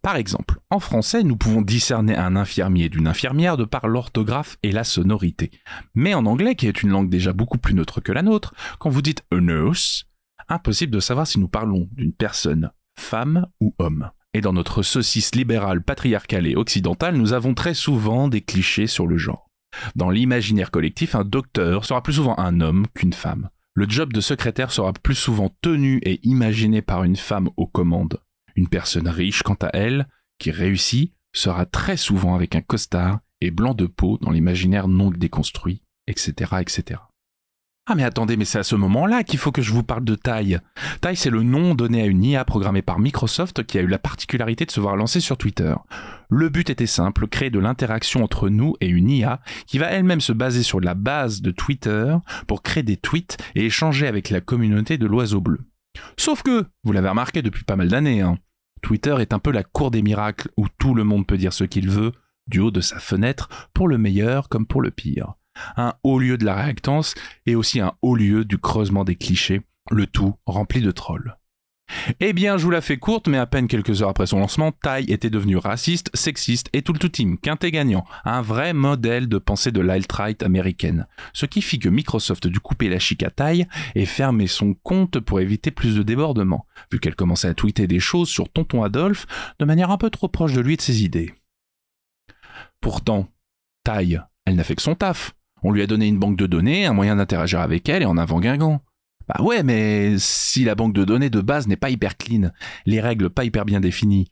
Par 0.00 0.16
exemple, 0.16 0.58
en 0.70 0.80
français, 0.80 1.22
nous 1.22 1.36
pouvons 1.36 1.60
discerner 1.60 2.16
un 2.16 2.34
infirmier 2.34 2.88
d'une 2.88 3.08
infirmière 3.08 3.58
de 3.58 3.64
par 3.64 3.86
l'orthographe 3.86 4.56
et 4.62 4.72
la 4.72 4.84
sonorité. 4.84 5.50
Mais 5.94 6.14
en 6.14 6.24
anglais, 6.24 6.54
qui 6.54 6.66
est 6.66 6.82
une 6.82 6.92
langue 6.92 7.10
déjà 7.10 7.34
beaucoup 7.34 7.58
plus 7.58 7.74
neutre 7.74 8.00
que 8.00 8.12
la 8.12 8.22
nôtre, 8.22 8.54
quand 8.78 8.88
vous 8.88 9.02
dites 9.02 9.22
a 9.30 9.36
nurse, 9.38 10.06
impossible 10.48 10.94
de 10.94 11.00
savoir 11.00 11.26
si 11.26 11.38
nous 11.38 11.48
parlons 11.48 11.90
d'une 11.92 12.14
personne, 12.14 12.72
femme 12.98 13.48
ou 13.60 13.74
homme. 13.78 14.10
Dans 14.42 14.52
notre 14.52 14.82
saucisse 14.82 15.34
libérale, 15.34 15.82
patriarcale 15.82 16.46
et 16.46 16.56
occidentale, 16.56 17.16
nous 17.16 17.32
avons 17.32 17.54
très 17.54 17.74
souvent 17.74 18.28
des 18.28 18.40
clichés 18.42 18.86
sur 18.86 19.06
le 19.06 19.16
genre. 19.16 19.50
Dans 19.94 20.10
l'imaginaire 20.10 20.70
collectif, 20.70 21.14
un 21.14 21.24
docteur 21.24 21.84
sera 21.84 22.02
plus 22.02 22.14
souvent 22.14 22.38
un 22.38 22.60
homme 22.60 22.86
qu'une 22.94 23.12
femme. 23.12 23.48
Le 23.74 23.88
job 23.88 24.12
de 24.12 24.20
secrétaire 24.20 24.72
sera 24.72 24.92
plus 24.92 25.14
souvent 25.14 25.54
tenu 25.60 26.00
et 26.02 26.20
imaginé 26.22 26.82
par 26.82 27.04
une 27.04 27.16
femme 27.16 27.50
aux 27.56 27.66
commandes. 27.66 28.18
Une 28.54 28.68
personne 28.68 29.08
riche, 29.08 29.42
quant 29.42 29.56
à 29.60 29.70
elle, 29.74 30.08
qui 30.38 30.50
réussit, 30.50 31.12
sera 31.34 31.66
très 31.66 31.96
souvent 31.96 32.34
avec 32.34 32.54
un 32.54 32.62
costard 32.62 33.20
et 33.40 33.50
blanc 33.50 33.74
de 33.74 33.86
peau 33.86 34.18
dans 34.20 34.30
l'imaginaire 34.30 34.88
non 34.88 35.10
déconstruit, 35.10 35.82
etc., 36.06 36.52
etc. 36.60 37.00
Ah 37.88 37.94
mais 37.94 38.02
attendez, 38.02 38.36
mais 38.36 38.44
c'est 38.44 38.58
à 38.58 38.64
ce 38.64 38.74
moment-là 38.74 39.22
qu'il 39.22 39.38
faut 39.38 39.52
que 39.52 39.62
je 39.62 39.72
vous 39.72 39.84
parle 39.84 40.02
de 40.02 40.16
Tai. 40.16 40.58
Tai, 41.00 41.14
c'est 41.14 41.30
le 41.30 41.44
nom 41.44 41.76
donné 41.76 42.02
à 42.02 42.06
une 42.06 42.24
IA 42.24 42.44
programmée 42.44 42.82
par 42.82 42.98
Microsoft 42.98 43.62
qui 43.62 43.78
a 43.78 43.80
eu 43.80 43.86
la 43.86 44.00
particularité 44.00 44.66
de 44.66 44.72
se 44.72 44.80
voir 44.80 44.96
lancer 44.96 45.20
sur 45.20 45.38
Twitter. 45.38 45.72
Le 46.28 46.48
but 46.48 46.68
était 46.68 46.86
simple, 46.86 47.28
créer 47.28 47.48
de 47.48 47.60
l'interaction 47.60 48.24
entre 48.24 48.48
nous 48.48 48.74
et 48.80 48.88
une 48.88 49.08
IA 49.08 49.40
qui 49.68 49.78
va 49.78 49.86
elle-même 49.86 50.20
se 50.20 50.32
baser 50.32 50.64
sur 50.64 50.80
la 50.80 50.94
base 50.94 51.42
de 51.42 51.52
Twitter 51.52 52.16
pour 52.48 52.64
créer 52.64 52.82
des 52.82 52.96
tweets 52.96 53.36
et 53.54 53.66
échanger 53.66 54.08
avec 54.08 54.30
la 54.30 54.40
communauté 54.40 54.98
de 54.98 55.06
l'oiseau 55.06 55.40
bleu. 55.40 55.60
Sauf 56.16 56.42
que, 56.42 56.66
vous 56.82 56.90
l'avez 56.90 57.08
remarqué 57.08 57.40
depuis 57.40 57.62
pas 57.62 57.76
mal 57.76 57.86
d'années, 57.86 58.20
hein, 58.20 58.36
Twitter 58.82 59.14
est 59.20 59.32
un 59.32 59.38
peu 59.38 59.52
la 59.52 59.62
cour 59.62 59.92
des 59.92 60.02
miracles 60.02 60.50
où 60.56 60.66
tout 60.76 60.94
le 60.94 61.04
monde 61.04 61.24
peut 61.24 61.38
dire 61.38 61.52
ce 61.52 61.62
qu'il 61.62 61.88
veut, 61.88 62.10
du 62.48 62.58
haut 62.58 62.72
de 62.72 62.80
sa 62.80 62.98
fenêtre, 62.98 63.70
pour 63.72 63.86
le 63.86 63.96
meilleur 63.96 64.48
comme 64.48 64.66
pour 64.66 64.82
le 64.82 64.90
pire 64.90 65.34
un 65.76 65.94
haut 66.02 66.18
lieu 66.18 66.38
de 66.38 66.44
la 66.44 66.54
réactance 66.54 67.14
et 67.46 67.54
aussi 67.54 67.80
un 67.80 67.94
haut 68.02 68.16
lieu 68.16 68.44
du 68.44 68.58
creusement 68.58 69.04
des 69.04 69.16
clichés, 69.16 69.62
le 69.90 70.06
tout 70.06 70.34
rempli 70.46 70.80
de 70.80 70.90
trolls. 70.90 71.36
Eh 72.20 72.32
bien, 72.32 72.58
je 72.58 72.64
vous 72.64 72.70
la 72.70 72.80
fais 72.80 72.96
courte, 72.96 73.28
mais 73.28 73.38
à 73.38 73.46
peine 73.46 73.68
quelques 73.68 74.02
heures 74.02 74.08
après 74.08 74.26
son 74.26 74.40
lancement, 74.40 74.72
Tai 74.72 75.04
était 75.08 75.30
devenu 75.30 75.56
raciste, 75.56 76.10
sexiste 76.14 76.68
et 76.72 76.82
tout 76.82 76.92
le 76.92 76.98
tout 76.98 77.08
team, 77.08 77.38
quintet 77.38 77.70
gagnant, 77.70 78.04
un 78.24 78.42
vrai 78.42 78.72
modèle 78.72 79.28
de 79.28 79.38
pensée 79.38 79.70
de 79.70 79.80
l'alt-right 79.80 80.42
américaine. 80.42 81.06
Ce 81.32 81.46
qui 81.46 81.62
fit 81.62 81.78
que 81.78 81.88
Microsoft 81.88 82.46
dut 82.48 82.60
couper 82.60 82.88
la 82.88 82.98
chic 82.98 83.22
à 83.22 83.30
Tai 83.30 83.66
et 83.94 84.06
fermer 84.06 84.46
son 84.46 84.74
compte 84.74 85.20
pour 85.20 85.40
éviter 85.40 85.70
plus 85.70 85.96
de 85.96 86.02
débordements, 86.02 86.66
vu 86.90 86.98
qu'elle 86.98 87.14
commençait 87.14 87.48
à 87.48 87.54
tweeter 87.54 87.86
des 87.86 88.00
choses 88.00 88.28
sur 88.28 88.48
Tonton 88.48 88.82
Adolphe 88.82 89.26
de 89.58 89.64
manière 89.64 89.90
un 89.90 89.98
peu 89.98 90.10
trop 90.10 90.28
proche 90.28 90.54
de 90.54 90.60
lui 90.60 90.74
et 90.74 90.76
de 90.76 90.82
ses 90.82 91.04
idées. 91.04 91.34
Pourtant, 92.80 93.28
Tai, 93.84 94.20
elle 94.44 94.56
n'a 94.56 94.64
fait 94.64 94.74
que 94.74 94.82
son 94.82 94.96
taf. 94.96 95.34
On 95.66 95.72
lui 95.72 95.82
a 95.82 95.88
donné 95.88 96.06
une 96.06 96.20
banque 96.20 96.36
de 96.36 96.46
données, 96.46 96.86
un 96.86 96.92
moyen 96.92 97.16
d'interagir 97.16 97.58
avec 97.58 97.88
elle 97.88 98.02
et 98.02 98.06
en 98.06 98.18
avant 98.18 98.38
Guingamp. 98.38 98.84
Bah 99.26 99.42
ouais, 99.42 99.64
mais 99.64 100.14
si 100.16 100.62
la 100.62 100.76
banque 100.76 100.92
de 100.92 101.02
données 101.02 101.28
de 101.28 101.40
base 101.40 101.66
n'est 101.66 101.74
pas 101.74 101.90
hyper 101.90 102.16
clean, 102.16 102.52
les 102.84 103.00
règles 103.00 103.30
pas 103.30 103.42
hyper 103.42 103.64
bien 103.64 103.80
définies 103.80 104.30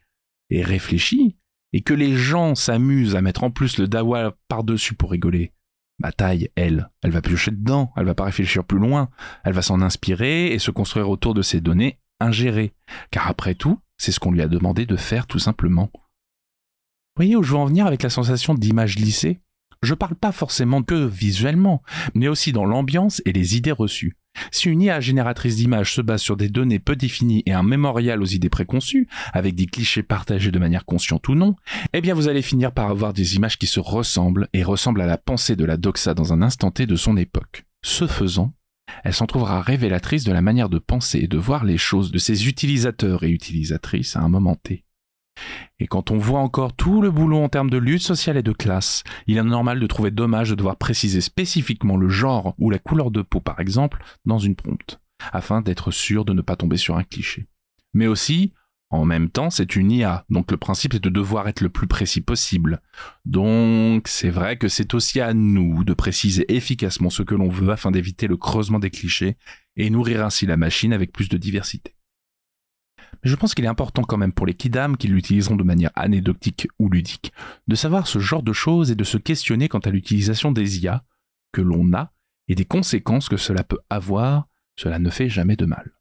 et 0.51 0.63
réfléchies, 0.63 1.37
et 1.73 1.81
que 1.81 1.93
les 1.93 2.15
gens 2.15 2.55
s'amusent 2.55 3.17
à 3.17 3.21
mettre 3.21 3.43
en 3.43 3.51
plus 3.51 3.79
le 3.79 3.89
dawa 3.89 4.37
par-dessus 4.47 4.95
pour 4.95 5.11
rigoler, 5.11 5.53
bah 5.99 6.13
taille, 6.13 6.51
elle, 6.55 6.89
elle 7.03 7.11
va 7.11 7.21
piocher 7.21 7.51
dedans, 7.51 7.93
elle 7.97 8.07
va 8.07 8.15
pas 8.15 8.27
réfléchir 8.27 8.63
plus 8.63 8.79
loin, 8.79 9.09
elle 9.43 9.55
va 9.55 9.63
s'en 9.63 9.83
inspirer 9.83 10.53
et 10.53 10.61
se 10.61 10.71
construire 10.71 11.11
autour 11.11 11.35
de 11.35 11.43
ces 11.43 11.61
données 11.61 11.99
ingérées. 12.21 12.75
Car 13.11 13.27
après 13.27 13.57
tout, 13.57 13.81
c'est 13.99 14.13
ce 14.13 14.21
qu'on 14.21 14.31
lui 14.31 14.43
a 14.43 14.47
demandé 14.47 14.87
de 14.87 14.95
faire 14.95 15.27
tout 15.27 15.41
simplement. 15.41 15.91
Vous 15.93 17.25
voyez 17.25 17.35
où 17.35 17.43
je 17.43 17.51
veux 17.51 17.59
en 17.59 17.67
venir 17.67 17.87
avec 17.87 18.05
la 18.05 18.11
sensation 18.11 18.55
d'image 18.55 19.01
lissée? 19.01 19.41
Je 19.85 19.95
parle 19.95 20.15
pas 20.15 20.33
forcément 20.33 20.83
que 20.83 21.07
visuellement, 21.07 21.83
mais 22.15 22.29
aussi 22.29 22.53
dans 22.53 22.65
l'ambiance 22.65 23.23
et 23.25 23.33
les 23.33 23.57
idées 23.57 23.73
reçues. 23.73 24.17
Si 24.51 24.69
une 24.69 24.83
IA 24.83 25.01
génératrice 25.01 25.57
d'images 25.57 25.95
se 25.95 26.01
base 26.01 26.21
sur 26.21 26.37
des 26.37 26.49
données 26.49 26.79
peu 26.79 26.97
définies 26.97 27.43
et 27.47 27.53
un 27.53 27.63
mémorial 27.63 28.21
aux 28.21 28.27
idées 28.27 28.51
préconçues, 28.51 29.09
avec 29.33 29.55
des 29.55 29.67
clichés 29.67 30.03
partagés 30.03 30.51
de 30.51 30.59
manière 30.59 30.85
consciente 30.85 31.29
ou 31.29 31.35
non, 31.35 31.55
eh 31.93 32.01
bien 32.01 32.15
vous 32.15 32.29
allez 32.29 32.43
finir 32.43 32.73
par 32.73 32.91
avoir 32.91 33.13
des 33.13 33.37
images 33.37 33.59
qui 33.59 33.67
se 33.67 33.81
ressemblent 33.81 34.49
et 34.53 34.65
ressemblent 34.65 35.03
à 35.03 35.07
la 35.07 35.19
pensée 35.19 35.57
de 35.57 35.65
la 35.65 35.77
doxa 35.77 36.15
dans 36.15 36.33
un 36.33 36.43
instant 36.43 36.71
T 36.71 36.87
de 36.87 36.97
son 36.97 37.17
époque. 37.17 37.65
Ce 37.83 38.07
faisant, 38.07 38.53
elle 39.03 39.15
s'en 39.15 39.27
trouvera 39.27 39.61
révélatrice 39.61 40.25
de 40.25 40.33
la 40.33 40.43
manière 40.43 40.69
de 40.69 40.79
penser 40.79 41.21
et 41.21 41.29
de 41.29 41.39
voir 41.39 41.65
les 41.65 41.79
choses 41.79 42.11
de 42.11 42.19
ses 42.19 42.49
utilisateurs 42.49 43.25
et 43.25 43.31
utilisatrices 43.31 44.17
à 44.17 44.21
un 44.21 44.29
moment 44.29 44.57
T. 44.57 44.84
Et 45.81 45.87
quand 45.87 46.11
on 46.11 46.19
voit 46.19 46.41
encore 46.41 46.75
tout 46.75 47.03
le 47.03 47.11
boulot 47.11 47.43
en 47.43 47.49
termes 47.49 47.71
de 47.71 47.79
lutte 47.79 48.03
sociale 48.03 48.37
et 48.37 48.43
de 48.43 48.53
classe, 48.53 49.03
il 49.27 49.37
est 49.37 49.43
normal 49.43 49.81
de 49.81 49.87
trouver 49.87 50.11
dommage 50.11 50.51
de 50.51 50.55
devoir 50.55 50.77
préciser 50.77 51.21
spécifiquement 51.21 51.97
le 51.97 52.09
genre 52.09 52.55
ou 52.59 52.71
la 52.71 52.79
couleur 52.79 53.11
de 53.11 53.23
peau 53.23 53.41
par 53.41 53.61
exemple 53.61 54.03
dans 54.25 54.39
une 54.39 54.57
prompte. 54.57 55.01
afin 55.33 55.63
d'être 55.63 55.91
sûr 55.91 56.25
de 56.25 56.33
ne 56.33 56.43
pas 56.43 56.57
tomber 56.57 56.77
sur 56.77 56.97
un 56.97 57.05
cliché. 57.05 57.47
Mais 57.95 58.07
aussi, 58.07 58.53
en 58.91 59.05
même 59.05 59.31
temps, 59.31 59.51
c'est 59.51 59.75
une 59.77 59.91
IA, 59.91 60.25
donc 60.31 60.51
le 60.51 60.57
principe 60.57 60.95
est 60.95 61.03
de 61.03 61.09
devoir 61.09 61.49
être 61.49 61.61
le 61.61 61.69
plus 61.69 61.87
précis 61.87 62.21
possible. 62.21 62.81
Donc 63.25 64.07
c'est 64.07 64.31
vrai 64.31 64.57
que 64.57 64.69
c'est 64.69 64.95
aussi 64.95 65.21
à 65.21 65.35
nous 65.35 65.83
de 65.83 65.95
préciser 65.95 66.53
efficacement 66.55 67.11
ce 67.11 67.23
que 67.23 67.35
l'on 67.35 67.49
veut 67.49 67.71
afin 67.71 67.91
d'éviter 67.91 68.27
le 68.27 68.37
creusement 68.37 68.79
des 68.79 68.91
clichés 68.91 69.37
et 69.77 69.91
nourrir 69.91 70.25
ainsi 70.25 70.47
la 70.47 70.57
machine 70.57 70.93
avec 70.93 71.13
plus 71.13 71.29
de 71.29 71.39
diversité. 71.39 71.95
Je 73.25 73.37
pense 73.37 73.55
qu'il 73.55 73.65
est 73.65 73.69
important 73.69 74.03
quand 74.03 74.19
même 74.19 74.33
pour 74.33 74.47
les 74.47 74.55
kidam 74.55 74.99
qui 74.99 75.09
l'utiliseront 75.09 75.57
de 75.57 75.65
manière 75.65 75.91
anecdotique 75.95 76.69
ou 76.79 76.91
ludique, 76.91 77.33
de 77.67 77.75
savoir 77.75 78.07
ce 78.07 78.19
genre 78.19 78.43
de 78.43 78.53
choses 78.53 78.91
et 78.91 78.95
de 78.95 79.05
se 79.05 79.17
questionner 79.17 79.69
quant 79.69 79.79
à 79.79 79.91
l'utilisation 79.91 80.53
des 80.53 80.85
IA 80.85 81.05
que 81.53 81.63
l'on 81.63 81.95
a 81.95 82.13
et 82.49 82.55
des 82.55 82.67
conséquences 82.67 83.31
que 83.31 83.39
cela 83.39 83.65
peut 83.65 83.79
avoir, 83.89 84.47
cela 84.77 84.99
ne 84.99 85.09
fait 85.09 85.31
jamais 85.31 85.57
de 85.57 85.65
mal. 85.65 85.93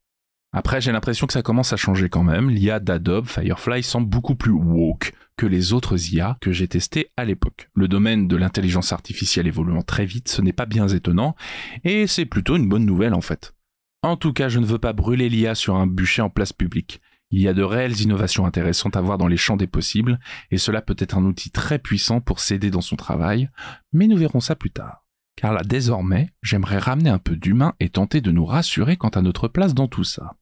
Après, 0.52 0.82
j'ai 0.82 0.92
l'impression 0.92 1.26
que 1.26 1.34
ça 1.34 1.42
commence 1.42 1.74
à 1.74 1.78
changer 1.78 2.10
quand 2.10 2.24
même. 2.24 2.50
L'IA 2.50 2.80
d'Adobe 2.80 3.26
Firefly 3.26 3.82
semble 3.82 4.10
beaucoup 4.10 4.36
plus 4.36 4.52
woke 4.52 5.14
que 5.36 5.48
les 5.48 5.74
autres 5.74 6.14
IA 6.14 6.38
que 6.42 6.52
j'ai 6.52 6.68
testées 6.68 7.10
à 7.18 7.26
l'époque. 7.26 7.70
Le 7.74 7.88
domaine 7.88 8.28
de 8.28 8.36
l'intelligence 8.36 8.92
artificielle 8.92 9.48
évoluant 9.48 9.82
très 9.82 10.06
vite, 10.06 10.28
ce 10.28 10.42
n'est 10.42 10.54
pas 10.54 10.68
bien 10.68 10.88
étonnant, 10.88 11.36
et 11.84 12.06
c'est 12.06 12.26
plutôt 12.26 12.56
une 12.56 12.70
bonne 12.70 12.86
nouvelle 12.86 13.16
en 13.16 13.22
fait. 13.22 13.56
En 14.04 14.18
tout 14.18 14.34
cas, 14.34 14.50
je 14.50 14.60
ne 14.60 14.66
veux 14.66 14.78
pas 14.78 14.94
brûler 14.94 15.30
l'IA 15.30 15.56
sur 15.56 15.76
un 15.76 15.88
bûcher 15.88 16.22
en 16.22 16.30
place 16.30 16.54
publique. 16.54 17.02
Il 17.34 17.42
y 17.42 17.50
a 17.50 17.54
de 17.54 17.64
réelles 17.64 18.00
innovations 18.00 18.46
intéressantes 18.46 18.96
à 18.96 19.02
voir 19.02 19.18
dans 19.18 19.28
les 19.28 19.38
champs 19.38 19.58
des 19.58 19.68
possibles, 19.68 20.20
et 20.52 20.58
cela 20.58 20.82
peut 20.82 20.96
être 20.98 21.18
un 21.18 21.26
outil 21.26 21.52
très 21.52 21.80
puissant 21.80 22.22
pour 22.22 22.40
s'aider 22.40 22.70
dans 22.70 22.82
son 22.82 22.96
travail, 22.96 23.50
mais 23.92 24.08
nous 24.08 24.18
verrons 24.18 24.40
ça 24.40 24.56
plus 24.56 24.72
tard. 24.72 25.04
Car 25.36 25.52
là, 25.52 25.64
désormais, 25.64 26.30
j'aimerais 26.42 26.78
ramener 26.78 27.10
un 27.10 27.18
peu 27.18 27.36
d'humain 27.36 27.74
et 27.82 27.90
tenter 27.90 28.22
de 28.22 28.32
nous 28.32 28.46
rassurer 28.46 28.96
quant 28.96 29.10
à 29.10 29.22
notre 29.22 29.50
place 29.50 29.74
dans 29.74 29.88
tout 29.88 30.06
ça 30.06 30.38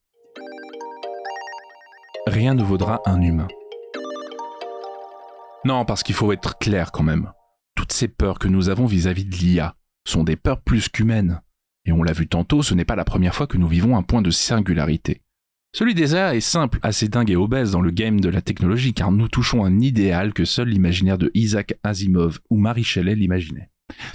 rien 2.27 2.53
ne 2.53 2.63
vaudra 2.63 3.01
un 3.05 3.21
humain. 3.21 3.47
Non, 5.65 5.85
parce 5.85 6.03
qu'il 6.03 6.15
faut 6.15 6.31
être 6.31 6.57
clair 6.57 6.91
quand 6.91 7.03
même. 7.03 7.31
Toutes 7.75 7.93
ces 7.93 8.07
peurs 8.07 8.39
que 8.39 8.47
nous 8.47 8.69
avons 8.69 8.85
vis-à-vis 8.85 9.25
de 9.25 9.35
l'IA 9.35 9.75
sont 10.07 10.23
des 10.23 10.35
peurs 10.35 10.61
plus 10.61 10.89
qu'humaines. 10.89 11.41
Et 11.85 11.91
on 11.91 12.03
l'a 12.03 12.13
vu 12.13 12.27
tantôt, 12.27 12.61
ce 12.61 12.73
n'est 12.73 12.85
pas 12.85 12.95
la 12.95 13.05
première 13.05 13.35
fois 13.35 13.47
que 13.47 13.57
nous 13.57 13.67
vivons 13.67 13.97
un 13.97 14.03
point 14.03 14.21
de 14.21 14.31
singularité. 14.31 15.21
Celui 15.73 15.93
des 15.93 16.11
IA 16.11 16.35
est 16.35 16.41
simple, 16.41 16.79
assez 16.83 17.07
dingue 17.07 17.31
et 17.31 17.37
obèse 17.37 17.71
dans 17.71 17.79
le 17.79 17.91
game 17.91 18.19
de 18.19 18.27
la 18.27 18.41
technologie 18.41 18.93
car 18.93 19.09
nous 19.09 19.29
touchons 19.29 19.63
un 19.63 19.79
idéal 19.79 20.33
que 20.33 20.43
seul 20.43 20.67
l'imaginaire 20.67 21.17
de 21.17 21.31
Isaac 21.33 21.75
Asimov 21.83 22.39
ou 22.49 22.57
Marie 22.57 22.83
Shelley 22.83 23.15
l'imaginait. 23.15 23.69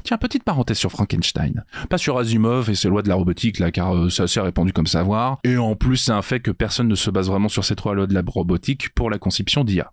Tiens, 0.05 0.19
petite 0.19 0.45
parenthèse 0.45 0.77
sur 0.77 0.91
Frankenstein. 0.91 1.65
Pas 1.89 1.97
sur 1.97 2.19
Asimov 2.19 2.69
et 2.69 2.75
ses 2.75 2.89
lois 2.89 3.03
de 3.03 3.09
la 3.09 3.15
robotique, 3.15 3.59
là, 3.59 3.71
car 3.71 3.95
euh, 3.95 4.11
c'est 4.11 4.23
assez 4.23 4.41
répandu 4.41 4.75
comme 4.75 4.87
savoir. 4.87 5.39
Et 5.45 5.57
en 5.57 5.77
plus, 5.77 5.97
c'est 5.97 6.13
un 6.13 6.23
fait 6.23 6.41
que 6.41 6.51
personne 6.51 6.89
ne 6.89 6.95
se 6.95 7.11
base 7.11 7.29
vraiment 7.29 7.49
sur 7.49 7.65
ces 7.65 7.75
trois 7.75 7.95
lois 7.95 8.07
de 8.07 8.15
la 8.15 8.23
robotique 8.27 8.95
pour 8.95 9.09
la 9.09 9.19
conception 9.19 9.65
d'IA. 9.65 9.93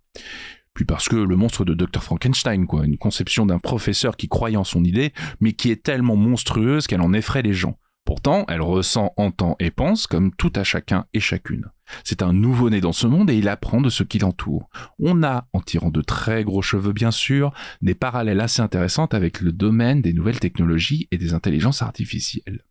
Puis 0.73 0.85
parce 0.85 1.07
que 1.07 1.15
le 1.15 1.35
monstre 1.35 1.63
de 1.63 1.73
Dr. 1.73 2.03
Frankenstein, 2.03 2.65
quoi, 2.65 2.85
une 2.85 2.97
conception 2.97 3.45
d'un 3.45 3.59
professeur 3.59 4.17
qui 4.17 4.27
croyait 4.27 4.57
en 4.57 4.63
son 4.63 4.83
idée, 4.83 5.13
mais 5.39 5.53
qui 5.53 5.71
est 5.71 5.81
tellement 5.81 6.15
monstrueuse 6.17 6.87
qu'elle 6.87 7.01
en 7.01 7.13
effraie 7.13 7.41
les 7.41 7.53
gens. 7.53 7.77
Pourtant, 8.13 8.45
elle 8.47 8.61
ressent, 8.61 9.11
entend 9.17 9.55
et 9.59 9.71
pense 9.71 10.05
comme 10.05 10.35
tout 10.35 10.53
à 10.55 10.63
chacun 10.63 11.07
et 11.15 11.19
chacune. 11.19 11.71
C'est 12.03 12.21
un 12.21 12.31
nouveau-né 12.31 12.79
dans 12.79 12.91
ce 12.91 13.07
monde 13.07 13.31
et 13.31 13.35
il 13.39 13.49
apprend 13.49 13.81
de 13.81 13.89
ce 13.89 14.03
qui 14.03 14.19
l'entoure. 14.19 14.69
On 14.99 15.23
a, 15.23 15.47
en 15.51 15.61
tirant 15.61 15.89
de 15.89 16.03
très 16.03 16.43
gros 16.43 16.61
cheveux 16.61 16.93
bien 16.93 17.09
sûr, 17.09 17.51
des 17.81 17.95
parallèles 17.95 18.39
assez 18.39 18.61
intéressantes 18.61 19.15
avec 19.15 19.41
le 19.41 19.51
domaine 19.51 20.03
des 20.03 20.13
nouvelles 20.13 20.39
technologies 20.39 21.07
et 21.09 21.17
des 21.17 21.33
intelligences 21.33 21.81
artificielles. 21.81 22.63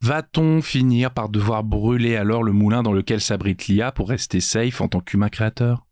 Va-t-on 0.00 0.62
finir 0.62 1.12
par 1.12 1.28
devoir 1.28 1.62
brûler 1.62 2.16
alors 2.16 2.42
le 2.42 2.52
moulin 2.52 2.82
dans 2.82 2.94
lequel 2.94 3.20
s'abrite 3.20 3.66
l'IA 3.66 3.92
pour 3.92 4.08
rester 4.08 4.40
safe 4.40 4.80
en 4.80 4.88
tant 4.88 5.00
qu'humain 5.00 5.28
créateur? 5.28 5.86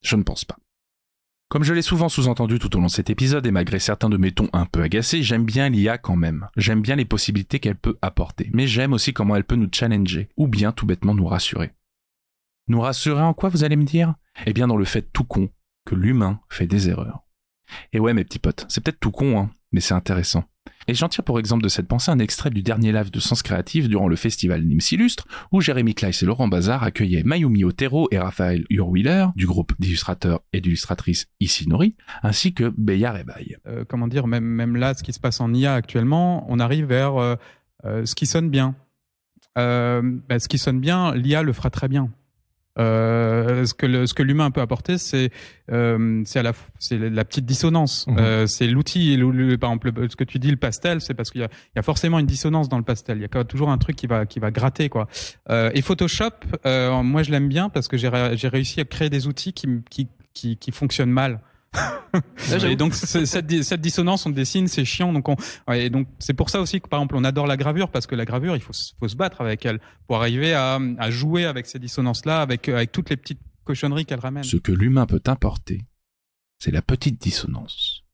Je 0.00 0.14
ne 0.14 0.22
pense 0.22 0.44
pas. 0.44 0.58
Comme 1.54 1.62
je 1.62 1.72
l'ai 1.72 1.82
souvent 1.82 2.08
sous-entendu 2.08 2.58
tout 2.58 2.74
au 2.74 2.80
long 2.80 2.86
de 2.86 2.90
cet 2.90 3.10
épisode, 3.10 3.46
et 3.46 3.52
malgré 3.52 3.78
certains 3.78 4.08
de 4.08 4.16
mes 4.16 4.32
tons 4.32 4.48
un 4.52 4.66
peu 4.66 4.82
agacés, 4.82 5.22
j'aime 5.22 5.44
bien 5.44 5.68
l'IA 5.68 5.98
quand 5.98 6.16
même. 6.16 6.48
J'aime 6.56 6.82
bien 6.82 6.96
les 6.96 7.04
possibilités 7.04 7.60
qu'elle 7.60 7.76
peut 7.76 7.96
apporter, 8.02 8.50
mais 8.52 8.66
j'aime 8.66 8.92
aussi 8.92 9.12
comment 9.12 9.36
elle 9.36 9.44
peut 9.44 9.54
nous 9.54 9.68
challenger, 9.72 10.28
ou 10.36 10.48
bien 10.48 10.72
tout 10.72 10.84
bêtement 10.84 11.14
nous 11.14 11.28
rassurer. 11.28 11.70
Nous 12.66 12.80
rassurer 12.80 13.22
en 13.22 13.34
quoi, 13.34 13.50
vous 13.50 13.62
allez 13.62 13.76
me 13.76 13.84
dire? 13.84 14.16
Eh 14.46 14.52
bien 14.52 14.66
dans 14.66 14.76
le 14.76 14.84
fait 14.84 15.12
tout 15.12 15.22
con 15.22 15.48
que 15.86 15.94
l'humain 15.94 16.40
fait 16.48 16.66
des 16.66 16.88
erreurs. 16.88 17.20
Et 17.92 18.00
ouais 18.00 18.14
mes 18.14 18.24
petits 18.24 18.40
potes, 18.40 18.66
c'est 18.68 18.82
peut-être 18.82 18.98
tout 18.98 19.12
con, 19.12 19.38
hein, 19.38 19.50
mais 19.74 19.80
c'est 19.80 19.94
intéressant. 19.94 20.44
Et 20.86 20.94
j'en 20.94 21.08
tire 21.08 21.24
pour 21.24 21.38
exemple 21.38 21.64
de 21.64 21.68
cette 21.68 21.88
pensée 21.88 22.10
un 22.10 22.18
extrait 22.18 22.50
du 22.50 22.62
dernier 22.62 22.92
live 22.92 23.10
de 23.10 23.18
Sens 23.18 23.42
Créatif 23.42 23.88
durant 23.88 24.06
le 24.06 24.16
festival 24.16 24.62
Nîmes 24.62 24.80
Illustre, 24.92 25.26
où 25.50 25.60
Jérémy 25.60 25.94
Kleiss 25.94 26.22
et 26.22 26.26
Laurent 26.26 26.46
Bazar 26.46 26.82
accueillaient 26.82 27.22
Mayumi 27.24 27.64
Otero 27.64 28.06
et 28.10 28.18
Raphaël 28.18 28.64
Urwiller, 28.70 29.26
du 29.34 29.46
groupe 29.46 29.72
d'illustrateurs 29.78 30.40
et 30.52 30.60
d'illustratrices 30.60 31.26
Isinori, 31.40 31.96
ainsi 32.22 32.54
que 32.54 32.72
Beya 32.76 33.12
Rebaille. 33.12 33.56
Euh, 33.66 33.84
comment 33.88 34.06
dire, 34.06 34.26
même, 34.26 34.76
là, 34.76 34.94
ce 34.94 35.02
qui 35.02 35.12
se 35.12 35.20
passe 35.20 35.40
en 35.40 35.52
IA 35.52 35.74
actuellement, 35.74 36.46
on 36.48 36.60
arrive 36.60 36.86
vers 36.86 37.16
euh, 37.16 37.34
euh, 37.84 38.06
ce 38.06 38.14
qui 38.14 38.26
sonne 38.26 38.50
bien. 38.50 38.76
Bah, 39.56 40.38
ce 40.38 40.48
qui 40.48 40.58
sonne 40.58 40.80
bien, 40.80 41.14
l'IA 41.14 41.42
le 41.42 41.52
fera 41.52 41.70
très 41.70 41.88
bien. 41.88 42.10
Euh, 42.78 43.64
ce 43.66 43.74
que 43.74 44.06
ce 44.06 44.14
que 44.14 44.22
l'humain 44.22 44.50
peut 44.50 44.60
apporter, 44.60 44.98
c'est 44.98 45.30
euh, 45.70 46.22
c'est 46.24 46.42
la 46.42 46.52
c'est 46.78 46.98
la 46.98 47.24
petite 47.24 47.46
dissonance. 47.46 48.06
Mhm. 48.08 48.16
Euh, 48.18 48.46
c'est 48.46 48.66
l'outil. 48.66 49.16
Par 49.60 49.70
exemple, 49.70 49.92
ce 50.10 50.16
que 50.16 50.24
tu 50.24 50.38
dis, 50.38 50.50
le 50.50 50.56
pastel, 50.56 51.00
c'est 51.00 51.14
parce 51.14 51.30
qu'il 51.30 51.40
y 51.40 51.44
a, 51.44 51.48
il 51.48 51.76
y 51.76 51.78
a 51.78 51.82
forcément 51.82 52.18
une 52.18 52.26
dissonance 52.26 52.68
dans 52.68 52.78
le 52.78 52.84
pastel. 52.84 53.18
Il 53.18 53.22
y 53.22 53.38
a 53.38 53.44
toujours 53.44 53.70
un 53.70 53.78
truc 53.78 53.96
qui 53.96 54.06
va 54.06 54.26
qui 54.26 54.40
va 54.40 54.50
gratter 54.50 54.88
quoi. 54.88 55.08
Euh, 55.50 55.70
et 55.74 55.82
Photoshop, 55.82 56.30
euh, 56.66 57.02
moi 57.02 57.22
je 57.22 57.30
l'aime 57.30 57.48
bien 57.48 57.68
parce 57.68 57.88
que 57.88 57.96
j'ai 57.96 58.10
j'ai 58.34 58.48
réussi 58.48 58.80
à 58.80 58.84
créer 58.84 59.10
des 59.10 59.26
outils 59.26 59.52
qui 59.52 59.68
qui 59.88 60.08
qui, 60.32 60.56
qui 60.56 60.72
fonctionnent 60.72 61.10
mal 61.10 61.40
et 62.64 62.76
donc 62.76 62.94
cette, 62.94 63.26
cette, 63.26 63.80
dissonance, 63.80 64.26
on 64.26 64.30
dessine, 64.30 64.68
c'est 64.68 64.84
chiant. 64.84 65.12
Donc 65.12 65.28
on, 65.28 65.36
et 65.72 65.90
donc 65.90 66.06
c'est 66.18 66.34
pour 66.34 66.50
ça 66.50 66.60
aussi 66.60 66.80
que 66.80 66.88
par 66.88 67.00
exemple 67.00 67.16
on 67.16 67.24
adore 67.24 67.46
la 67.46 67.56
gravure 67.56 67.90
parce 67.90 68.06
que 68.06 68.14
la 68.14 68.24
gravure, 68.24 68.56
il 68.56 68.62
faut, 68.62 68.72
faut 68.98 69.08
se 69.08 69.16
battre 69.16 69.40
avec 69.40 69.64
elle 69.66 69.80
pour 70.06 70.16
arriver 70.16 70.54
à, 70.54 70.78
à 70.98 71.10
jouer 71.10 71.44
avec 71.44 71.66
ces 71.66 71.78
dissonances-là, 71.78 72.40
avec 72.40 72.68
avec 72.68 72.92
toutes 72.92 73.10
les 73.10 73.16
petites 73.16 73.40
cochonneries 73.64 74.06
qu'elle 74.06 74.20
ramène. 74.20 74.44
Ce 74.44 74.56
que 74.56 74.72
l'humain 74.72 75.06
peut 75.06 75.22
importer, 75.26 75.82
c'est 76.58 76.70
la 76.70 76.82
petite 76.82 77.20
dissonance. 77.20 78.04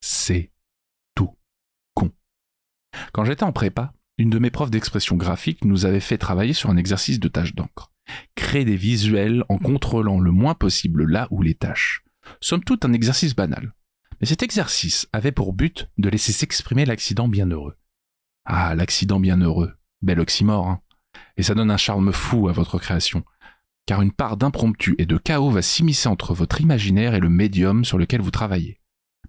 C'est 0.00 0.52
tout 1.14 1.36
con. 1.94 2.10
Quand 3.12 3.24
j'étais 3.24 3.44
en 3.44 3.52
prépa, 3.52 3.92
une 4.18 4.30
de 4.30 4.38
mes 4.38 4.50
profs 4.50 4.70
d'expression 4.70 5.16
graphique 5.16 5.64
nous 5.64 5.84
avait 5.84 6.00
fait 6.00 6.18
travailler 6.18 6.54
sur 6.54 6.70
un 6.70 6.76
exercice 6.76 7.20
de 7.20 7.28
tâche 7.28 7.54
d'encre. 7.54 7.92
Créer 8.34 8.64
des 8.64 8.76
visuels 8.76 9.44
en 9.48 9.58
contrôlant 9.58 10.20
le 10.20 10.30
moins 10.30 10.54
possible 10.54 11.04
là 11.04 11.26
où 11.30 11.42
les 11.42 11.54
tâches 11.54 12.05
somme 12.40 12.64
toute 12.64 12.84
un 12.84 12.92
exercice 12.92 13.34
banal. 13.34 13.74
Mais 14.20 14.26
cet 14.26 14.42
exercice 14.42 15.08
avait 15.12 15.32
pour 15.32 15.52
but 15.52 15.88
de 15.98 16.08
laisser 16.08 16.32
s'exprimer 16.32 16.84
l'accident 16.84 17.28
bienheureux. 17.28 17.76
Ah, 18.44 18.74
l'accident 18.74 19.20
bienheureux, 19.20 19.74
bel 20.02 20.20
oxymore, 20.20 20.68
hein. 20.68 20.80
Et 21.36 21.42
ça 21.42 21.54
donne 21.54 21.70
un 21.70 21.76
charme 21.76 22.12
fou 22.12 22.48
à 22.48 22.52
votre 22.52 22.78
création, 22.78 23.24
car 23.86 24.02
une 24.02 24.12
part 24.12 24.36
d'impromptu 24.36 24.94
et 24.98 25.06
de 25.06 25.16
chaos 25.16 25.50
va 25.50 25.62
s'immiscer 25.62 26.08
entre 26.08 26.34
votre 26.34 26.60
imaginaire 26.60 27.14
et 27.14 27.20
le 27.20 27.28
médium 27.28 27.84
sur 27.84 27.98
lequel 27.98 28.20
vous 28.20 28.30
travaillez. 28.30 28.80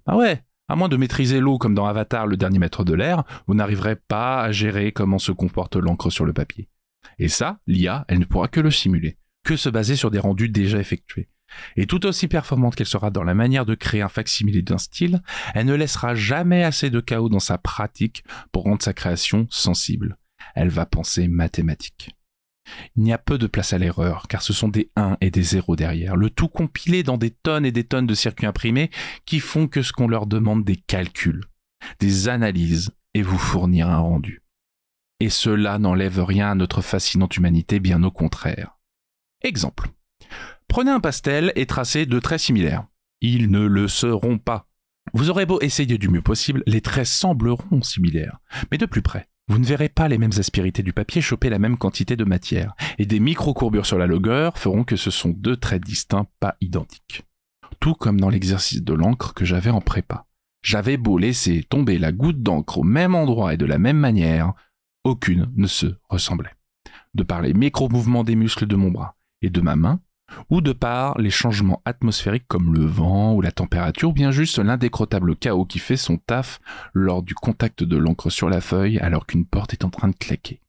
Ah 0.06 0.18
ouais, 0.18 0.44
à 0.68 0.76
moins 0.76 0.90
de 0.90 0.98
maîtriser 0.98 1.40
l'eau 1.40 1.58
comme 1.58 1.76
dans 1.76 1.86
Avatar, 1.86 2.28
le 2.28 2.38
dernier 2.38 2.60
maître 2.60 2.84
de 2.84 2.94
l'air, 2.94 3.24
vous 3.48 3.54
n'arriverez 3.54 3.96
pas 3.96 4.42
à 4.42 4.52
gérer 4.52 4.92
comment 4.92 5.20
se 5.20 5.32
comporte 5.32 5.76
l'encre 5.78 6.10
sur 6.10 6.26
le 6.26 6.34
papier. 6.34 6.70
Et 7.20 7.30
ça, 7.30 7.60
l'IA, 7.68 8.06
elle 8.08 8.20
ne 8.20 8.26
pourra 8.26 8.48
que 8.48 8.60
le 8.60 8.72
simuler, 8.72 9.18
que 9.44 9.56
se 9.56 9.70
baser 9.70 9.96
sur 9.96 10.12
des 10.12 10.20
rendus 10.20 10.50
déjà 10.50 10.80
effectués. 10.80 11.30
Et 11.76 11.86
tout 11.86 12.06
aussi 12.06 12.28
performante 12.28 12.76
qu'elle 12.76 12.88
sera 12.88 13.10
dans 13.10 13.24
la 13.24 13.34
manière 13.34 13.66
de 13.66 13.76
créer 13.76 14.02
un 14.02 14.10
facsimilé 14.10 14.62
d'un 14.62 14.78
style, 14.78 15.22
elle 15.54 15.66
ne 15.66 15.74
laissera 15.74 16.16
jamais 16.16 16.64
assez 16.64 16.90
de 16.90 17.00
chaos 17.00 17.30
dans 17.30 17.40
sa 17.40 17.58
pratique 17.58 18.24
pour 18.52 18.64
rendre 18.64 18.84
sa 18.84 18.94
création 18.94 19.48
sensible. 19.50 20.18
Elle 20.56 20.70
va 20.70 20.86
penser 20.86 21.28
mathématique. 21.28 22.12
Il 22.96 23.04
n'y 23.04 23.14
a 23.14 23.18
peu 23.18 23.38
de 23.38 23.48
place 23.48 23.74
à 23.74 23.78
l'erreur, 23.78 24.28
car 24.28 24.42
ce 24.42 24.54
sont 24.54 24.68
des 24.68 24.92
1 24.96 25.18
et 25.22 25.32
des 25.32 25.44
0 25.44 25.76
derrière, 25.76 26.16
le 26.16 26.30
tout 26.30 26.50
compilé 26.50 27.04
dans 27.04 27.18
des 27.18 27.32
tonnes 27.32 27.66
et 27.66 27.72
des 27.72 27.86
tonnes 27.86 28.08
de 28.08 28.14
circuits 28.14 28.46
imprimés 28.46 28.90
qui 29.26 29.40
font 29.40 29.68
que 29.68 29.82
ce 29.82 29.94
qu'on 29.94 30.08
leur 30.08 30.28
demande 30.28 30.66
des 30.66 30.76
calculs, 30.76 31.46
des 32.00 32.28
analyses 32.28 32.92
et 33.14 33.22
vous 33.22 33.38
fournir 33.38 33.90
un 33.90 34.00
rendu. 34.00 34.44
Et 35.20 35.30
cela 35.30 35.80
n'enlève 35.80 36.24
rien 36.24 36.52
à 36.52 36.56
notre 36.56 36.82
fascinante 36.82 37.38
humanité, 37.38 37.80
bien 37.80 38.04
au 38.04 38.12
contraire. 38.12 38.78
Exemple. 39.44 39.90
Prenez 40.68 40.92
un 40.92 41.00
pastel 41.00 41.52
et 41.56 41.66
tracez 41.66 42.06
deux 42.06 42.22
traits 42.22 42.40
similaires. 42.40 42.86
Ils 43.22 43.50
ne 43.50 43.66
le 43.66 43.88
seront 43.88 44.38
pas. 44.38 44.68
Vous 45.14 45.30
aurez 45.30 45.46
beau 45.46 45.60
essayer 45.62 45.98
du 45.98 46.10
mieux 46.10 46.22
possible, 46.22 46.64
les 46.68 46.82
traits 46.82 47.08
sembleront 47.08 47.82
similaires. 47.82 48.40
Mais 48.72 48.78
de 48.78 48.86
plus 48.86 49.02
près, 49.02 49.28
vous 49.48 49.58
ne 49.58 49.66
verrez 49.66 49.90
pas 49.90 50.10
les 50.10 50.18
mêmes 50.18 50.38
aspérités 50.38 50.84
du 50.84 50.92
papier 50.92 51.22
choper 51.22 51.50
la 51.50 51.60
même 51.60 51.78
quantité 51.78 52.16
de 52.16 52.26
matière. 52.26 52.74
Et 52.98 53.06
des 53.06 53.20
micro-courbures 53.20 53.86
sur 53.86 53.98
la 53.98 54.06
longueur 54.06 54.58
feront 54.58 54.84
que 54.84 54.98
ce 54.98 55.10
sont 55.10 55.30
deux 55.30 55.56
traits 55.56 55.84
distincts 55.84 56.28
pas 56.40 56.58
identiques. 56.60 57.24
Tout 57.80 57.94
comme 57.94 58.20
dans 58.20 58.30
l'exercice 58.30 58.84
de 58.84 58.94
l'encre 58.94 59.34
que 59.34 59.46
j'avais 59.46 59.70
en 59.70 59.82
prépa. 59.82 60.26
J'avais 60.64 60.98
beau 60.98 61.18
laisser 61.18 61.64
tomber 61.64 61.98
la 61.98 62.12
goutte 62.12 62.44
d'encre 62.44 62.80
au 62.80 62.84
même 62.84 63.16
endroit 63.16 63.54
et 63.54 63.58
de 63.58 63.66
la 63.66 63.78
même 63.78 63.98
manière, 63.98 64.54
aucune 65.06 65.50
ne 65.56 65.68
se 65.68 65.96
ressemblait. 66.10 66.56
De 67.14 67.24
par 67.24 67.42
les 67.42 67.54
micro-mouvements 67.54 68.26
des 68.26 68.36
muscles 68.36 68.68
de 68.68 68.76
mon 68.76 68.92
bras 68.92 69.16
et 69.42 69.50
de 69.50 69.62
ma 69.62 69.78
main, 69.78 70.02
ou 70.50 70.62
de 70.62 70.74
par 70.74 71.18
les 71.18 71.30
changements 71.30 71.82
atmosphériques 71.86 72.48
comme 72.48 72.74
le 72.74 72.86
vent 72.86 73.34
ou 73.34 73.42
la 73.42 73.52
température, 73.52 74.10
ou 74.10 74.14
bien 74.14 74.32
juste 74.32 74.60
l'indécrottable 74.60 75.36
chaos 75.36 75.66
qui 75.66 75.80
fait 75.80 75.98
son 75.98 76.18
taf 76.18 76.60
lors 76.94 77.24
du 77.24 77.36
contact 77.36 77.84
de 77.84 77.98
l'encre 77.98 78.30
sur 78.30 78.50
la 78.50 78.62
feuille 78.62 79.00
alors 79.00 79.26
qu'une 79.26 79.46
porte 79.46 79.74
est 79.74 79.86
en 79.86 79.90
train 79.90 80.08
de 80.08 80.16
claquer. 80.16 80.62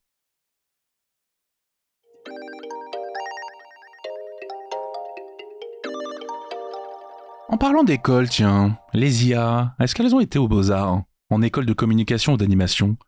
En 7.51 7.57
parlant 7.57 7.83
d'école, 7.83 8.29
tiens, 8.29 8.79
les 8.93 9.27
IA, 9.27 9.75
est-ce 9.81 9.95
qu'elles 9.95 10.15
ont 10.15 10.21
été 10.21 10.39
aux 10.39 10.49
beaux-arts 10.49 11.03
En 11.31 11.41
école 11.41 11.65
de 11.65 11.73
communication 11.73 12.35
ou 12.35 12.37
d'animation? 12.37 12.99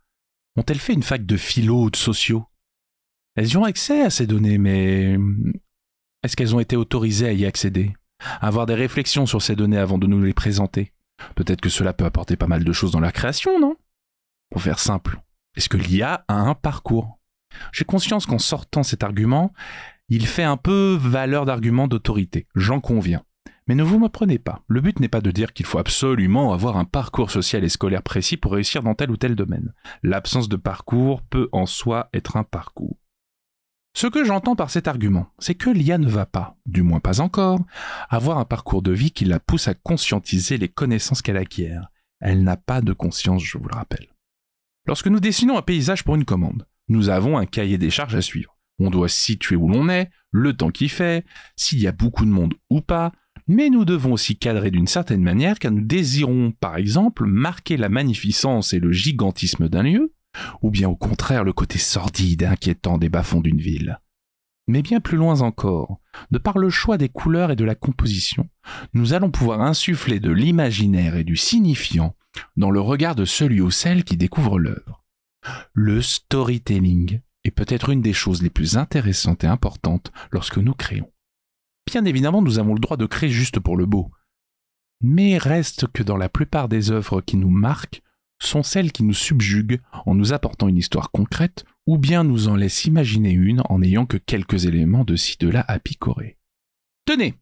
Ont-elles 0.57 0.79
fait 0.79 0.95
une 0.95 1.03
fac 1.03 1.27
de 1.27 1.37
philo 1.37 1.85
ou 1.85 1.91
de 1.91 1.97
sociaux 1.97 2.47
Elles 3.37 3.49
y 3.49 3.57
ont 3.59 3.65
accès 3.65 4.01
à 4.01 4.09
ces 4.09 4.27
données, 4.27 4.57
mais 4.57 5.19
est-ce 6.23 6.37
qu'elles 6.37 6.55
ont 6.55 6.61
été 6.61 6.77
autorisées 6.77 7.29
à 7.29 7.33
y 7.33 7.47
accéder 7.47 7.93
Avoir 8.41 8.67
des 8.67 8.75
réflexions 8.75 9.27
sur 9.27 9.43
ces 9.43 9.57
données 9.57 9.79
avant 9.79 9.99
de 9.99 10.07
nous 10.07 10.23
les 10.23 10.35
présenter? 10.35 10.93
Peut-être 11.35 11.61
que 11.61 11.69
cela 11.69 11.93
peut 11.93 12.05
apporter 12.05 12.37
pas 12.37 12.47
mal 12.47 12.65
de 12.65 12.73
choses 12.73 12.93
dans 12.93 13.01
la 13.01 13.13
création, 13.13 13.59
non? 13.59 13.77
Pour 14.51 14.63
faire 14.63 14.79
simple, 14.79 15.21
est-ce 15.57 15.69
que 15.69 15.77
l'IA 15.77 16.25
a 16.29 16.35
un 16.35 16.55
parcours? 16.55 17.19
J'ai 17.73 17.85
conscience 17.85 18.27
qu'en 18.27 18.39
sortant 18.39 18.83
cet 18.83 19.03
argument, 19.03 19.53
il 20.09 20.27
fait 20.27 20.45
un 20.45 20.57
peu 20.57 20.97
valeur 21.01 21.45
d'argument 21.45 21.89
d'autorité, 21.89 22.47
j'en 22.55 22.81
conviens. 22.81 23.23
Mais 23.67 23.75
ne 23.75 23.83
vous 23.83 23.99
me 23.99 24.09
prenez 24.09 24.39
pas. 24.39 24.63
Le 24.67 24.81
but 24.81 24.99
n'est 24.99 25.09
pas 25.09 25.21
de 25.21 25.31
dire 25.31 25.53
qu'il 25.53 25.67
faut 25.67 25.79
absolument 25.79 26.53
avoir 26.53 26.77
un 26.77 26.85
parcours 26.85 27.31
social 27.31 27.63
et 27.63 27.69
scolaire 27.69 28.03
précis 28.03 28.37
pour 28.37 28.53
réussir 28.53 28.83
dans 28.83 28.95
tel 28.95 29.11
ou 29.11 29.17
tel 29.17 29.37
domaine. 29.37 29.73
L'absence 30.03 30.49
de 30.49 30.57
parcours 30.57 31.23
peut 31.23 31.49
en 31.53 31.67
soi 31.67 32.09
être 32.13 32.37
un 32.37 32.43
parcours. 32.43 32.97
Ce 33.93 34.07
que 34.07 34.25
j'entends 34.25 34.57
par 34.57 34.71
cet 34.71 34.89
argument, 34.89 35.29
c'est 35.39 35.55
que 35.55 35.69
l'IA 35.69 35.99
ne 35.99 36.09
va 36.09 36.25
pas, 36.25 36.57
du 36.65 36.83
moins 36.83 37.01
pas 37.01 37.21
encore, 37.21 37.59
avoir 38.09 38.39
un 38.39 38.45
parcours 38.45 38.83
de 38.83 38.93
vie 38.93 39.11
qui 39.11 39.25
la 39.25 39.41
pousse 39.41 39.69
à 39.69 39.75
conscientiser 39.75 40.59
les 40.59 40.69
connaissances 40.69 41.23
qu'elle 41.23 41.37
acquiert. 41.37 41.89
Elle 42.21 42.45
n'a 42.45 42.57
pas 42.57 42.81
de 42.81 42.93
conscience, 42.93 43.43
je 43.43 43.59
vous 43.59 43.69
le 43.69 43.75
rappelle. 43.75 44.09
Lorsque 44.87 45.09
nous 45.09 45.21
dessinons 45.21 45.59
un 45.59 45.63
paysage 45.63 46.05
pour 46.05 46.15
une 46.15 46.25
commande, 46.25 46.67
nous 46.89 47.09
avons 47.09 47.37
un 47.37 47.47
cahier 47.47 47.79
des 47.79 47.91
charges 47.91 48.15
à 48.15 48.23
suivre. 48.23 48.57
On 48.79 48.91
doit 48.91 49.09
situer 49.09 49.57
où 49.57 49.69
l'on 49.69 49.89
est, 49.89 50.11
le 50.31 50.57
temps 50.57 50.71
qu'il 50.71 50.91
fait, 50.91 51.25
s'il 51.57 51.81
y 51.81 51.87
a 51.87 51.93
beaucoup 51.93 52.25
de 52.25 52.31
monde 52.31 52.55
ou 52.71 52.81
pas, 52.81 53.13
mais 53.47 53.69
nous 53.69 53.85
devons 53.85 54.13
aussi 54.13 54.37
cadrer 54.37 54.71
d'une 54.71 54.87
certaine 54.87 55.23
manière 55.23 55.59
car 55.59 55.73
nous 55.73 55.85
désirons, 55.85 56.53
par 56.53 56.77
exemple, 56.77 57.27
marquer 57.27 57.77
la 57.77 57.89
magnificence 57.89 58.73
et 58.73 58.79
le 58.79 58.93
gigantisme 58.93 59.69
d'un 59.69 59.83
lieu, 59.83 60.15
ou 60.63 60.71
bien 60.71 60.89
au 60.89 60.97
contraire 60.97 61.45
le 61.45 61.53
côté 61.53 61.79
sordide 61.79 62.43
et 62.43 62.47
inquiétant 62.47 62.99
des 62.99 63.09
bas-fonds 63.09 63.41
d'une 63.41 63.61
ville. 63.61 64.01
Mais 64.69 64.83
bien 64.83 65.01
plus 65.01 65.17
loin 65.17 65.41
encore, 65.41 65.99
de 66.31 66.39
par 66.39 66.59
le 66.59 66.71
choix 66.71 66.97
des 66.97 67.09
couleurs 67.09 67.51
et 67.51 67.57
de 67.57 67.65
la 67.65 67.75
composition, 67.75 68.49
nous 68.95 69.15
allons 69.15 69.31
pouvoir 69.31 69.63
insuffler 69.63 70.21
de 70.21 70.31
l'imaginaire 70.31 71.17
et 71.17 71.25
du 71.25 71.37
signifiant 71.37 72.15
dans 72.57 72.71
le 72.71 72.81
regard 72.81 73.15
de 73.15 73.25
celui 73.25 73.61
ou 73.61 73.71
celle 73.71 74.05
qui 74.05 74.17
découvre 74.17 74.59
l'œuvre. 74.59 75.05
Le 75.73 76.03
storytelling 76.03 77.21
est 77.45 77.51
peut-être 77.51 77.89
une 77.89 78.03
des 78.03 78.13
choses 78.13 78.43
les 78.43 78.51
plus 78.51 78.77
intéressantes 78.77 79.45
et 79.45 79.49
importantes 79.49 80.13
lorsque 80.31 80.59
nous 80.59 80.75
créons. 80.75 81.11
Bien 81.87 82.05
évidemment, 82.05 82.43
nous 82.43 82.59
avons 82.59 82.75
le 82.75 82.81
droit 82.81 82.97
de 82.97 83.07
créer 83.07 83.31
juste 83.31 83.59
pour 83.59 83.77
le 83.77 83.87
beau. 83.87 84.11
Mais 85.01 85.39
reste 85.39 85.87
que 85.89 86.03
dans 86.03 86.19
la 86.19 86.29
plupart 86.29 86.69
des 86.69 86.91
œuvres 86.91 87.23
qui 87.23 87.37
nous 87.37 87.51
marquent, 87.51 88.03
sont 88.41 88.63
celles 88.63 88.93
qui 88.93 89.03
nous 89.03 89.15
subjuguent 89.15 89.81
en 90.07 90.15
nous 90.15 90.33
apportant 90.33 90.69
une 90.69 90.77
histoire 90.77 91.11
concrète, 91.11 91.65
ou 91.87 91.99
bien 91.99 92.25
nous 92.25 92.49
en 92.49 92.57
laissent 92.57 92.85
imaginer 92.85 93.33
une 93.33 93.63
en 93.69 93.79
n'ayant 93.79 94.07
que 94.07 94.17
quelques 94.17 94.67
éléments 94.67 95.05
de 95.05 95.17
ci 95.17 95.37
de 95.39 95.49
là 95.49 95.65
à 95.69 95.79
picorer. 95.79 96.39
Tenez, 97.05 97.35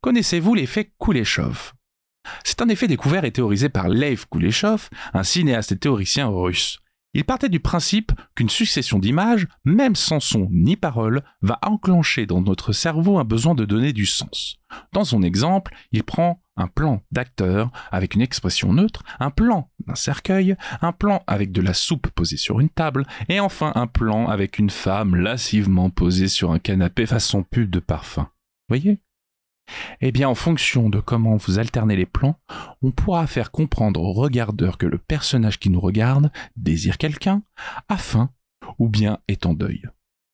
connaissez-vous 0.00 0.54
l'effet 0.54 0.92
Kuleshov? 1.02 1.72
C'est 2.42 2.62
un 2.62 2.68
effet 2.68 2.88
découvert 2.88 3.24
et 3.24 3.32
théorisé 3.32 3.68
par 3.68 3.88
Lev 3.88 4.24
Kuleshov, 4.30 4.88
un 5.12 5.22
cinéaste 5.24 5.72
et 5.72 5.78
théoricien 5.78 6.26
russe. 6.26 6.80
Il 7.16 7.24
partait 7.24 7.48
du 7.48 7.60
principe 7.60 8.12
qu'une 8.34 8.48
succession 8.48 8.98
d'images, 8.98 9.46
même 9.64 9.94
sans 9.94 10.18
son 10.18 10.48
ni 10.50 10.76
parole, 10.76 11.22
va 11.42 11.60
enclencher 11.62 12.26
dans 12.26 12.40
notre 12.40 12.72
cerveau 12.72 13.18
un 13.18 13.24
besoin 13.24 13.54
de 13.54 13.64
donner 13.64 13.92
du 13.92 14.04
sens. 14.04 14.56
Dans 14.92 15.04
son 15.04 15.22
exemple, 15.22 15.72
il 15.92 16.02
prend 16.02 16.42
un 16.56 16.68
plan 16.68 17.02
d'acteur 17.10 17.70
avec 17.90 18.14
une 18.14 18.22
expression 18.22 18.72
neutre, 18.72 19.02
un 19.20 19.30
plan 19.30 19.70
d'un 19.86 19.94
cercueil, 19.94 20.56
un 20.80 20.92
plan 20.92 21.22
avec 21.26 21.52
de 21.52 21.60
la 21.60 21.74
soupe 21.74 22.08
posée 22.10 22.36
sur 22.36 22.60
une 22.60 22.68
table, 22.68 23.04
et 23.28 23.40
enfin 23.40 23.72
un 23.74 23.86
plan 23.86 24.28
avec 24.28 24.58
une 24.58 24.70
femme 24.70 25.16
lascivement 25.16 25.90
posée 25.90 26.28
sur 26.28 26.52
un 26.52 26.58
canapé 26.58 27.06
façon 27.06 27.42
pub 27.42 27.70
de 27.70 27.80
parfum. 27.80 28.28
Voyez? 28.68 29.00
Eh 30.00 30.12
bien, 30.12 30.28
en 30.28 30.34
fonction 30.34 30.90
de 30.90 31.00
comment 31.00 31.36
vous 31.36 31.58
alternez 31.58 31.96
les 31.96 32.06
plans, 32.06 32.38
on 32.82 32.90
pourra 32.90 33.26
faire 33.26 33.50
comprendre 33.50 34.02
au 34.02 34.12
regardeur 34.12 34.76
que 34.76 34.86
le 34.86 34.98
personnage 34.98 35.58
qui 35.58 35.70
nous 35.70 35.80
regarde 35.80 36.30
désire 36.56 36.98
quelqu'un, 36.98 37.42
a 37.88 37.96
faim, 37.96 38.30
ou 38.78 38.88
bien 38.88 39.18
est 39.28 39.46
en 39.46 39.54
deuil. 39.54 39.82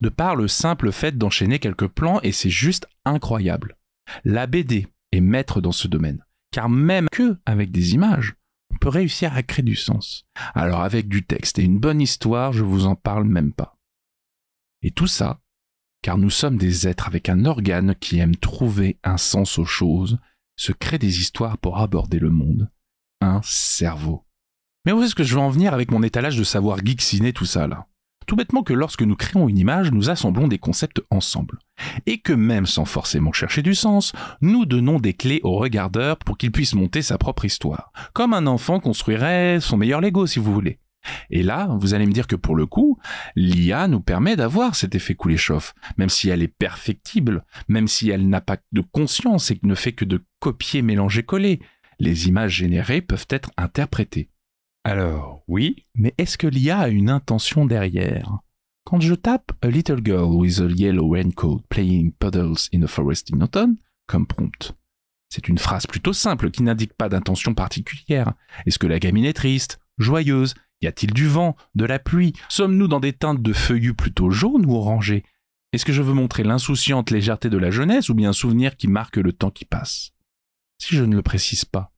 De 0.00 0.08
par 0.08 0.34
le 0.34 0.48
simple 0.48 0.92
fait 0.92 1.16
d'enchaîner 1.16 1.58
quelques 1.58 1.88
plans, 1.88 2.20
et 2.22 2.32
c'est 2.32 2.50
juste 2.50 2.88
incroyable. 3.04 3.76
La 4.24 4.46
BD 4.46 4.88
est 5.12 5.20
maître 5.20 5.60
dans 5.60 5.72
ce 5.72 5.88
domaine, 5.88 6.24
car 6.52 6.68
même 6.68 7.08
que 7.10 7.38
avec 7.46 7.70
des 7.70 7.94
images, 7.94 8.34
on 8.72 8.78
peut 8.78 8.88
réussir 8.88 9.34
à 9.34 9.42
créer 9.42 9.64
du 9.64 9.76
sens. 9.76 10.24
Alors 10.54 10.82
avec 10.82 11.08
du 11.08 11.24
texte 11.24 11.58
et 11.58 11.64
une 11.64 11.78
bonne 11.78 12.00
histoire, 12.00 12.52
je 12.52 12.64
vous 12.64 12.86
en 12.86 12.94
parle 12.94 13.24
même 13.24 13.52
pas. 13.52 13.76
Et 14.82 14.90
tout 14.90 15.06
ça, 15.06 15.40
car 16.02 16.18
nous 16.18 16.30
sommes 16.30 16.56
des 16.56 16.88
êtres 16.88 17.06
avec 17.06 17.28
un 17.28 17.44
organe 17.44 17.94
qui 17.94 18.18
aime 18.18 18.36
trouver 18.36 18.98
un 19.04 19.18
sens 19.18 19.58
aux 19.58 19.66
choses, 19.66 20.18
se 20.56 20.72
crée 20.72 20.98
des 20.98 21.20
histoires 21.20 21.58
pour 21.58 21.78
aborder 21.78 22.18
le 22.18 22.30
monde, 22.30 22.70
un 23.20 23.40
cerveau. 23.42 24.24
Mais 24.86 24.92
où 24.92 25.02
est-ce 25.02 25.14
que 25.14 25.24
je 25.24 25.34
veux 25.34 25.40
en 25.40 25.50
venir 25.50 25.74
avec 25.74 25.90
mon 25.90 26.02
étalage 26.02 26.38
de 26.38 26.44
savoir 26.44 26.84
geek 26.84 27.02
ciné 27.02 27.32
tout 27.32 27.44
ça 27.44 27.66
là? 27.66 27.86
Tout 28.30 28.36
bêtement 28.36 28.62
que 28.62 28.72
lorsque 28.72 29.02
nous 29.02 29.16
créons 29.16 29.48
une 29.48 29.58
image, 29.58 29.90
nous 29.90 30.08
assemblons 30.08 30.46
des 30.46 30.60
concepts 30.60 31.02
ensemble. 31.10 31.58
Et 32.06 32.18
que 32.18 32.32
même 32.32 32.64
sans 32.64 32.84
forcément 32.84 33.32
chercher 33.32 33.60
du 33.60 33.74
sens, 33.74 34.12
nous 34.40 34.66
donnons 34.66 35.00
des 35.00 35.14
clés 35.14 35.40
au 35.42 35.56
regardeur 35.56 36.16
pour 36.16 36.38
qu'il 36.38 36.52
puisse 36.52 36.76
monter 36.76 37.02
sa 37.02 37.18
propre 37.18 37.44
histoire. 37.44 37.90
Comme 38.12 38.32
un 38.32 38.46
enfant 38.46 38.78
construirait 38.78 39.58
son 39.58 39.76
meilleur 39.76 40.00
Lego 40.00 40.28
si 40.28 40.38
vous 40.38 40.54
voulez. 40.54 40.78
Et 41.30 41.42
là, 41.42 41.74
vous 41.80 41.92
allez 41.92 42.06
me 42.06 42.12
dire 42.12 42.28
que 42.28 42.36
pour 42.36 42.54
le 42.54 42.66
coup, 42.66 43.00
l'IA 43.34 43.88
nous 43.88 44.00
permet 44.00 44.36
d'avoir 44.36 44.76
cet 44.76 44.94
effet 44.94 45.16
Kuleshov, 45.16 45.72
même 45.96 46.08
si 46.08 46.28
elle 46.28 46.42
est 46.42 46.54
perfectible, 46.56 47.44
même 47.66 47.88
si 47.88 48.10
elle 48.10 48.28
n'a 48.28 48.40
pas 48.40 48.58
de 48.70 48.80
conscience 48.92 49.50
et 49.50 49.58
ne 49.64 49.74
fait 49.74 49.90
que 49.90 50.04
de 50.04 50.24
copier, 50.38 50.82
mélanger, 50.82 51.24
coller. 51.24 51.58
Les 51.98 52.28
images 52.28 52.52
générées 52.52 53.02
peuvent 53.02 53.26
être 53.28 53.50
interprétées. 53.56 54.30
Alors, 54.84 55.39
oui, 55.50 55.84
mais 55.96 56.14
est-ce 56.16 56.38
que 56.38 56.46
l'IA 56.46 56.78
a 56.78 56.88
une 56.88 57.10
intention 57.10 57.66
derrière? 57.66 58.38
Quand 58.84 59.00
je 59.00 59.14
tape 59.14 59.50
A 59.62 59.68
little 59.68 60.00
girl 60.02 60.36
with 60.36 60.60
a 60.60 60.68
yellow 60.68 61.08
raincoat 61.08 61.62
playing 61.68 62.12
puddles 62.12 62.68
in 62.72 62.84
a 62.84 62.86
forest 62.86 63.32
in 63.34 63.40
autumn 63.40 63.76
comme 64.06 64.26
prompt, 64.26 64.76
c'est 65.28 65.48
une 65.48 65.58
phrase 65.58 65.88
plutôt 65.88 66.12
simple 66.12 66.52
qui 66.52 66.62
n'indique 66.62 66.94
pas 66.94 67.08
d'intention 67.08 67.52
particulière. 67.52 68.32
Est-ce 68.64 68.78
que 68.78 68.86
la 68.86 69.00
gamine 69.00 69.24
est 69.24 69.32
triste, 69.32 69.80
joyeuse? 69.98 70.54
Y 70.82 70.86
a-t-il 70.86 71.12
du 71.12 71.26
vent, 71.26 71.56
de 71.74 71.84
la 71.84 71.98
pluie? 71.98 72.32
Sommes-nous 72.48 72.86
dans 72.86 73.00
des 73.00 73.12
teintes 73.12 73.42
de 73.42 73.52
feuillus 73.52 73.94
plutôt 73.94 74.30
jaunes 74.30 74.66
ou 74.66 74.76
orangés? 74.76 75.24
Est-ce 75.72 75.84
que 75.84 75.92
je 75.92 76.02
veux 76.02 76.14
montrer 76.14 76.44
l'insouciante 76.44 77.10
légèreté 77.10 77.50
de 77.50 77.58
la 77.58 77.72
jeunesse 77.72 78.08
ou 78.08 78.14
bien 78.14 78.30
un 78.30 78.32
souvenir 78.32 78.76
qui 78.76 78.86
marque 78.86 79.16
le 79.16 79.32
temps 79.32 79.50
qui 79.50 79.64
passe? 79.64 80.12
Si 80.78 80.94
je 80.94 81.02
ne 81.02 81.16
le 81.16 81.22
précise 81.22 81.64
pas, 81.64 81.92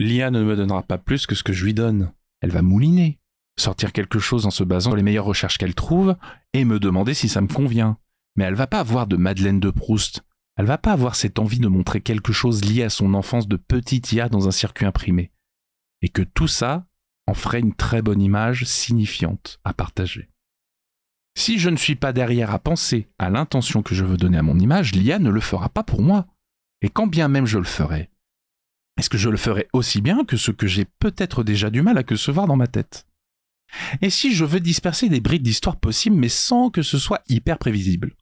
l'IA 0.00 0.32
ne 0.32 0.42
me 0.42 0.56
donnera 0.56 0.82
pas 0.82 0.98
plus 0.98 1.26
que 1.26 1.36
ce 1.36 1.44
que 1.44 1.52
je 1.52 1.64
lui 1.64 1.72
donne. 1.72 2.12
Elle 2.40 2.50
va 2.50 2.62
mouliner, 2.62 3.18
sortir 3.58 3.92
quelque 3.92 4.18
chose 4.18 4.46
en 4.46 4.50
se 4.50 4.64
basant 4.64 4.90
sur 4.90 4.96
les 4.96 5.02
meilleures 5.02 5.24
recherches 5.24 5.58
qu'elle 5.58 5.74
trouve 5.74 6.16
et 6.52 6.64
me 6.64 6.78
demander 6.78 7.14
si 7.14 7.28
ça 7.28 7.40
me 7.40 7.48
convient. 7.48 7.98
Mais 8.36 8.44
elle 8.44 8.54
va 8.54 8.66
pas 8.66 8.80
avoir 8.80 9.06
de 9.06 9.16
Madeleine 9.16 9.60
de 9.60 9.70
Proust. 9.70 10.22
Elle 10.56 10.66
va 10.66 10.78
pas 10.78 10.92
avoir 10.92 11.16
cette 11.16 11.38
envie 11.38 11.58
de 11.58 11.68
montrer 11.68 12.00
quelque 12.00 12.32
chose 12.32 12.64
lié 12.64 12.82
à 12.82 12.90
son 12.90 13.14
enfance 13.14 13.48
de 13.48 13.56
petite 13.56 14.12
IA 14.12 14.28
dans 14.28 14.48
un 14.48 14.52
circuit 14.52 14.86
imprimé. 14.86 15.32
Et 16.02 16.08
que 16.08 16.22
tout 16.22 16.48
ça, 16.48 16.86
en 17.26 17.34
ferait 17.34 17.60
une 17.60 17.74
très 17.74 18.02
bonne 18.02 18.22
image 18.22 18.64
signifiante 18.64 19.58
à 19.64 19.74
partager. 19.74 20.30
Si 21.36 21.58
je 21.58 21.68
ne 21.68 21.76
suis 21.76 21.96
pas 21.96 22.12
derrière 22.12 22.50
à 22.50 22.58
penser 22.58 23.08
à 23.18 23.28
l'intention 23.28 23.82
que 23.82 23.94
je 23.94 24.04
veux 24.04 24.16
donner 24.16 24.38
à 24.38 24.42
mon 24.42 24.58
image, 24.58 24.92
l'IA 24.92 25.18
ne 25.18 25.30
le 25.30 25.40
fera 25.40 25.68
pas 25.68 25.82
pour 25.82 26.00
moi. 26.00 26.26
Et 26.80 26.88
quand 26.88 27.06
bien 27.06 27.28
même 27.28 27.46
je 27.46 27.58
le 27.58 27.64
ferai, 27.64 28.10
est-ce 28.98 29.10
que 29.10 29.18
je 29.18 29.28
le 29.28 29.36
ferai 29.36 29.68
aussi 29.72 30.00
bien 30.00 30.24
que 30.24 30.36
ce 30.36 30.50
que 30.50 30.66
j'ai 30.66 30.86
peut-être 30.98 31.44
déjà 31.44 31.70
du 31.70 31.82
mal 31.82 31.98
à 31.98 32.02
concevoir 32.02 32.46
dans 32.46 32.56
ma 32.56 32.66
tête? 32.66 33.06
Et 34.00 34.10
si 34.10 34.32
je 34.32 34.44
veux 34.44 34.60
disperser 34.60 35.08
des 35.08 35.20
brides 35.20 35.42
d'histoire 35.42 35.76
possibles 35.76 36.16
mais 36.16 36.28
sans 36.28 36.70
que 36.70 36.82
ce 36.82 36.98
soit 36.98 37.22
hyper 37.28 37.58
prévisible? 37.58 38.14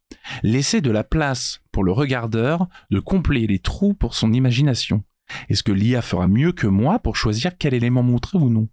Laisser 0.43 0.81
de 0.81 0.91
la 0.91 1.05
place 1.05 1.61
pour 1.71 1.85
le 1.85 1.93
regardeur 1.93 2.69
de 2.91 2.99
combler 3.01 3.47
les 3.47 3.59
trous 3.59 3.95
pour 3.95 4.15
son 4.15 4.33
imagination. 4.33 5.05
Est-ce 5.49 5.63
que 5.63 5.73
l'IA 5.73 6.03
fera 6.03 6.29
mieux 6.29 6.53
que 6.53 6.67
moi 6.67 6.99
pour 6.99 7.17
choisir 7.17 7.57
quel 7.59 7.75
élément 7.75 8.03
montrer 8.03 8.39
ou 8.39 8.51
non? 8.51 8.69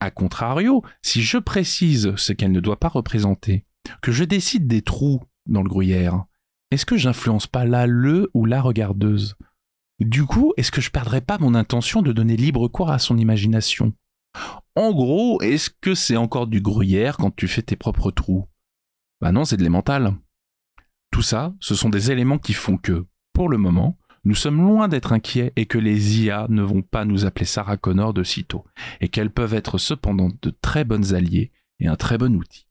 A 0.00 0.10
contrario, 0.10 0.82
si 1.02 1.22
je 1.22 1.38
précise 1.38 2.14
ce 2.16 2.32
qu'elle 2.32 2.52
ne 2.52 2.60
doit 2.60 2.80
pas 2.80 2.88
représenter, 2.88 3.64
que 4.02 4.12
je 4.12 4.24
décide 4.24 4.66
des 4.66 4.82
trous 4.82 5.22
dans 5.46 5.62
le 5.62 5.68
gruyère, 5.68 6.24
est-ce 6.70 6.86
que 6.86 6.96
j'influence 6.96 7.46
pas 7.46 7.64
là 7.64 7.86
le 7.86 8.30
ou 8.34 8.44
la 8.44 8.60
regardeuse? 8.60 9.36
Du 10.00 10.24
coup, 10.24 10.52
est-ce 10.56 10.72
que 10.72 10.80
je 10.80 10.90
perdrai 10.90 11.20
pas 11.20 11.38
mon 11.38 11.54
intention 11.54 12.02
de 12.02 12.12
donner 12.12 12.36
libre 12.36 12.68
cours 12.68 12.90
à 12.90 12.98
son 12.98 13.16
imagination? 13.16 13.92
En 14.74 14.92
gros, 14.92 15.40
est-ce 15.40 15.70
que 15.70 15.94
c'est 15.94 16.16
encore 16.16 16.48
du 16.48 16.60
gruyère 16.60 17.16
quand 17.16 17.34
tu 17.34 17.46
fais 17.46 17.62
tes 17.62 17.76
propres 17.76 18.10
trous? 18.10 18.48
Bah 19.20 19.30
non, 19.30 19.44
c'est 19.44 19.56
de 19.56 19.62
l'émental. 19.62 20.16
Tout 21.12 21.22
ça, 21.22 21.54
ce 21.60 21.76
sont 21.76 21.90
des 21.90 22.10
éléments 22.10 22.38
qui 22.38 22.54
font 22.54 22.76
que, 22.76 23.06
pour 23.32 23.48
le 23.48 23.56
moment, 23.56 23.96
nous 24.24 24.34
sommes 24.34 24.66
loin 24.66 24.88
d'être 24.88 25.12
inquiets 25.12 25.52
et 25.54 25.66
que 25.66 25.78
les 25.78 26.22
IA 26.22 26.46
ne 26.48 26.62
vont 26.62 26.82
pas 26.82 27.04
nous 27.04 27.24
appeler 27.24 27.46
Sarah 27.46 27.76
Connor 27.76 28.14
de 28.14 28.24
sitôt, 28.24 28.64
et 29.00 29.08
qu'elles 29.08 29.30
peuvent 29.30 29.54
être 29.54 29.78
cependant 29.78 30.30
de 30.42 30.50
très 30.50 30.84
bonnes 30.84 31.14
alliés 31.14 31.52
et 31.78 31.86
un 31.86 31.96
très 31.96 32.18
bon 32.18 32.34
outil. 32.34 32.66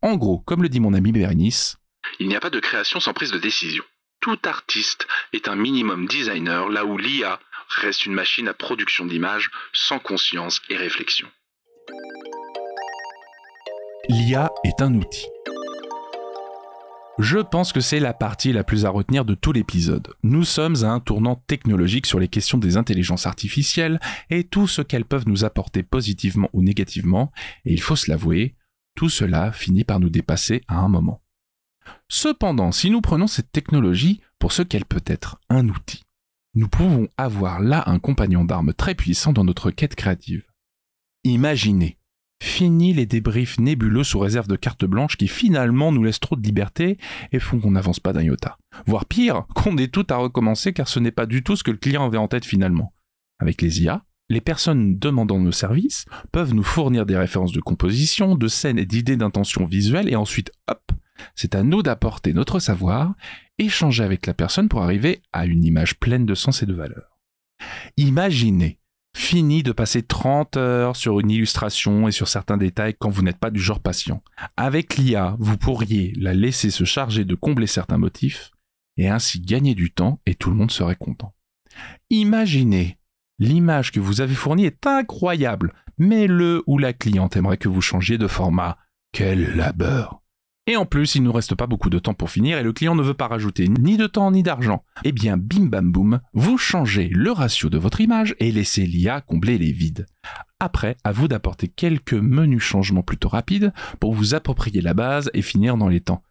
En 0.00 0.16
gros, 0.16 0.38
comme 0.38 0.62
le 0.62 0.68
dit 0.68 0.80
mon 0.80 0.94
ami 0.94 1.12
Bernice, 1.12 1.76
il 2.20 2.28
n'y 2.28 2.36
a 2.36 2.40
pas 2.40 2.50
de 2.50 2.60
création 2.60 3.00
sans 3.00 3.12
prise 3.12 3.32
de 3.32 3.38
décision. 3.38 3.82
Tout 4.20 4.38
artiste 4.44 5.06
est 5.32 5.48
un 5.48 5.56
minimum 5.56 6.06
designer, 6.06 6.68
là 6.68 6.84
où 6.84 6.98
l'IA 6.98 7.38
reste 7.68 8.06
une 8.06 8.14
machine 8.14 8.48
à 8.48 8.54
production 8.54 9.06
d'images 9.06 9.50
sans 9.72 9.98
conscience 9.98 10.60
et 10.68 10.76
réflexion. 10.76 11.28
L'IA 14.08 14.50
est 14.64 14.80
un 14.80 14.94
outil. 14.94 15.26
Je 17.18 17.38
pense 17.38 17.72
que 17.72 17.80
c'est 17.80 17.98
la 17.98 18.12
partie 18.12 18.52
la 18.52 18.62
plus 18.62 18.84
à 18.84 18.90
retenir 18.90 19.24
de 19.24 19.34
tout 19.34 19.52
l'épisode. 19.52 20.14
Nous 20.22 20.44
sommes 20.44 20.76
à 20.84 20.88
un 20.88 21.00
tournant 21.00 21.36
technologique 21.46 22.04
sur 22.04 22.18
les 22.18 22.28
questions 22.28 22.58
des 22.58 22.76
intelligences 22.76 23.26
artificielles 23.26 23.98
et 24.28 24.44
tout 24.44 24.68
ce 24.68 24.82
qu'elles 24.82 25.06
peuvent 25.06 25.26
nous 25.26 25.44
apporter 25.44 25.82
positivement 25.82 26.50
ou 26.52 26.62
négativement, 26.62 27.32
et 27.64 27.72
il 27.72 27.80
faut 27.80 27.96
se 27.96 28.10
l'avouer, 28.10 28.54
tout 28.96 29.08
cela 29.08 29.50
finit 29.50 29.84
par 29.84 29.98
nous 29.98 30.10
dépasser 30.10 30.60
à 30.68 30.76
un 30.76 30.88
moment. 30.88 31.22
Cependant, 32.08 32.72
si 32.72 32.90
nous 32.90 33.00
prenons 33.00 33.26
cette 33.26 33.52
technologie 33.52 34.20
pour 34.38 34.52
ce 34.52 34.62
qu'elle 34.62 34.84
peut 34.84 35.04
être, 35.06 35.40
un 35.48 35.68
outil, 35.68 36.02
nous 36.54 36.68
pouvons 36.68 37.08
avoir 37.16 37.60
là 37.60 37.84
un 37.86 37.98
compagnon 37.98 38.44
d'armes 38.44 38.72
très 38.72 38.94
puissant 38.94 39.32
dans 39.32 39.44
notre 39.44 39.70
quête 39.70 39.94
créative. 39.94 40.44
Imaginez, 41.24 41.98
Fini 42.42 42.92
les 42.92 43.06
débriefs 43.06 43.58
nébuleux 43.58 44.04
sous 44.04 44.18
réserve 44.18 44.46
de 44.46 44.56
cartes 44.56 44.84
blanches 44.84 45.16
qui 45.16 45.26
finalement 45.26 45.90
nous 45.90 46.04
laissent 46.04 46.20
trop 46.20 46.36
de 46.36 46.42
liberté 46.42 46.98
et 47.32 47.38
font 47.38 47.58
qu'on 47.58 47.70
n'avance 47.70 47.98
pas 47.98 48.12
d'un 48.12 48.22
iota. 48.22 48.58
Voire 48.86 49.06
pire, 49.06 49.46
qu'on 49.54 49.78
ait 49.78 49.88
tout 49.88 50.06
à 50.10 50.16
recommencer 50.16 50.72
car 50.72 50.88
ce 50.88 51.00
n'est 51.00 51.12
pas 51.12 51.26
du 51.26 51.42
tout 51.42 51.56
ce 51.56 51.64
que 51.64 51.70
le 51.70 51.78
client 51.78 52.04
avait 52.04 52.18
en 52.18 52.28
tête 52.28 52.44
finalement. 52.44 52.92
Avec 53.38 53.62
les 53.62 53.82
IA, 53.82 54.04
les 54.28 54.40
personnes 54.40 54.98
demandant 54.98 55.38
nos 55.38 55.52
services 55.52 56.04
peuvent 56.30 56.52
nous 56.52 56.62
fournir 56.62 57.06
des 57.06 57.16
références 57.16 57.52
de 57.52 57.60
composition, 57.60 58.34
de 58.34 58.48
scènes 58.48 58.78
et 58.78 58.86
d'idées 58.86 59.16
d'intention 59.16 59.64
visuelle 59.64 60.08
et 60.10 60.16
ensuite, 60.16 60.50
hop, 60.68 60.85
c'est 61.34 61.54
à 61.54 61.62
nous 61.62 61.82
d'apporter 61.82 62.32
notre 62.32 62.58
savoir, 62.58 63.14
échanger 63.58 64.04
avec 64.04 64.26
la 64.26 64.34
personne 64.34 64.68
pour 64.68 64.82
arriver 64.82 65.22
à 65.32 65.46
une 65.46 65.64
image 65.64 65.98
pleine 65.98 66.26
de 66.26 66.34
sens 66.34 66.62
et 66.62 66.66
de 66.66 66.74
valeur. 66.74 67.18
Imaginez 67.96 68.78
Fini 69.16 69.62
de 69.62 69.72
passer 69.72 70.02
30 70.02 70.58
heures 70.58 70.94
sur 70.94 71.20
une 71.20 71.30
illustration 71.30 72.06
et 72.06 72.12
sur 72.12 72.28
certains 72.28 72.58
détails 72.58 72.94
quand 72.98 73.08
vous 73.08 73.22
n'êtes 73.22 73.38
pas 73.38 73.50
du 73.50 73.58
genre 73.58 73.80
patient. 73.80 74.22
Avec 74.58 74.98
l'IA, 74.98 75.36
vous 75.40 75.56
pourriez 75.56 76.12
la 76.18 76.34
laisser 76.34 76.70
se 76.70 76.84
charger 76.84 77.24
de 77.24 77.34
combler 77.34 77.66
certains 77.66 77.96
motifs 77.96 78.50
et 78.98 79.08
ainsi 79.08 79.40
gagner 79.40 79.74
du 79.74 79.90
temps 79.90 80.20
et 80.26 80.34
tout 80.34 80.50
le 80.50 80.56
monde 80.56 80.70
serait 80.70 80.96
content. 80.96 81.34
Imaginez, 82.10 82.98
l'image 83.38 83.90
que 83.90 84.00
vous 84.00 84.20
avez 84.20 84.34
fournie 84.34 84.66
est 84.66 84.86
incroyable, 84.86 85.72
mais 85.96 86.26
le 86.26 86.62
ou 86.66 86.76
la 86.76 86.92
cliente 86.92 87.36
aimerait 87.38 87.56
que 87.56 87.70
vous 87.70 87.80
changiez 87.80 88.18
de 88.18 88.28
format. 88.28 88.76
Quel 89.12 89.56
labeur 89.56 90.20
et 90.66 90.76
en 90.76 90.84
plus, 90.84 91.14
il 91.14 91.22
nous 91.22 91.32
reste 91.32 91.54
pas 91.54 91.68
beaucoup 91.68 91.90
de 91.90 91.98
temps 91.98 92.14
pour 92.14 92.30
finir 92.30 92.58
et 92.58 92.62
le 92.62 92.72
client 92.72 92.96
ne 92.96 93.02
veut 93.02 93.14
pas 93.14 93.28
rajouter 93.28 93.68
ni 93.68 93.96
de 93.96 94.06
temps 94.06 94.30
ni 94.32 94.42
d'argent. 94.42 94.84
Eh 95.04 95.12
bien, 95.12 95.36
bim 95.36 95.66
bam 95.66 95.92
boum, 95.92 96.20
vous 96.32 96.58
changez 96.58 97.08
le 97.08 97.30
ratio 97.30 97.68
de 97.70 97.78
votre 97.78 98.00
image 98.00 98.34
et 98.40 98.50
laissez 98.50 98.84
l'IA 98.84 99.20
combler 99.20 99.58
les 99.58 99.70
vides. 99.70 100.06
Après, 100.58 100.96
à 101.04 101.12
vous 101.12 101.28
d'apporter 101.28 101.68
quelques 101.68 102.14
menus 102.14 102.62
changements 102.62 103.02
plutôt 103.02 103.28
rapides 103.28 103.72
pour 104.00 104.14
vous 104.14 104.34
approprier 104.34 104.80
la 104.80 104.94
base 104.94 105.30
et 105.34 105.42
finir 105.42 105.76
dans 105.76 105.88
les 105.88 106.00
temps. 106.00 106.22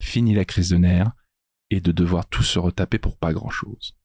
Fini 0.00 0.34
la 0.34 0.44
crise 0.44 0.70
de 0.70 0.76
nerfs 0.76 1.10
et 1.70 1.80
de 1.80 1.90
devoir 1.90 2.26
tout 2.26 2.44
se 2.44 2.58
retaper 2.60 2.98
pour 2.98 3.16
pas 3.16 3.32
grand 3.32 3.50
chose. 3.50 3.96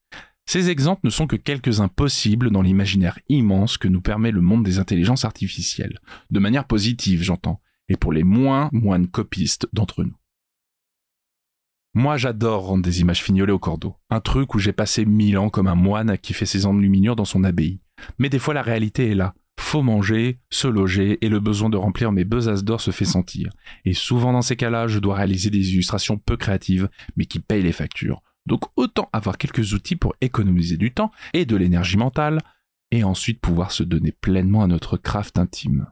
Ces 0.48 0.70
exemples 0.70 1.02
ne 1.04 1.12
sont 1.12 1.28
que 1.28 1.36
quelques-uns 1.36 1.88
possibles 1.90 2.50
dans 2.50 2.64
l'imaginaire 2.64 3.20
immense 3.30 3.78
que 3.78 3.88
nous 3.88 4.02
permet 4.02 4.32
le 4.32 4.42
monde 4.42 4.66
des 4.66 4.80
intelligences 4.80 5.26
artificielles. 5.26 6.00
De 6.32 6.40
manière 6.40 6.66
positive, 6.66 7.22
j'entends 7.22 7.62
et 7.90 7.98
pour 7.98 8.14
les 8.14 8.24
moins 8.24 8.70
moines 8.72 9.08
copistes 9.08 9.68
d'entre 9.74 10.04
nous. 10.04 10.16
Moi, 11.94 12.16
j'adore 12.16 12.68
rendre 12.68 12.84
des 12.84 13.02
images 13.02 13.22
fignolées 13.22 13.52
au 13.52 13.60
cordeau. 13.60 13.96
Un 14.10 14.22
truc 14.22 14.56
où 14.56 14.60
j'ai 14.60 14.72
passé 14.72 15.06
mille 15.06 15.38
ans 15.38 15.50
comme 15.50 15.68
un 15.68 15.76
moine 15.76 16.18
qui 16.18 16.34
fait 16.34 16.46
ses 16.46 16.66
enluminures 16.66 17.18
dans 17.18 17.26
son 17.26 17.44
abbaye. 17.44 17.82
Mais 18.18 18.30
des 18.30 18.40
fois, 18.40 18.54
la 18.54 18.62
réalité 18.62 19.12
est 19.12 19.16
là. 19.16 19.34
Faut 19.60 19.84
manger, 19.84 20.40
se 20.50 20.68
loger, 20.68 21.18
et 21.24 21.30
le 21.30 21.42
besoin 21.42 21.70
de 21.70 21.76
remplir 21.76 22.14
mes 22.14 22.24
besaces 22.24 22.64
d'or 22.64 22.80
se 22.80 22.92
fait 22.92 23.06
sentir. 23.06 23.52
Et 23.84 23.94
souvent 23.94 24.32
dans 24.32 24.42
ces 24.42 24.56
cas-là, 24.56 24.88
je 24.88 25.00
dois 25.00 25.16
réaliser 25.16 25.50
des 25.50 25.74
illustrations 25.74 26.18
peu 26.18 26.38
créatives, 26.38 26.90
mais 27.18 27.26
qui 27.26 27.40
payent 27.40 27.62
les 27.62 27.72
factures. 27.74 28.22
Donc 28.46 28.64
autant 28.76 29.10
avoir 29.14 29.38
quelques 29.38 29.74
outils 29.74 29.98
pour 29.98 30.16
économiser 30.22 30.78
du 30.78 30.92
temps 30.92 31.12
et 31.34 31.46
de 31.46 31.56
l'énergie 31.58 31.98
mentale, 31.98 32.40
et 32.92 33.04
ensuite 33.04 33.40
pouvoir 33.40 33.72
se 33.72 33.84
donner 33.84 34.12
pleinement 34.12 34.64
à 34.64 34.68
notre 34.68 34.98
craft 34.98 35.38
intime. 35.38 35.88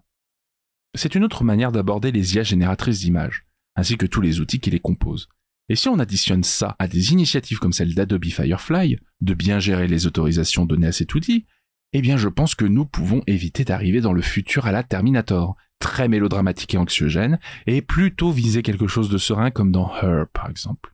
C'est 0.95 1.15
une 1.15 1.23
autre 1.23 1.43
manière 1.43 1.71
d'aborder 1.71 2.11
les 2.11 2.35
IA 2.35 2.43
génératrices 2.43 2.99
d'images, 2.99 3.45
ainsi 3.75 3.97
que 3.97 4.05
tous 4.05 4.21
les 4.21 4.39
outils 4.39 4.59
qui 4.59 4.71
les 4.71 4.79
composent. 4.79 5.29
Et 5.69 5.75
si 5.75 5.87
on 5.87 5.99
additionne 5.99 6.43
ça 6.43 6.75
à 6.79 6.87
des 6.87 7.11
initiatives 7.13 7.59
comme 7.59 7.73
celle 7.73 7.93
d'Adobe 7.93 8.25
Firefly, 8.25 8.97
de 9.21 9.33
bien 9.35 9.59
gérer 9.59 9.87
les 9.87 10.07
autorisations 10.07 10.65
données 10.65 10.87
à 10.87 10.91
cet 10.91 11.13
outil, 11.13 11.45
eh 11.93 12.01
bien 12.01 12.17
je 12.17 12.27
pense 12.27 12.55
que 12.55 12.65
nous 12.65 12.85
pouvons 12.85 13.21
éviter 13.27 13.63
d'arriver 13.63 14.01
dans 14.01 14.13
le 14.13 14.21
futur 14.21 14.65
à 14.65 14.71
la 14.71 14.83
Terminator, 14.83 15.55
très 15.79 16.07
mélodramatique 16.07 16.73
et 16.73 16.77
anxiogène, 16.77 17.39
et 17.67 17.81
plutôt 17.81 18.31
viser 18.31 18.63
quelque 18.63 18.87
chose 18.87 19.09
de 19.09 19.17
serein 19.19 19.51
comme 19.51 19.71
dans 19.71 19.91
Her 19.95 20.25
par 20.33 20.49
exemple. 20.49 20.93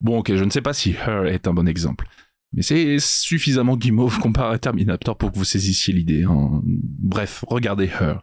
Bon 0.00 0.18
ok, 0.18 0.34
je 0.34 0.44
ne 0.44 0.50
sais 0.50 0.62
pas 0.62 0.72
si 0.72 0.90
Her 0.90 1.26
est 1.26 1.46
un 1.46 1.54
bon 1.54 1.68
exemple, 1.68 2.08
mais 2.52 2.62
c'est 2.62 2.98
suffisamment 2.98 3.76
guimauve 3.76 4.18
comparé 4.18 4.54
à 4.54 4.58
Terminator 4.58 5.16
pour 5.16 5.30
que 5.30 5.38
vous 5.38 5.44
saisissiez 5.44 5.94
l'idée. 5.94 6.24
Hein. 6.24 6.60
Bref, 6.64 7.44
regardez 7.48 7.86
Her. 7.86 8.22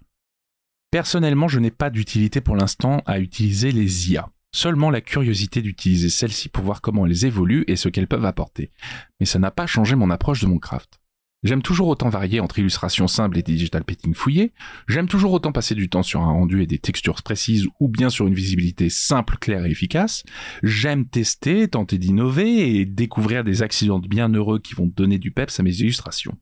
Personnellement, 0.91 1.47
je 1.47 1.59
n'ai 1.59 1.69
pas 1.69 1.91
d'utilité 1.91 2.41
pour 2.41 2.55
l'instant 2.55 3.03
à 3.05 3.19
utiliser 3.19 3.71
les 3.71 4.11
IA. 4.11 4.31
Seulement 4.51 4.89
la 4.89 5.01
curiosité 5.01 5.61
d'utiliser 5.61 6.09
celles-ci 6.09 6.49
pour 6.49 6.63
voir 6.63 6.81
comment 6.81 7.05
elles 7.05 7.25
évoluent 7.25 7.63
et 7.67 7.75
ce 7.75 7.89
qu'elles 7.89 8.07
peuvent 8.07 8.25
apporter. 8.25 8.71
Mais 9.19 9.27
ça 9.27 9.37
n'a 9.37 9.51
pas 9.51 9.67
changé 9.67 9.95
mon 9.95 10.09
approche 10.09 10.41
de 10.41 10.47
mon 10.47 10.57
craft. 10.57 10.99
J'aime 11.43 11.61
toujours 11.61 11.87
autant 11.87 12.09
varier 12.09 12.39
entre 12.39 12.57
illustration 12.57 13.07
simple 13.07 13.37
et 13.37 13.43
digital 13.43 13.85
painting 13.85 14.13
fouillé, 14.13 14.51
j'aime 14.89 15.07
toujours 15.07 15.31
autant 15.31 15.53
passer 15.53 15.73
du 15.73 15.87
temps 15.87 16.03
sur 16.03 16.21
un 16.21 16.31
rendu 16.31 16.61
et 16.61 16.67
des 16.67 16.79
textures 16.79 17.21
précises 17.23 17.65
ou 17.79 17.87
bien 17.87 18.09
sur 18.09 18.27
une 18.27 18.33
visibilité 18.33 18.89
simple, 18.89 19.37
claire 19.39 19.65
et 19.65 19.71
efficace, 19.71 20.23
j'aime 20.63 21.05
tester, 21.07 21.69
tenter 21.69 21.97
d'innover 21.97 22.75
et 22.75 22.85
découvrir 22.85 23.45
des 23.45 23.61
accidents 23.61 23.99
bien 23.99 24.27
heureux 24.27 24.59
qui 24.59 24.73
vont 24.73 24.87
donner 24.87 25.17
du 25.17 25.31
peps 25.31 25.57
à 25.61 25.63
mes 25.63 25.77
illustrations. 25.77 26.37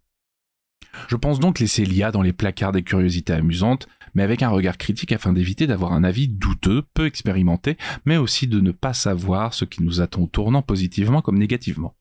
Je 1.10 1.16
pense 1.16 1.40
donc 1.40 1.60
laisser 1.60 1.86
l'IA 1.86 2.12
dans 2.12 2.24
les 2.24 2.34
placards 2.34 2.72
des 2.72 2.82
curiosités 2.82 3.34
amusantes, 3.34 3.88
mais 4.18 4.24
avec 4.24 4.42
un 4.42 4.50
regard 4.50 4.80
critique 4.80 5.12
afin 5.12 5.32
d'éviter 5.32 5.68
d'avoir 5.68 5.94
un 5.94 6.04
avis 6.04 6.28
douteux, 6.28 6.82
peu 6.96 7.06
expérimenté, 7.06 7.78
mais 8.04 8.18
aussi 8.18 8.48
de 8.48 8.60
ne 8.60 8.72
pas 8.72 8.96
savoir 8.96 9.54
ce 9.54 9.64
qui 9.64 9.84
nous 9.84 10.02
attend 10.02 10.26
tournant 10.26 10.64
positivement 10.64 11.22
comme 11.22 11.38
négativement. 11.38 11.96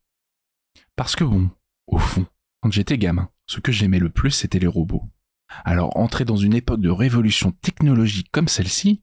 Parce 0.97 1.15
que 1.15 1.25
bon, 1.25 1.51
au 1.87 1.99
fond, 1.99 2.25
quand 2.63 2.73
j'étais 2.73 2.97
gamin, 2.97 3.29
ce 3.45 3.61
que 3.61 3.71
j'aimais 3.71 3.99
le 3.99 4.09
plus, 4.09 4.31
c'était 4.31 4.59
les 4.59 4.67
robots. 4.67 5.05
Alors 5.67 5.95
entrer 5.99 6.25
dans 6.25 6.39
une 6.39 6.55
époque 6.55 6.81
de 6.81 6.89
révolution 6.89 7.51
technologique 7.51 8.31
comme 8.33 8.49
celle-ci, 8.49 9.03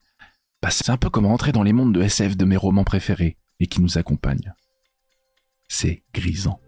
bah, 0.64 0.72
c'est 0.72 0.90
un 0.90 0.98
peu 0.98 1.12
comme 1.12 1.28
entrer 1.28 1.52
dans 1.52 1.62
les 1.62 1.72
mondes 1.72 1.94
de 1.94 2.02
SF 2.02 2.36
de 2.36 2.46
mes 2.46 2.58
romans 2.58 2.84
préférés 2.84 3.38
et 3.60 3.68
qui 3.68 3.80
nous 3.80 4.00
accompagnent. 4.00 4.56
C'est 5.68 6.04
grisant. 6.16 6.60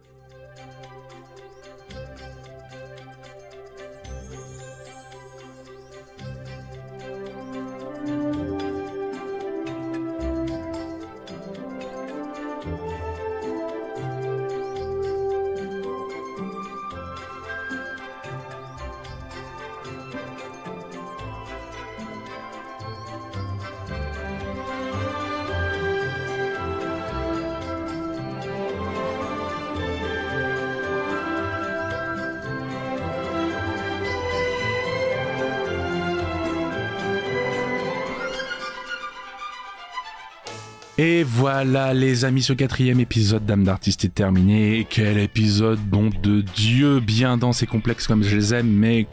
Et 40.97 41.23
voilà 41.23 41.93
les 41.93 42.23
amis, 42.23 42.41
ce 42.41 42.53
quatrième 42.53 43.01
épisode 43.01 43.45
d'âme 43.45 43.65
d'artiste 43.65 44.05
est 44.05 44.15
terminé. 44.15 44.87
Quel 44.89 45.17
épisode, 45.17 45.79
bon 45.79 46.09
de 46.23 46.39
Dieu, 46.39 47.01
bien 47.01 47.35
dense 47.35 47.61
et 47.63 47.67
complexe 47.67 48.07
comme 48.07 48.23
je 48.23 48.33
les 48.33 48.53
aime, 48.53 48.69
mais 48.69 49.05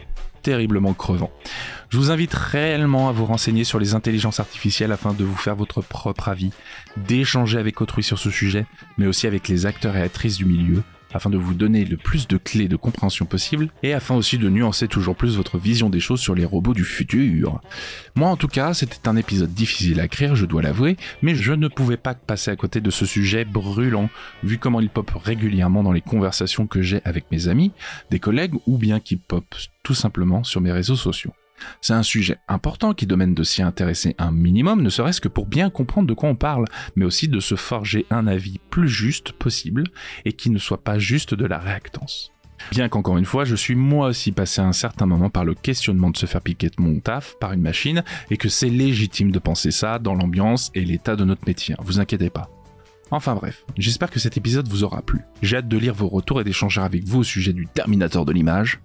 terriblement 0.42 0.94
crevant. 0.94 1.32
Je 1.88 1.98
vous 1.98 2.12
invite 2.12 2.34
réellement 2.34 3.08
à 3.08 3.12
vous 3.12 3.26
renseigner 3.26 3.64
sur 3.64 3.80
les 3.80 3.94
intelligences 3.94 4.38
artificielles 4.38 4.92
afin 4.92 5.12
de 5.12 5.24
vous 5.24 5.36
faire 5.36 5.56
votre 5.56 5.82
propre 5.82 6.28
avis, 6.28 6.52
d'échanger 6.96 7.58
avec 7.58 7.80
autrui 7.80 8.04
sur 8.04 8.18
ce 8.18 8.30
sujet, 8.30 8.64
mais 8.96 9.06
aussi 9.08 9.26
avec 9.26 9.48
les 9.48 9.66
acteurs 9.66 9.96
et 9.96 10.02
actrices 10.02 10.36
du 10.36 10.44
milieu, 10.44 10.82
afin 11.14 11.30
de 11.30 11.36
vous 11.36 11.54
donner 11.54 11.84
le 11.84 11.96
plus 11.96 12.28
de 12.28 12.36
clés 12.36 12.68
de 12.68 12.76
compréhension 12.76 13.26
possible 13.26 13.68
et 13.82 13.92
afin 13.92 14.14
aussi 14.14 14.38
de 14.38 14.48
nuancer 14.48 14.88
toujours 14.88 15.16
plus 15.16 15.36
votre 15.36 15.58
vision 15.58 15.90
des 15.90 16.00
choses 16.00 16.20
sur 16.20 16.34
les 16.34 16.44
robots 16.44 16.74
du 16.74 16.84
futur. 16.84 17.60
Moi 18.14 18.28
en 18.28 18.36
tout 18.36 18.48
cas, 18.48 18.74
c'était 18.74 19.08
un 19.08 19.16
épisode 19.16 19.52
difficile 19.52 20.00
à 20.00 20.04
écrire, 20.04 20.36
je 20.36 20.46
dois 20.46 20.62
l'avouer, 20.62 20.96
mais 21.22 21.34
je 21.34 21.52
ne 21.52 21.68
pouvais 21.68 21.96
pas 21.96 22.14
passer 22.14 22.50
à 22.50 22.56
côté 22.56 22.80
de 22.80 22.90
ce 22.90 23.06
sujet 23.06 23.44
brûlant, 23.44 24.08
vu 24.42 24.58
comment 24.58 24.80
il 24.80 24.90
pop 24.90 25.10
régulièrement 25.10 25.82
dans 25.82 25.92
les 25.92 26.00
conversations 26.00 26.66
que 26.66 26.82
j'ai 26.82 27.00
avec 27.04 27.30
mes 27.30 27.48
amis, 27.48 27.72
des 28.10 28.18
collègues 28.18 28.54
ou 28.66 28.78
bien 28.78 29.00
qui 29.00 29.16
pop 29.16 29.44
tout 29.82 29.94
simplement 29.94 30.44
sur 30.44 30.60
mes 30.60 30.72
réseaux 30.72 30.96
sociaux. 30.96 31.32
C'est 31.80 31.92
un 31.92 32.02
sujet 32.02 32.38
important 32.48 32.94
qui 32.94 33.06
demande 33.06 33.34
de 33.34 33.42
s'y 33.42 33.62
intéresser 33.62 34.14
un 34.18 34.32
minimum, 34.32 34.82
ne 34.82 34.90
serait-ce 34.90 35.20
que 35.20 35.28
pour 35.28 35.46
bien 35.46 35.70
comprendre 35.70 36.08
de 36.08 36.14
quoi 36.14 36.28
on 36.28 36.34
parle, 36.34 36.64
mais 36.96 37.04
aussi 37.04 37.28
de 37.28 37.40
se 37.40 37.54
forger 37.54 38.06
un 38.10 38.26
avis 38.26 38.58
plus 38.70 38.88
juste 38.88 39.32
possible 39.32 39.84
et 40.24 40.32
qui 40.32 40.50
ne 40.50 40.58
soit 40.58 40.82
pas 40.82 40.98
juste 40.98 41.34
de 41.34 41.46
la 41.46 41.58
réactance. 41.58 42.32
Bien 42.70 42.88
qu'encore 42.88 43.18
une 43.18 43.24
fois, 43.24 43.44
je 43.44 43.56
suis 43.56 43.74
moi 43.74 44.08
aussi 44.08 44.32
passé 44.32 44.60
un 44.60 44.72
certain 44.72 45.06
moment 45.06 45.30
par 45.30 45.44
le 45.44 45.54
questionnement 45.54 46.10
de 46.10 46.16
se 46.16 46.26
faire 46.26 46.40
piquer 46.40 46.68
de 46.68 46.80
mon 46.80 47.00
taf 47.00 47.36
par 47.40 47.52
une 47.52 47.60
machine 47.60 48.04
et 48.30 48.36
que 48.36 48.48
c'est 48.48 48.68
légitime 48.68 49.32
de 49.32 49.38
penser 49.38 49.70
ça 49.70 49.98
dans 49.98 50.14
l'ambiance 50.14 50.70
et 50.74 50.84
l'état 50.84 51.16
de 51.16 51.24
notre 51.24 51.46
métier, 51.46 51.74
hein, 51.74 51.82
vous 51.82 52.00
inquiétez 52.00 52.30
pas. 52.30 52.48
Enfin 53.10 53.34
bref, 53.34 53.64
j'espère 53.76 54.10
que 54.10 54.18
cet 54.18 54.38
épisode 54.38 54.68
vous 54.68 54.84
aura 54.84 55.02
plu. 55.02 55.20
J'ai 55.42 55.58
hâte 55.58 55.68
de 55.68 55.76
lire 55.76 55.92
vos 55.92 56.08
retours 56.08 56.40
et 56.40 56.44
d'échanger 56.44 56.80
avec 56.80 57.04
vous 57.04 57.20
au 57.20 57.24
sujet 57.24 57.52
du 57.52 57.66
Terminator 57.66 58.24
de 58.24 58.32
l'image. 58.32 58.80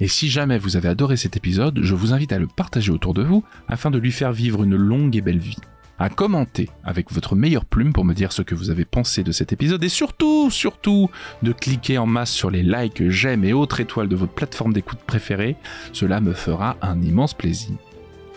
Et 0.00 0.08
si 0.08 0.30
jamais 0.30 0.58
vous 0.58 0.76
avez 0.76 0.88
adoré 0.88 1.18
cet 1.18 1.36
épisode, 1.36 1.80
je 1.82 1.94
vous 1.94 2.14
invite 2.14 2.32
à 2.32 2.38
le 2.38 2.46
partager 2.46 2.90
autour 2.90 3.12
de 3.12 3.22
vous 3.22 3.44
afin 3.68 3.90
de 3.90 3.98
lui 3.98 4.12
faire 4.12 4.32
vivre 4.32 4.64
une 4.64 4.76
longue 4.76 5.14
et 5.14 5.20
belle 5.20 5.38
vie. 5.38 5.58
À 5.98 6.08
commenter 6.08 6.70
avec 6.82 7.12
votre 7.12 7.36
meilleure 7.36 7.66
plume 7.66 7.92
pour 7.92 8.06
me 8.06 8.14
dire 8.14 8.32
ce 8.32 8.40
que 8.40 8.54
vous 8.54 8.70
avez 8.70 8.86
pensé 8.86 9.22
de 9.22 9.32
cet 9.32 9.52
épisode 9.52 9.84
et 9.84 9.90
surtout, 9.90 10.50
surtout, 10.50 11.10
de 11.42 11.52
cliquer 11.52 11.98
en 11.98 12.06
masse 12.06 12.30
sur 12.30 12.50
les 12.50 12.62
likes, 12.62 13.10
j'aime 13.10 13.44
et 13.44 13.52
autres 13.52 13.80
étoiles 13.80 14.08
de 14.08 14.16
votre 14.16 14.32
plateforme 14.32 14.72
d'écoute 14.72 15.00
préférée. 15.06 15.56
Cela 15.92 16.22
me 16.22 16.32
fera 16.32 16.78
un 16.80 17.02
immense 17.02 17.34
plaisir. 17.34 17.76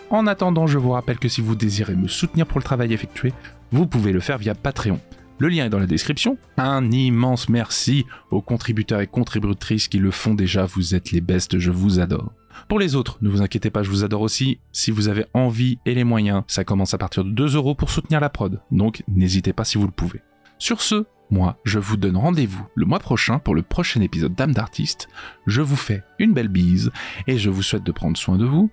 En 0.09 0.27
attendant, 0.27 0.67
je 0.67 0.77
vous 0.77 0.91
rappelle 0.91 1.17
que 1.17 1.29
si 1.29 1.39
vous 1.39 1.55
désirez 1.55 1.95
me 1.95 2.09
soutenir 2.09 2.45
pour 2.45 2.59
le 2.59 2.65
travail 2.65 2.93
effectué, 2.93 3.31
vous 3.71 3.87
pouvez 3.87 4.11
le 4.11 4.19
faire 4.19 4.37
via 4.37 4.53
Patreon. 4.53 4.99
Le 5.43 5.49
lien 5.49 5.65
est 5.65 5.69
dans 5.69 5.77
la 5.77 5.87
description. 5.87 6.37
Un 6.55 6.89
immense 6.89 7.49
merci 7.49 8.05
aux 8.31 8.39
contributeurs 8.39 9.01
et 9.01 9.07
contributrices 9.07 9.89
qui 9.89 9.97
le 9.97 10.09
font 10.09 10.35
déjà. 10.35 10.65
Vous 10.65 10.95
êtes 10.95 11.11
les 11.11 11.19
bestes, 11.19 11.59
je 11.59 11.69
vous 11.69 11.99
adore. 11.99 12.31
Pour 12.69 12.79
les 12.79 12.95
autres, 12.95 13.17
ne 13.21 13.27
vous 13.27 13.41
inquiétez 13.41 13.69
pas, 13.69 13.83
je 13.83 13.89
vous 13.89 14.05
adore 14.05 14.21
aussi. 14.21 14.61
Si 14.71 14.89
vous 14.89 15.09
avez 15.09 15.25
envie 15.33 15.79
et 15.85 15.95
les 15.95 16.05
moyens, 16.05 16.43
ça 16.47 16.63
commence 16.63 16.93
à 16.93 16.97
partir 16.97 17.25
de 17.25 17.31
2 17.31 17.57
euros 17.57 17.75
pour 17.75 17.89
soutenir 17.89 18.21
la 18.21 18.29
prod. 18.29 18.61
Donc 18.71 19.03
n'hésitez 19.09 19.51
pas 19.51 19.65
si 19.65 19.77
vous 19.77 19.83
le 19.83 19.91
pouvez. 19.91 20.21
Sur 20.59 20.81
ce, 20.81 21.03
moi, 21.29 21.57
je 21.65 21.77
vous 21.77 21.97
donne 21.97 22.15
rendez-vous 22.15 22.65
le 22.73 22.85
mois 22.85 22.99
prochain 22.99 23.37
pour 23.37 23.53
le 23.53 23.63
prochain 23.63 23.99
épisode 23.99 24.35
d'âme 24.35 24.53
d'artiste. 24.53 25.09
Je 25.45 25.59
vous 25.59 25.75
fais 25.75 26.05
une 26.19 26.31
belle 26.31 26.47
bise 26.47 26.89
et 27.27 27.37
je 27.37 27.49
vous 27.49 27.63
souhaite 27.63 27.83
de 27.83 27.91
prendre 27.91 28.15
soin 28.15 28.37
de 28.37 28.45
vous, 28.45 28.71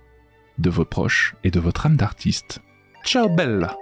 de 0.57 0.69
vos 0.69 0.85
proches 0.85 1.35
et 1.43 1.51
de 1.51 1.59
votre 1.59 1.85
âme 1.85 1.97
d'artiste. 1.97 2.61
Ciao 3.03 3.27
bella 3.27 3.75